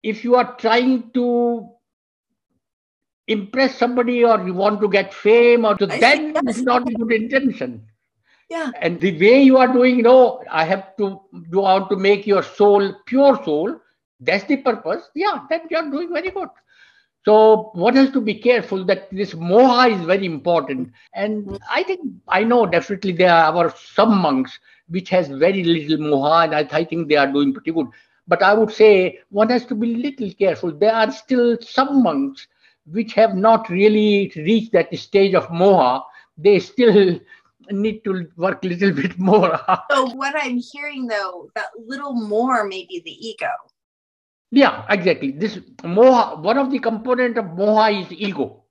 if 0.01 0.23
you 0.23 0.35
are 0.35 0.55
trying 0.55 1.11
to 1.11 1.70
impress 3.27 3.77
somebody 3.77 4.23
or 4.23 4.45
you 4.45 4.53
want 4.53 4.81
to 4.81 4.89
get 4.89 5.13
fame 5.13 5.65
or 5.65 5.75
to, 5.77 5.85
then 5.85 6.33
it's 6.47 6.61
not 6.61 6.87
a 6.87 6.93
good 6.93 7.11
intention. 7.11 7.85
Yeah. 8.49 8.71
And 8.81 8.99
the 8.99 9.17
way 9.19 9.41
you 9.41 9.57
are 9.57 9.71
doing, 9.71 9.95
you 9.97 10.03
know, 10.03 10.43
I 10.51 10.65
have 10.65 10.97
to, 10.97 11.21
you 11.51 11.59
want 11.59 11.89
to 11.89 11.95
make 11.95 12.27
your 12.27 12.43
soul 12.43 12.93
pure 13.05 13.41
soul. 13.45 13.79
That's 14.19 14.43
the 14.43 14.57
purpose. 14.57 15.09
Yeah, 15.15 15.45
then 15.49 15.61
you 15.69 15.77
are 15.77 15.89
doing 15.89 16.11
very 16.11 16.31
good. 16.31 16.49
So 17.23 17.69
what 17.73 17.95
has 17.95 18.11
to 18.11 18.21
be 18.21 18.35
careful 18.35 18.83
that 18.85 19.09
this 19.11 19.33
moha 19.33 19.91
is 19.95 20.05
very 20.05 20.25
important. 20.25 20.91
And 21.13 21.59
I 21.69 21.83
think 21.83 22.01
I 22.27 22.43
know 22.43 22.65
definitely 22.65 23.13
there 23.13 23.33
are 23.33 23.75
some 23.75 24.17
monks 24.17 24.59
which 24.89 25.09
has 25.09 25.27
very 25.27 25.63
little 25.63 25.97
moha, 25.97 26.45
and 26.45 26.55
I, 26.55 26.67
I 26.77 26.83
think 26.83 27.07
they 27.07 27.15
are 27.15 27.31
doing 27.31 27.53
pretty 27.53 27.71
good. 27.71 27.87
But 28.27 28.41
I 28.41 28.53
would 28.53 28.71
say 28.71 29.19
one 29.29 29.49
has 29.49 29.65
to 29.67 29.75
be 29.75 29.95
little 29.95 30.31
careful. 30.33 30.71
There 30.71 30.93
are 30.93 31.11
still 31.11 31.57
some 31.61 32.03
monks 32.03 32.47
which 32.85 33.13
have 33.13 33.35
not 33.35 33.69
really 33.69 34.31
reached 34.35 34.71
that 34.73 34.95
stage 34.97 35.33
of 35.33 35.47
moha. 35.47 36.03
They 36.37 36.59
still 36.59 37.19
need 37.69 38.03
to 38.03 38.27
work 38.37 38.63
a 38.63 38.67
little 38.73 38.91
bit 38.91 39.17
more. 39.17 39.59
so 39.89 40.09
what 40.15 40.35
I'm 40.37 40.57
hearing 40.57 41.07
though, 41.07 41.49
that 41.55 41.67
little 41.77 42.13
more 42.13 42.63
may 42.65 42.85
be 42.87 43.01
the 43.03 43.27
ego. 43.27 43.49
Yeah, 44.51 44.85
exactly. 44.89 45.31
This 45.31 45.57
moha, 45.83 46.41
one 46.41 46.57
of 46.57 46.71
the 46.71 46.79
component 46.79 47.37
of 47.37 47.45
moha 47.45 48.01
is 48.01 48.11
ego. 48.11 48.63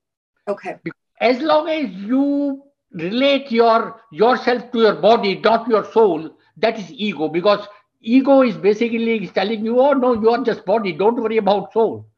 Okay. 0.47 0.77
As 1.21 1.41
long 1.41 1.69
as 1.69 1.91
you 1.91 2.63
relate 2.93 3.51
your 3.51 4.01
yourself 4.11 4.71
to 4.73 4.79
your 4.79 4.97
body, 4.97 5.39
not 5.39 5.69
your 5.69 5.85
soul, 5.93 6.31
that 6.57 6.79
is 6.79 6.93
ego. 6.93 7.29
Because 7.29 7.67
ego 8.01 8.43
is 8.43 8.57
basically 8.57 9.27
telling 9.29 9.65
you, 9.65 9.81
oh 9.81 9.93
no, 9.93 10.15
you 10.15 10.31
are 10.31 10.43
just 10.45 10.67
body. 10.67 10.93
Don't 10.93 11.23
worry 11.23 11.39
about 11.39 11.73
soul. 11.73 12.10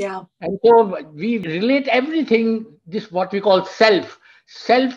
Yeah. 0.00 0.22
And 0.40 0.58
so 0.64 0.98
we 1.12 1.36
relate 1.38 1.86
everything, 1.88 2.64
this 2.86 3.12
what 3.12 3.32
we 3.32 3.40
call 3.42 3.66
self. 3.66 4.18
Self 4.46 4.94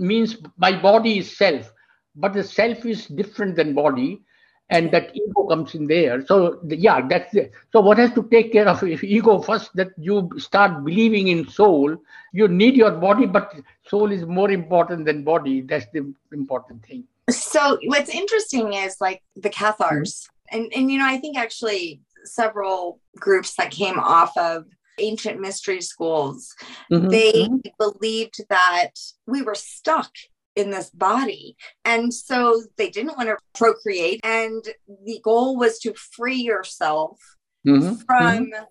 means 0.00 0.38
my 0.56 0.72
body 0.82 1.18
is 1.18 1.36
self, 1.36 1.72
but 2.16 2.32
the 2.32 2.42
self 2.42 2.84
is 2.84 3.06
different 3.06 3.54
than 3.54 3.74
body, 3.74 4.22
and 4.68 4.90
that 4.90 5.14
ego 5.14 5.46
comes 5.46 5.76
in 5.76 5.86
there. 5.86 6.26
So 6.26 6.58
yeah, 6.66 7.06
that's 7.06 7.32
it. 7.36 7.52
So 7.72 7.80
what 7.80 7.98
has 7.98 8.12
to 8.14 8.24
take 8.24 8.50
care 8.52 8.66
of 8.66 8.82
ego 9.18 9.40
first? 9.40 9.70
That 9.76 9.90
you 9.96 10.28
start 10.36 10.84
believing 10.84 11.28
in 11.28 11.48
soul. 11.48 11.96
You 12.32 12.48
need 12.48 12.74
your 12.74 12.90
body, 12.90 13.26
but 13.26 13.54
soul 13.86 14.10
is 14.10 14.26
more 14.26 14.50
important 14.50 15.04
than 15.04 15.22
body. 15.22 15.60
That's 15.60 15.86
the 15.92 16.12
important 16.32 16.84
thing. 16.84 17.04
So 17.30 17.78
what's 17.84 18.10
interesting 18.10 18.72
is 18.72 18.96
like 19.00 19.22
the 19.36 19.50
Cathars, 19.50 20.28
and 20.50 20.72
and 20.74 20.90
you 20.90 20.98
know 20.98 21.06
I 21.06 21.18
think 21.18 21.38
actually 21.38 22.00
several 22.24 23.00
groups 23.16 23.54
that 23.56 23.70
came 23.70 23.98
off 23.98 24.36
of 24.36 24.64
ancient 24.98 25.40
mystery 25.40 25.80
schools, 25.80 26.54
mm-hmm. 26.92 27.08
they 27.08 27.48
believed 27.78 28.40
that 28.48 28.92
we 29.26 29.42
were 29.42 29.54
stuck 29.54 30.10
in 30.56 30.70
this 30.70 30.90
body. 30.90 31.56
And 31.84 32.12
so 32.12 32.62
they 32.76 32.90
didn't 32.90 33.16
want 33.16 33.28
to 33.28 33.36
procreate. 33.54 34.20
And 34.24 34.62
the 35.04 35.20
goal 35.22 35.56
was 35.56 35.78
to 35.80 35.94
free 35.94 36.42
yourself 36.42 37.18
mm-hmm. 37.66 37.94
from 38.06 38.46
mm-hmm. 38.46 38.64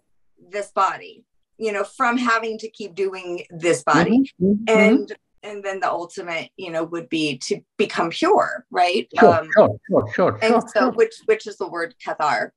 this 0.51 0.71
body, 0.71 1.23
you 1.57 1.71
know, 1.71 1.83
from 1.83 2.17
having 2.17 2.57
to 2.59 2.69
keep 2.69 2.95
doing 2.95 3.45
this 3.49 3.83
body. 3.83 4.31
Mm-hmm. 4.41 4.65
mm-hmm. 4.65 4.79
And 4.79 5.15
and 5.43 5.63
then 5.63 5.79
the 5.79 5.89
ultimate, 5.89 6.49
you 6.57 6.71
know, 6.71 6.83
would 6.83 7.09
be 7.09 7.37
to 7.39 7.61
become 7.77 8.09
pure, 8.09 8.65
right? 8.71 9.07
Sure, 9.19 9.33
um, 9.33 9.49
sure, 9.55 9.79
sure, 9.87 10.13
sure, 10.13 10.39
And 10.41 10.53
sure, 10.53 10.61
so, 10.73 10.79
sure. 10.79 10.91
which 10.91 11.15
which 11.25 11.47
is 11.47 11.57
the 11.57 11.67
word 11.67 11.95
Cathar. 12.05 12.51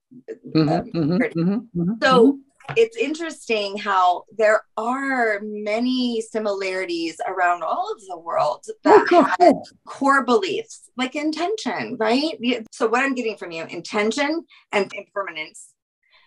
Mm-hmm, 0.54 1.40
um, 1.40 1.98
so 2.02 2.38
it's 2.76 2.96
interesting 2.96 3.76
how 3.76 4.24
there 4.36 4.62
are 4.76 5.40
many 5.42 6.20
similarities 6.20 7.20
around 7.26 7.62
all 7.62 7.92
of 7.92 8.00
the 8.06 8.18
world 8.18 8.64
that 8.84 9.36
have 9.40 9.56
core 9.86 10.24
beliefs 10.24 10.90
like 10.96 11.16
intention 11.16 11.96
right 11.98 12.38
so 12.70 12.86
what 12.86 13.02
i'm 13.02 13.14
getting 13.14 13.36
from 13.36 13.50
you 13.50 13.64
intention 13.64 14.44
and 14.72 14.92
impermanence 14.94 15.71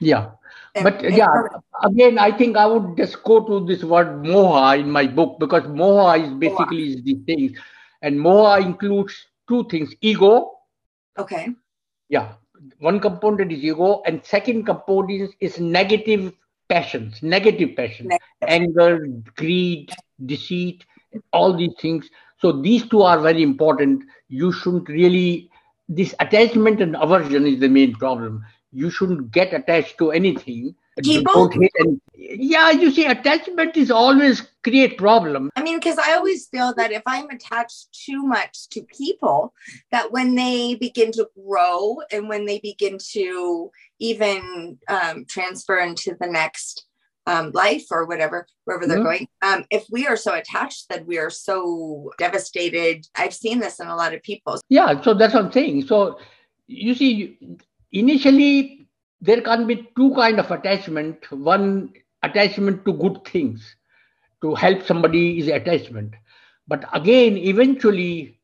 yeah. 0.05 0.31
But 0.83 1.01
and 1.03 1.15
yeah 1.15 1.47
again 1.83 2.17
i 2.19 2.31
think 2.31 2.57
i 2.57 2.65
would 2.65 2.97
just 2.97 3.23
go 3.23 3.39
to 3.45 3.65
this 3.65 3.83
word 3.83 4.23
moha 4.23 4.77
in 4.79 4.91
my 4.91 5.07
book 5.07 5.37
because 5.39 5.63
moha 5.63 6.21
is 6.21 6.33
basically 6.33 6.95
moha. 6.95 7.03
these 7.03 7.23
things. 7.25 7.57
And 8.01 8.19
moha 8.19 8.61
includes 8.61 9.15
two 9.47 9.63
things 9.69 9.93
ego. 10.01 10.51
Okay. 11.17 11.47
Yeah. 12.09 12.33
One 12.79 12.99
component 12.99 13.51
is 13.51 13.63
ego 13.63 14.01
and 14.05 14.23
second 14.25 14.65
component 14.65 15.21
is, 15.21 15.31
is 15.39 15.59
negative 15.59 16.33
passions 16.67 17.23
negative 17.23 17.75
passions. 17.75 18.09
Negative. 18.09 18.47
anger 18.47 19.07
greed 19.37 19.91
deceit 20.25 20.85
all 21.31 21.55
these 21.55 21.73
things. 21.79 22.09
So 22.39 22.51
these 22.51 22.87
two 22.89 23.01
are 23.01 23.19
very 23.19 23.43
important. 23.43 24.03
You 24.27 24.51
shouldn't 24.51 24.89
really 24.89 25.49
this 25.87 26.13
attachment 26.19 26.81
and 26.81 26.95
aversion 26.95 27.45
is 27.45 27.59
the 27.59 27.69
main 27.69 27.93
problem 27.95 28.43
you 28.75 28.89
shouldn't 28.89 29.31
get 29.31 29.53
attached 29.53 29.97
to 29.99 30.11
anything. 30.11 30.75
People? 31.03 31.49
yeah 32.17 32.71
you 32.71 32.89
see 32.89 33.05
attachment 33.05 33.75
is 33.75 33.91
always 33.91 34.47
create 34.63 34.97
problem. 34.97 35.49
I 35.57 35.61
mean 35.61 35.77
because 35.77 35.97
i 35.97 36.13
always 36.13 36.47
feel 36.47 36.73
that 36.75 36.93
if 36.93 37.03
i'm 37.05 37.29
attached 37.29 37.87
too 38.05 38.23
much 38.23 38.69
to 38.69 38.81
people 38.83 39.53
that 39.91 40.13
when 40.13 40.35
they 40.35 40.75
begin 40.75 41.11
to 41.13 41.27
grow 41.37 41.97
and 42.13 42.29
when 42.29 42.45
they 42.45 42.59
begin 42.59 42.97
to 43.11 43.71
even 43.99 44.79
um, 44.87 45.25
transfer 45.25 45.79
into 45.79 46.15
the 46.21 46.27
next 46.27 46.85
um, 47.27 47.51
life 47.51 47.87
or 47.91 48.05
whatever 48.05 48.47
wherever 48.63 48.87
they're 48.87 48.99
mm-hmm. 48.99 49.05
going 49.05 49.27
um, 49.41 49.65
if 49.69 49.85
we 49.91 50.07
are 50.07 50.15
so 50.15 50.33
attached 50.33 50.87
that 50.87 51.05
we 51.05 51.17
are 51.17 51.29
so 51.29 52.09
devastated 52.17 53.05
i've 53.15 53.33
seen 53.33 53.59
this 53.59 53.81
in 53.81 53.87
a 53.87 53.95
lot 53.95 54.13
of 54.13 54.23
people. 54.23 54.59
Yeah 54.69 55.01
so 55.01 55.13
that's 55.13 55.33
what 55.33 55.43
i'm 55.43 55.51
saying. 55.51 55.87
So 55.87 56.19
you 56.67 56.95
see 56.95 57.37
initially 57.95 58.87
there 59.21 59.41
can 59.41 59.65
be 59.65 59.89
two 59.95 60.13
kind 60.13 60.39
of 60.39 60.51
attachment. 60.51 61.31
One 61.31 61.93
attachment 62.21 62.85
to 62.85 62.93
good 62.93 63.25
things 63.25 63.75
to 64.41 64.53
help 64.53 64.83
somebody 64.83 65.39
is 65.39 65.47
attachment. 65.47 66.13
But 66.67 66.85
again 66.93 67.37
eventually 67.37 68.37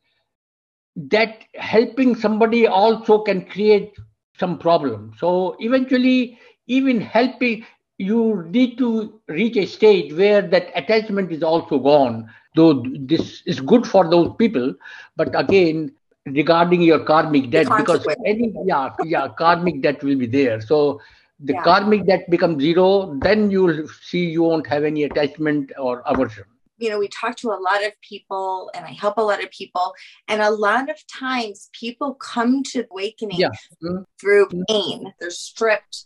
that 0.95 1.43
helping 1.55 2.15
somebody 2.15 2.67
also 2.67 3.19
can 3.19 3.45
create 3.45 3.93
some 4.39 4.57
problem. 4.57 5.13
So 5.17 5.55
eventually 5.59 6.39
even 6.67 7.01
helping 7.01 7.65
you 7.97 8.43
need 8.49 8.77
to 8.79 9.19
reach 9.27 9.57
a 9.57 9.65
stage 9.65 10.13
where 10.13 10.41
that 10.41 10.71
attachment 10.75 11.31
is 11.31 11.43
also 11.43 11.77
gone 11.77 12.29
though 12.55 12.83
this 12.99 13.43
is 13.45 13.59
good 13.59 13.85
for 13.85 14.09
those 14.09 14.33
people. 14.37 14.73
But 15.15 15.37
again 15.39 15.93
regarding 16.25 16.81
your 16.81 16.99
karmic 16.99 17.49
debt 17.49 17.67
because 17.77 18.05
any 18.25 18.53
yeah 18.65 18.89
yeah 19.03 19.27
karmic 19.37 19.81
debt 19.81 20.03
will 20.03 20.17
be 20.17 20.27
there 20.27 20.61
so 20.61 20.99
the 21.39 21.53
yeah. 21.53 21.63
karmic 21.63 22.05
debt 22.05 22.29
becomes 22.29 22.61
zero 22.61 23.17
then 23.21 23.49
you'll 23.49 23.87
see 23.87 24.25
you 24.29 24.43
won't 24.43 24.67
have 24.67 24.83
any 24.83 25.03
attachment 25.03 25.71
or 25.79 26.03
aversion 26.05 26.43
you 26.77 26.89
know 26.89 26.99
we 26.99 27.07
talk 27.07 27.35
to 27.35 27.49
a 27.49 27.59
lot 27.59 27.83
of 27.83 27.91
people 28.01 28.69
and 28.75 28.85
i 28.85 28.91
help 28.91 29.17
a 29.17 29.21
lot 29.21 29.43
of 29.43 29.49
people 29.49 29.93
and 30.27 30.41
a 30.41 30.51
lot 30.51 30.89
of 30.89 30.97
times 31.07 31.69
people 31.73 32.13
come 32.15 32.61
to 32.61 32.85
awakening 32.91 33.39
yeah. 33.39 33.49
mm-hmm. 33.83 34.03
through 34.19 34.47
pain 34.69 35.11
they're 35.19 35.31
stripped 35.31 36.05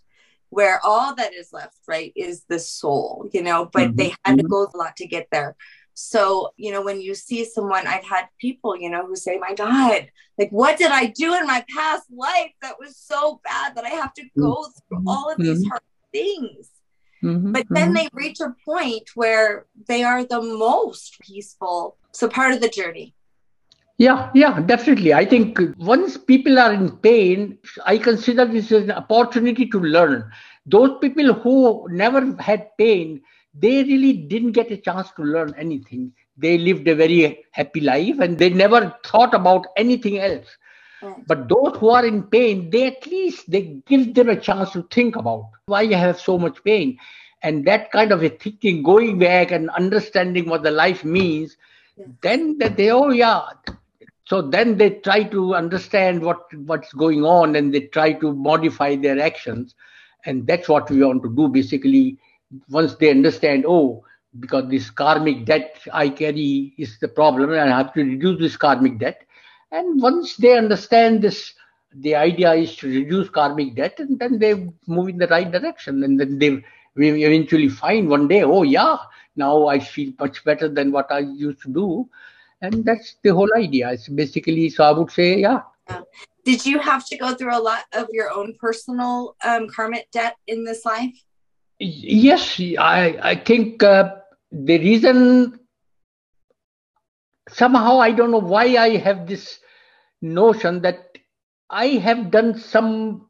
where 0.49 0.79
all 0.85 1.13
that 1.13 1.33
is 1.33 1.51
left 1.51 1.79
right 1.87 2.13
is 2.15 2.45
the 2.47 2.59
soul 2.59 3.27
you 3.33 3.41
know 3.41 3.69
but 3.73 3.87
mm-hmm. 3.87 3.95
they 3.97 4.13
had 4.23 4.37
to 4.37 4.43
mm-hmm. 4.43 4.47
go 4.47 4.67
a 4.73 4.77
lot 4.77 4.95
to 4.95 5.05
get 5.05 5.27
there 5.31 5.55
so, 5.95 6.51
you 6.57 6.73
know, 6.73 6.81
when 6.81 6.99
you 6.99 7.15
see 7.15 7.45
someone, 7.45 7.87
I've 7.87 8.03
had 8.03 8.25
people, 8.37 8.77
you 8.77 8.89
know, 8.89 9.07
who 9.07 9.15
say, 9.15 9.37
My 9.37 9.53
God, 9.55 10.07
like, 10.37 10.49
what 10.49 10.77
did 10.77 10.91
I 10.91 11.05
do 11.07 11.33
in 11.33 11.47
my 11.47 11.63
past 11.73 12.03
life 12.11 12.51
that 12.61 12.75
was 12.77 12.97
so 12.97 13.39
bad 13.45 13.75
that 13.75 13.85
I 13.85 13.89
have 13.89 14.13
to 14.15 14.23
go 14.37 14.65
through 14.65 14.97
mm-hmm. 14.97 15.07
all 15.07 15.31
of 15.31 15.37
these 15.37 15.61
mm-hmm. 15.61 15.69
hard 15.69 15.81
things? 16.11 16.69
Mm-hmm. 17.23 17.53
But 17.53 17.65
then 17.69 17.93
they 17.93 18.09
reach 18.11 18.41
a 18.41 18.53
point 18.65 19.09
where 19.15 19.67
they 19.87 20.03
are 20.03 20.25
the 20.25 20.41
most 20.41 21.17
peaceful. 21.21 21.97
So, 22.11 22.27
part 22.27 22.53
of 22.53 22.59
the 22.59 22.69
journey. 22.69 23.15
Yeah, 23.97 24.29
yeah, 24.35 24.59
definitely. 24.59 25.13
I 25.13 25.23
think 25.23 25.57
once 25.77 26.17
people 26.17 26.59
are 26.59 26.73
in 26.73 26.91
pain, 26.97 27.57
I 27.85 27.97
consider 27.97 28.43
this 28.43 28.69
as 28.73 28.83
an 28.83 28.91
opportunity 28.91 29.67
to 29.67 29.79
learn. 29.79 30.29
Those 30.65 30.97
people 30.99 31.31
who 31.31 31.87
never 31.89 32.35
had 32.41 32.75
pain, 32.77 33.21
they 33.57 33.83
really 33.83 34.13
didn't 34.13 34.51
get 34.51 34.71
a 34.71 34.77
chance 34.77 35.11
to 35.11 35.23
learn 35.23 35.53
anything. 35.57 36.11
They 36.37 36.57
lived 36.57 36.87
a 36.87 36.95
very 36.95 37.45
happy 37.51 37.81
life 37.81 38.19
and 38.19 38.37
they 38.37 38.49
never 38.49 38.95
thought 39.05 39.33
about 39.33 39.67
anything 39.77 40.19
else. 40.19 40.57
But 41.27 41.47
those 41.49 41.77
who 41.77 41.89
are 41.89 42.05
in 42.05 42.23
pain, 42.23 42.69
they 42.69 42.87
at 42.87 43.05
least 43.05 43.49
they 43.49 43.81
give 43.85 44.13
them 44.15 44.29
a 44.29 44.39
chance 44.39 44.71
to 44.71 44.83
think 44.91 45.15
about 45.15 45.49
why 45.67 45.83
you 45.83 45.95
have 45.95 46.19
so 46.19 46.37
much 46.37 46.63
pain. 46.63 46.97
And 47.43 47.65
that 47.65 47.91
kind 47.91 48.11
of 48.11 48.23
a 48.23 48.29
thinking, 48.29 48.81
going 48.81 49.19
back 49.19 49.51
and 49.51 49.69
understanding 49.69 50.49
what 50.49 50.63
the 50.63 50.71
life 50.71 51.05
means, 51.05 51.57
then 52.21 52.57
that 52.57 52.75
they, 52.75 52.89
oh 52.89 53.11
yeah. 53.11 53.43
So 54.25 54.41
then 54.41 54.77
they 54.77 54.89
try 54.89 55.23
to 55.25 55.53
understand 55.53 56.23
what, 56.23 56.51
what's 56.65 56.91
going 56.93 57.23
on 57.23 57.55
and 57.55 57.73
they 57.73 57.81
try 57.81 58.13
to 58.13 58.33
modify 58.33 58.95
their 58.95 59.19
actions. 59.19 59.75
And 60.25 60.47
that's 60.47 60.67
what 60.67 60.89
we 60.89 61.03
want 61.03 61.21
to 61.21 61.35
do 61.35 61.47
basically 61.47 62.17
once 62.69 62.95
they 62.95 63.09
understand, 63.09 63.65
oh, 63.67 64.03
because 64.39 64.69
this 64.69 64.89
karmic 64.89 65.45
debt 65.45 65.79
I 65.93 66.09
carry 66.09 66.73
is 66.77 66.99
the 66.99 67.07
problem, 67.07 67.51
and 67.51 67.73
I 67.73 67.77
have 67.77 67.93
to 67.93 68.03
reduce 68.03 68.39
this 68.39 68.57
karmic 68.57 68.99
debt. 68.99 69.21
And 69.71 70.01
once 70.01 70.35
they 70.35 70.57
understand 70.57 71.21
this, 71.21 71.53
the 71.93 72.15
idea 72.15 72.53
is 72.53 72.75
to 72.77 72.87
reduce 72.87 73.29
karmic 73.29 73.75
debt, 73.75 73.99
and 73.99 74.19
then 74.19 74.39
they 74.39 74.69
move 74.87 75.09
in 75.09 75.17
the 75.17 75.27
right 75.27 75.49
direction. 75.49 76.03
And 76.03 76.19
then 76.19 76.39
they 76.39 76.63
we 76.95 77.25
eventually 77.25 77.69
find 77.69 78.09
one 78.09 78.27
day, 78.27 78.43
oh 78.43 78.63
yeah, 78.63 78.97
now 79.35 79.67
I 79.67 79.79
feel 79.79 80.13
much 80.19 80.43
better 80.45 80.69
than 80.69 80.91
what 80.91 81.11
I 81.11 81.19
used 81.19 81.61
to 81.63 81.69
do. 81.69 82.09
And 82.61 82.85
that's 82.85 83.17
the 83.21 83.33
whole 83.33 83.49
idea. 83.55 83.91
It's 83.91 84.07
basically 84.07 84.69
so 84.69 84.85
I 84.85 84.91
would 84.91 85.11
say, 85.11 85.39
yeah, 85.39 85.61
Did 86.45 86.65
you 86.65 86.79
have 86.79 87.05
to 87.07 87.17
go 87.17 87.33
through 87.33 87.57
a 87.57 87.59
lot 87.59 87.83
of 87.93 88.07
your 88.11 88.31
own 88.31 88.55
personal 88.59 89.35
um, 89.43 89.67
karmic 89.67 90.09
debt 90.11 90.37
in 90.47 90.63
this 90.63 90.85
life? 90.85 91.15
Yes, 91.79 92.59
I, 92.79 93.17
I 93.21 93.35
think 93.35 93.83
uh, 93.83 94.15
the 94.51 94.77
reason 94.79 95.59
somehow 97.49 97.99
I 97.99 98.11
don't 98.11 98.31
know 98.31 98.39
why 98.39 98.65
I 98.77 98.97
have 98.97 99.27
this 99.27 99.59
notion 100.21 100.81
that 100.81 101.17
I 101.69 101.87
have 101.87 102.31
done 102.31 102.57
some 102.57 103.27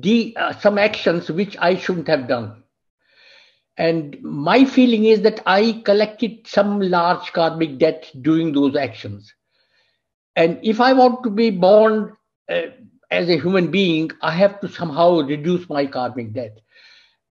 de- 0.00 0.34
uh, 0.36 0.52
some 0.58 0.78
actions 0.78 1.30
which 1.30 1.56
I 1.58 1.76
shouldn't 1.76 2.08
have 2.08 2.28
done. 2.28 2.62
And 3.76 4.20
my 4.22 4.64
feeling 4.64 5.04
is 5.04 5.22
that 5.22 5.42
I 5.46 5.82
collected 5.84 6.46
some 6.46 6.80
large 6.80 7.32
karmic 7.32 7.78
debt 7.78 8.10
doing 8.22 8.52
those 8.52 8.76
actions. 8.76 9.32
And 10.36 10.60
if 10.62 10.80
I 10.80 10.92
want 10.92 11.24
to 11.24 11.30
be 11.30 11.50
born 11.50 12.16
uh, 12.50 12.62
as 13.14 13.28
a 13.28 13.38
human 13.38 13.70
being, 13.70 14.10
I 14.22 14.32
have 14.32 14.60
to 14.60 14.68
somehow 14.68 15.20
reduce 15.20 15.68
my 15.68 15.86
karmic 15.86 16.32
debt. 16.32 16.60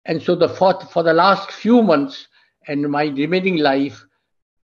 And 0.07 0.23
so 0.23 0.35
the 0.37 0.49
for, 0.49 0.81
for 0.81 1.03
the 1.03 1.13
last 1.15 1.51
few 1.51 1.83
months 1.83 2.29
and 2.69 2.89
my 2.91 3.05
remaining 3.07 3.57
life, 3.59 4.05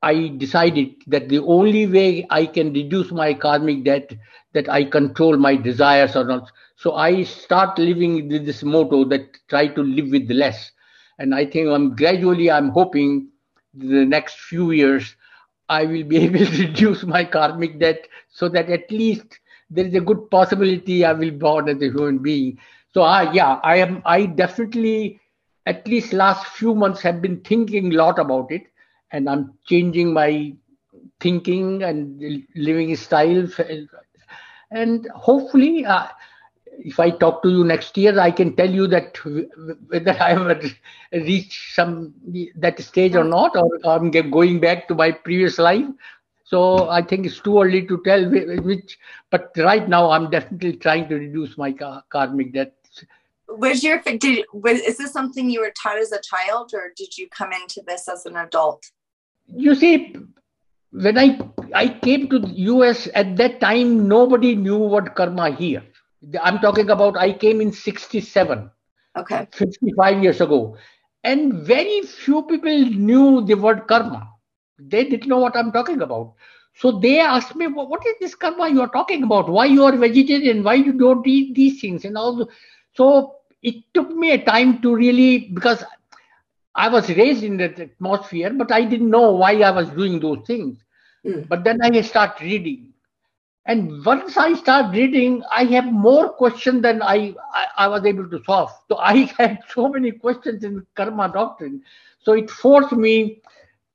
I 0.02 0.28
decided 0.38 0.94
that 1.08 1.28
the 1.28 1.40
only 1.40 1.86
way 1.86 2.26
I 2.30 2.46
can 2.46 2.72
reduce 2.72 3.10
my 3.10 3.34
karmic 3.34 3.84
debt 3.84 4.12
that 4.54 4.68
I 4.68 4.84
control 4.84 5.36
my 5.36 5.56
desires 5.56 6.16
or 6.16 6.24
not. 6.24 6.50
So 6.76 6.94
I 6.94 7.24
start 7.24 7.78
living 7.78 8.28
with 8.28 8.46
this 8.46 8.62
motto 8.62 9.04
that 9.06 9.26
try 9.48 9.68
to 9.68 9.82
live 9.82 10.10
with 10.10 10.30
less. 10.30 10.70
And 11.18 11.34
I 11.34 11.44
think 11.44 11.68
I'm 11.68 11.96
gradually 11.96 12.50
I'm 12.50 12.70
hoping 12.70 13.28
the 13.74 14.06
next 14.06 14.38
few 14.38 14.70
years 14.70 15.16
I 15.68 15.84
will 15.86 16.04
be 16.04 16.18
able 16.26 16.46
to 16.46 16.62
reduce 16.66 17.02
my 17.04 17.24
karmic 17.24 17.78
debt 17.80 18.06
so 18.30 18.48
that 18.50 18.70
at 18.70 18.90
least 18.90 19.39
there 19.70 19.86
is 19.86 19.94
a 19.94 20.00
good 20.00 20.30
possibility 20.30 21.04
I 21.04 21.12
will 21.12 21.30
born 21.30 21.68
as 21.68 21.80
a 21.82 21.86
human 21.86 22.18
being. 22.18 22.58
So 22.94 23.02
I 23.02 23.32
yeah, 23.32 23.60
I 23.62 23.76
am 23.76 24.02
I 24.04 24.26
definitely 24.26 25.20
at 25.66 25.86
least 25.86 26.12
last 26.12 26.46
few 26.46 26.74
months 26.74 27.00
have 27.02 27.22
been 27.22 27.40
thinking 27.40 27.92
a 27.92 27.96
lot 27.96 28.18
about 28.18 28.50
it 28.50 28.62
and 29.12 29.28
I'm 29.28 29.52
changing 29.66 30.12
my 30.12 30.52
thinking 31.20 31.82
and 31.82 32.44
living 32.56 32.94
style. 32.96 33.46
And 34.70 35.06
hopefully, 35.14 35.84
uh, 35.84 36.06
if 36.78 36.98
I 37.00 37.10
talk 37.10 37.42
to 37.42 37.50
you 37.50 37.64
next 37.64 37.96
year, 37.96 38.18
I 38.18 38.30
can 38.30 38.56
tell 38.56 38.70
you 38.70 38.86
that 38.88 39.16
whether 39.88 40.10
I 40.20 40.30
have 40.30 40.62
reached 41.12 41.74
some 41.74 42.14
that 42.56 42.80
stage 42.80 43.14
or 43.14 43.24
not, 43.24 43.56
or 43.56 43.68
I'm 43.84 44.10
going 44.10 44.60
back 44.60 44.88
to 44.88 44.94
my 44.94 45.10
previous 45.12 45.58
life. 45.58 45.86
So 46.50 46.88
I 46.90 47.00
think 47.02 47.26
it's 47.26 47.40
too 47.40 47.60
early 47.62 47.86
to 47.86 48.00
tell 48.04 48.28
which. 48.68 48.98
But 49.30 49.52
right 49.56 49.88
now, 49.88 50.10
I'm 50.10 50.30
definitely 50.30 50.76
trying 50.86 51.08
to 51.08 51.16
reduce 51.16 51.56
my 51.56 51.72
karmic 51.72 52.52
debt 52.52 52.74
was 53.52 53.82
your 53.82 54.00
did 54.00 54.44
was 54.52 54.78
is 54.78 54.96
this 54.98 55.12
something 55.12 55.50
you 55.50 55.60
were 55.60 55.72
taught 55.76 55.98
as 55.98 56.12
a 56.12 56.20
child 56.20 56.70
or 56.72 56.92
did 56.96 57.18
you 57.18 57.28
come 57.36 57.52
into 57.52 57.82
this 57.84 58.06
as 58.08 58.24
an 58.24 58.36
adult 58.36 58.92
you 59.56 59.74
see, 59.74 60.16
when 60.92 61.18
I 61.18 61.38
I 61.74 61.88
came 61.88 62.28
to 62.28 62.38
the 62.38 62.50
US 62.72 63.08
at 63.14 63.36
that 63.36 63.60
time, 63.60 64.08
nobody 64.08 64.54
knew 64.54 64.78
what 64.78 65.14
karma 65.14 65.50
here. 65.50 65.82
I'm 66.42 66.58
talking 66.58 66.90
about 66.90 67.16
I 67.16 67.32
came 67.32 67.60
in 67.60 67.72
67. 67.72 68.70
Okay. 69.16 69.48
55 69.52 70.22
years 70.22 70.40
ago. 70.40 70.76
And 71.24 71.54
very 71.54 72.02
few 72.02 72.42
people 72.42 72.78
knew 72.86 73.44
the 73.44 73.54
word 73.54 73.86
karma. 73.86 74.28
They 74.88 75.04
didn't 75.04 75.28
know 75.28 75.38
what 75.38 75.56
I'm 75.56 75.72
talking 75.72 76.02
about. 76.02 76.34
So 76.74 76.98
they 76.98 77.20
asked 77.20 77.54
me, 77.56 77.66
what 77.66 78.04
is 78.06 78.14
this 78.20 78.34
karma 78.34 78.68
you 78.68 78.80
are 78.80 78.88
talking 78.88 79.22
about? 79.22 79.48
Why 79.48 79.66
you 79.66 79.84
are 79.84 79.96
vegetarian? 79.96 80.62
Why 80.62 80.74
you 80.74 80.92
don't 80.92 81.26
eat 81.26 81.54
these 81.54 81.80
things? 81.80 82.04
And 82.04 82.16
all. 82.16 82.48
So 82.94 83.36
it 83.62 83.76
took 83.92 84.10
me 84.10 84.32
a 84.32 84.44
time 84.44 84.80
to 84.82 84.94
really, 84.94 85.50
because 85.52 85.84
I 86.74 86.88
was 86.88 87.08
raised 87.10 87.42
in 87.42 87.56
that 87.58 87.78
atmosphere, 87.78 88.50
but 88.50 88.72
I 88.72 88.84
didn't 88.84 89.10
know 89.10 89.32
why 89.32 89.60
I 89.60 89.70
was 89.70 89.90
doing 89.90 90.20
those 90.20 90.46
things. 90.46 90.78
Mm. 91.26 91.48
But 91.48 91.64
then 91.64 91.82
I 91.82 92.00
start 92.00 92.40
reading. 92.40 92.94
And 93.66 94.04
once 94.04 94.36
I 94.36 94.54
start 94.54 94.94
reading, 94.94 95.42
I 95.50 95.64
have 95.64 95.84
more 95.84 96.30
questions 96.30 96.82
than 96.82 97.02
I, 97.02 97.34
I, 97.52 97.66
I, 97.76 97.88
was 97.88 98.04
able 98.06 98.28
to 98.30 98.42
solve. 98.44 98.70
So 98.88 98.96
I 98.96 99.16
had 99.38 99.58
so 99.72 99.88
many 99.88 100.12
questions 100.12 100.64
in 100.64 100.86
karma 100.94 101.30
doctrine. 101.32 101.82
So 102.22 102.32
it 102.32 102.50
forced 102.50 102.92
me 102.92 103.42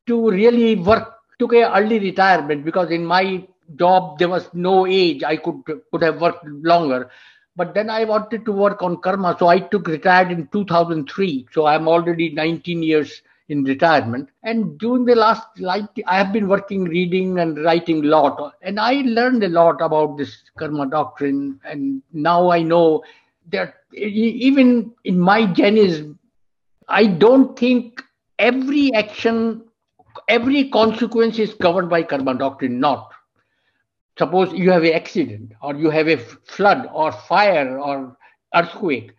to 0.08 0.30
really 0.30 0.76
work, 0.76 1.14
took 1.40 1.54
a 1.54 1.72
early 1.76 2.00
retirement 2.00 2.64
because 2.64 2.92
in 2.92 3.06
my 3.06 3.46
job 3.76 4.20
there 4.20 4.30
was 4.30 4.50
no 4.54 4.86
age. 4.86 5.24
I 5.24 5.38
could 5.38 5.64
could 5.92 6.04
have 6.04 6.22
worked 6.22 6.46
longer. 6.46 7.10
But 7.56 7.74
then 7.74 7.90
I 7.90 8.04
wanted 8.04 8.46
to 8.46 8.52
work 8.52 8.82
on 8.84 8.98
karma. 8.98 9.36
So 9.40 9.48
I 9.48 9.60
took 9.60 9.88
retired 9.88 10.32
in 10.32 10.48
2003. 10.48 11.48
So 11.52 11.66
I'm 11.66 11.88
already 11.88 12.30
19 12.32 12.84
years 12.84 13.22
in 13.48 13.64
retirement. 13.64 14.30
And 14.44 14.78
during 14.78 15.06
the 15.06 15.16
last, 15.16 15.48
like, 15.60 15.88
I 16.06 16.18
have 16.18 16.34
been 16.34 16.48
working, 16.50 16.84
reading, 16.84 17.40
and 17.40 17.64
writing 17.64 18.04
a 18.04 18.08
lot. 18.08 18.56
And 18.62 18.80
I 18.80 19.04
learned 19.06 19.44
a 19.44 19.50
lot 19.50 19.82
about 19.82 20.18
this 20.18 20.36
karma 20.58 20.88
doctrine. 20.88 21.60
And 21.64 22.02
now 22.12 22.50
I 22.50 22.62
know 22.62 23.04
that 23.52 23.76
even 23.94 24.92
in 25.06 25.20
my 25.20 25.46
Jainism, 25.46 26.20
I 26.88 27.06
don't 27.06 27.58
think 27.58 28.04
every 28.40 28.94
action, 28.94 29.64
every 30.28 30.70
consequence 30.70 31.40
is 31.40 31.54
covered 31.54 31.90
by 31.90 32.04
karma 32.04 32.36
doctrine. 32.36 32.80
Not 32.80 33.12
suppose 34.18 34.54
you 34.54 34.72
have 34.72 34.84
an 34.84 34.94
accident 34.94 35.54
or 35.62 35.76
you 35.76 35.90
have 35.90 36.08
a 36.08 36.18
flood 36.18 36.90
or 36.94 37.12
fire 37.12 37.80
or 37.80 38.18
earthquake 38.54 39.12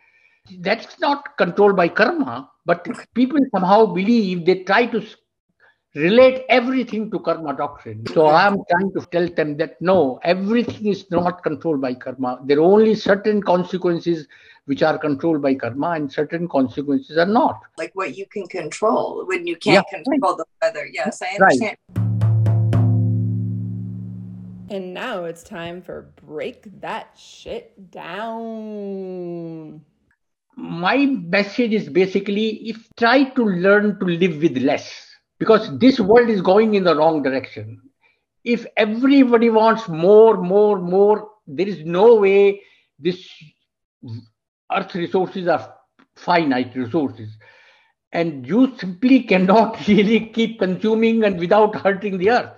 that's 0.60 0.98
not 1.00 1.36
controlled 1.36 1.76
by 1.76 1.88
karma 1.88 2.48
but 2.64 2.86
people 3.14 3.38
somehow 3.54 3.84
believe 3.86 4.46
they 4.46 4.62
try 4.62 4.86
to 4.86 5.04
relate 5.96 6.44
everything 6.50 7.10
to 7.10 7.18
karma 7.18 7.56
doctrine 7.56 8.04
so 8.14 8.26
i 8.26 8.46
am 8.46 8.56
trying 8.70 8.92
to 8.92 9.00
tell 9.12 9.26
them 9.38 9.56
that 9.56 9.80
no 9.80 10.20
everything 10.22 10.88
is 10.88 11.10
not 11.10 11.42
controlled 11.42 11.80
by 11.80 11.94
karma 11.94 12.38
there 12.44 12.58
are 12.58 12.68
only 12.76 12.94
certain 12.94 13.42
consequences 13.42 14.26
which 14.66 14.82
are 14.82 14.98
controlled 14.98 15.40
by 15.40 15.54
karma 15.54 15.92
and 15.92 16.12
certain 16.12 16.46
consequences 16.46 17.16
are 17.16 17.32
not 17.38 17.62
like 17.78 17.92
what 17.94 18.14
you 18.16 18.26
can 18.26 18.46
control 18.48 19.24
when 19.26 19.46
you 19.46 19.56
can't 19.56 19.86
yeah. 19.90 19.98
control 19.98 20.36
the 20.36 20.44
weather 20.60 20.86
yes 20.92 21.22
i 21.22 21.34
understand 21.34 21.78
right. 21.88 22.02
And 24.68 24.92
now 24.92 25.26
it's 25.26 25.44
time 25.44 25.80
for 25.80 26.10
Break 26.26 26.80
That 26.80 27.16
Shit 27.16 27.92
Down. 27.92 29.80
My 30.56 31.06
message 31.06 31.72
is 31.72 31.88
basically 31.88 32.68
if 32.68 32.88
try 32.96 33.30
to 33.30 33.44
learn 33.44 34.00
to 34.00 34.06
live 34.06 34.42
with 34.42 34.56
less 34.58 35.05
because 35.38 35.78
this 35.78 36.00
world 36.00 36.28
is 36.28 36.40
going 36.40 36.74
in 36.74 36.84
the 36.84 36.96
wrong 36.96 37.22
direction. 37.22 37.80
If 38.44 38.66
everybody 38.76 39.50
wants 39.50 39.88
more, 39.88 40.36
more, 40.36 40.78
more, 40.78 41.28
there 41.46 41.66
is 41.66 41.84
no 41.84 42.14
way 42.14 42.62
this 42.98 43.28
earth 44.72 44.94
resources 44.94 45.48
are 45.48 45.74
finite 46.14 46.74
resources. 46.74 47.36
And 48.12 48.46
you 48.46 48.76
simply 48.78 49.22
cannot 49.22 49.86
really 49.88 50.26
keep 50.26 50.58
consuming 50.58 51.24
and 51.24 51.38
without 51.38 51.74
hurting 51.76 52.18
the 52.18 52.30
earth. 52.30 52.52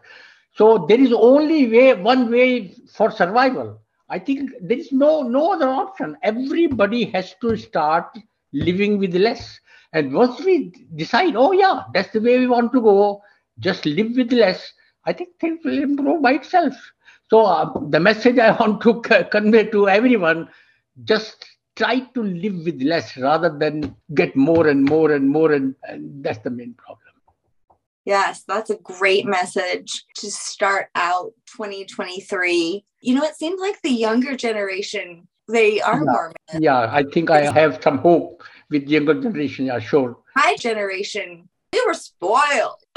So 0.55 0.87
there 0.89 1.01
is 1.01 1.13
only 1.13 1.71
way 1.71 1.95
one 1.95 2.31
way 2.31 2.75
for 2.93 3.11
survival. 3.11 3.81
I 4.09 4.19
think 4.19 4.51
there 4.61 4.79
is 4.79 4.91
no 4.91 5.23
no 5.23 5.53
other 5.53 5.69
option. 5.69 6.17
Everybody 6.23 7.05
has 7.07 7.35
to 7.43 7.57
start 7.57 8.07
living 8.53 8.99
with 8.99 9.15
less. 9.15 9.61
And 9.93 10.13
once 10.13 10.41
we 10.41 10.73
decide, 10.95 11.35
oh 11.37 11.53
yeah, 11.53 11.85
that's 11.95 12.13
the 12.13 12.21
way 12.21 12.39
we 12.39 12.47
want 12.47 12.73
to 12.73 12.81
go, 12.81 13.23
just 13.59 13.87
live 13.87 14.17
with 14.17 14.33
less. 14.33 14.73
I 15.05 15.13
think 15.13 15.31
things 15.41 15.61
will 15.65 15.79
improve 15.79 16.23
by 16.23 16.33
itself. 16.33 16.75
So 17.31 17.45
uh, 17.45 17.73
the 17.89 18.01
message 18.01 18.39
I 18.39 18.51
want 18.61 18.83
to 18.83 19.01
convey 19.31 19.65
to 19.71 19.89
everyone: 19.89 20.49
just 21.05 21.45
try 21.77 22.01
to 22.01 22.23
live 22.23 22.65
with 22.65 22.83
less 22.83 23.17
rather 23.17 23.57
than 23.57 23.95
get 24.15 24.37
more 24.37 24.69
and 24.69 24.85
more 24.85 25.13
and 25.13 25.29
more, 25.29 25.53
and, 25.53 25.75
and 25.85 26.23
that's 26.23 26.41
the 26.41 26.51
main 26.51 26.75
problem. 26.75 27.03
Yes, 28.05 28.43
that's 28.49 28.71
a 28.71 28.77
great 28.77 29.27
message 29.27 30.05
to 30.17 30.31
start 30.31 30.89
out 30.95 31.33
2023. 31.57 32.85
You 33.01 33.15
know, 33.15 33.23
it 33.23 33.37
seems 33.37 33.61
like 33.61 33.81
the 33.83 33.91
younger 33.91 34.35
generation, 34.35 35.29
they 35.47 35.81
are 35.81 35.99
yeah. 35.99 36.05
more. 36.05 36.33
Yeah, 36.59 36.89
I 36.91 37.05
think 37.05 37.31
I 37.31 37.53
have 37.53 37.81
some 37.83 37.99
hope 37.99 38.43
with 38.71 38.89
younger 38.89 39.15
generation. 39.21 39.67
Yeah, 39.67 39.79
sure. 39.79 40.19
My 40.35 40.57
generation, 40.59 41.49
they 41.73 41.81
were 41.87 41.95
spoiled. 41.95 42.83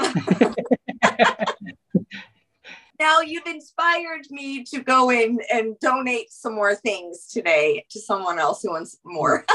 now 3.00 3.20
you've 3.20 3.46
inspired 3.46 4.26
me 4.30 4.64
to 4.64 4.80
go 4.82 5.10
in 5.10 5.38
and 5.52 5.78
donate 5.80 6.30
some 6.30 6.54
more 6.54 6.74
things 6.74 7.26
today 7.26 7.84
to 7.90 8.00
someone 8.00 8.38
else 8.38 8.62
who 8.62 8.70
wants 8.70 8.98
more. 9.04 9.44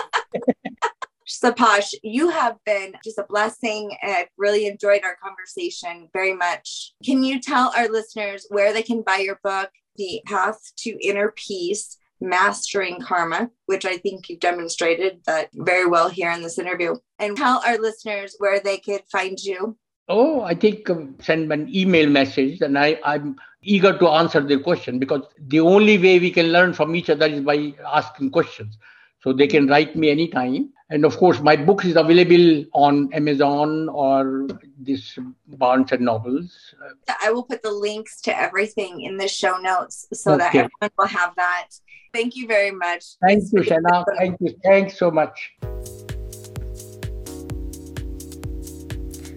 Subhash, 1.27 1.93
you 2.03 2.29
have 2.29 2.55
been 2.65 2.93
just 3.03 3.17
a 3.17 3.25
blessing. 3.27 3.95
And 4.01 4.11
I've 4.13 4.29
really 4.37 4.65
enjoyed 4.65 5.01
our 5.03 5.17
conversation 5.21 6.09
very 6.13 6.33
much. 6.33 6.93
Can 7.05 7.23
you 7.23 7.41
tell 7.41 7.73
our 7.75 7.89
listeners 7.89 8.45
where 8.49 8.71
they 8.71 8.81
can 8.81 9.01
buy 9.01 9.17
your 9.17 9.39
book, 9.43 9.69
The 9.97 10.21
Path 10.25 10.71
to 10.77 10.97
Inner 11.05 11.33
Peace 11.35 11.97
Mastering 12.19 13.01
Karma, 13.01 13.49
which 13.65 13.85
I 13.85 13.97
think 13.97 14.29
you've 14.29 14.39
demonstrated 14.39 15.19
that 15.25 15.49
very 15.53 15.85
well 15.85 16.09
here 16.09 16.31
in 16.31 16.41
this 16.41 16.59
interview. 16.59 16.95
And 17.19 17.37
tell 17.37 17.61
our 17.65 17.77
listeners 17.77 18.35
where 18.39 18.59
they 18.59 18.77
could 18.77 19.01
find 19.11 19.37
you. 19.39 19.77
Oh, 20.09 20.41
I 20.41 20.55
think 20.55 20.89
um, 20.89 21.15
send 21.21 21.51
an 21.51 21.69
email 21.73 22.09
message 22.09 22.61
and 22.61 22.77
I, 22.77 22.99
I'm 23.03 23.35
eager 23.61 23.97
to 23.97 24.07
answer 24.07 24.39
their 24.39 24.59
question 24.59 24.99
because 24.99 25.23
the 25.37 25.59
only 25.59 25.97
way 25.97 26.19
we 26.19 26.31
can 26.31 26.53
learn 26.53 26.73
from 26.73 26.95
each 26.95 27.09
other 27.09 27.25
is 27.25 27.41
by 27.41 27.73
asking 27.85 28.31
questions. 28.31 28.77
So 29.21 29.33
they 29.33 29.47
can 29.47 29.67
write 29.67 29.95
me 29.95 30.09
anytime. 30.09 30.71
And 30.89 31.03
of 31.03 31.17
course, 31.17 31.41
my 31.41 31.55
book 31.55 31.83
is 31.83 31.97
available 31.97 32.65
on 32.73 33.11
Amazon 33.13 33.89
or 33.89 34.47
this 34.79 35.19
Barnes 35.47 35.91
and 35.91 36.05
Nobles. 36.05 36.73
I 37.21 37.31
will 37.31 37.43
put 37.43 37.61
the 37.61 37.71
links 37.71 38.21
to 38.21 38.37
everything 38.37 39.01
in 39.01 39.17
the 39.17 39.27
show 39.27 39.57
notes 39.57 40.07
so 40.13 40.33
okay. 40.33 40.37
that 40.37 40.55
everyone 40.55 40.91
will 40.97 41.07
have 41.07 41.35
that. 41.35 41.67
Thank 42.13 42.37
you 42.37 42.47
very 42.47 42.71
much. 42.71 43.03
Thank 43.21 43.43
you, 43.51 43.63
Shanna. 43.63 44.05
Thank 44.17 44.37
you. 44.39 44.55
Thanks 44.63 44.97
so 44.97 45.11
much. 45.11 45.57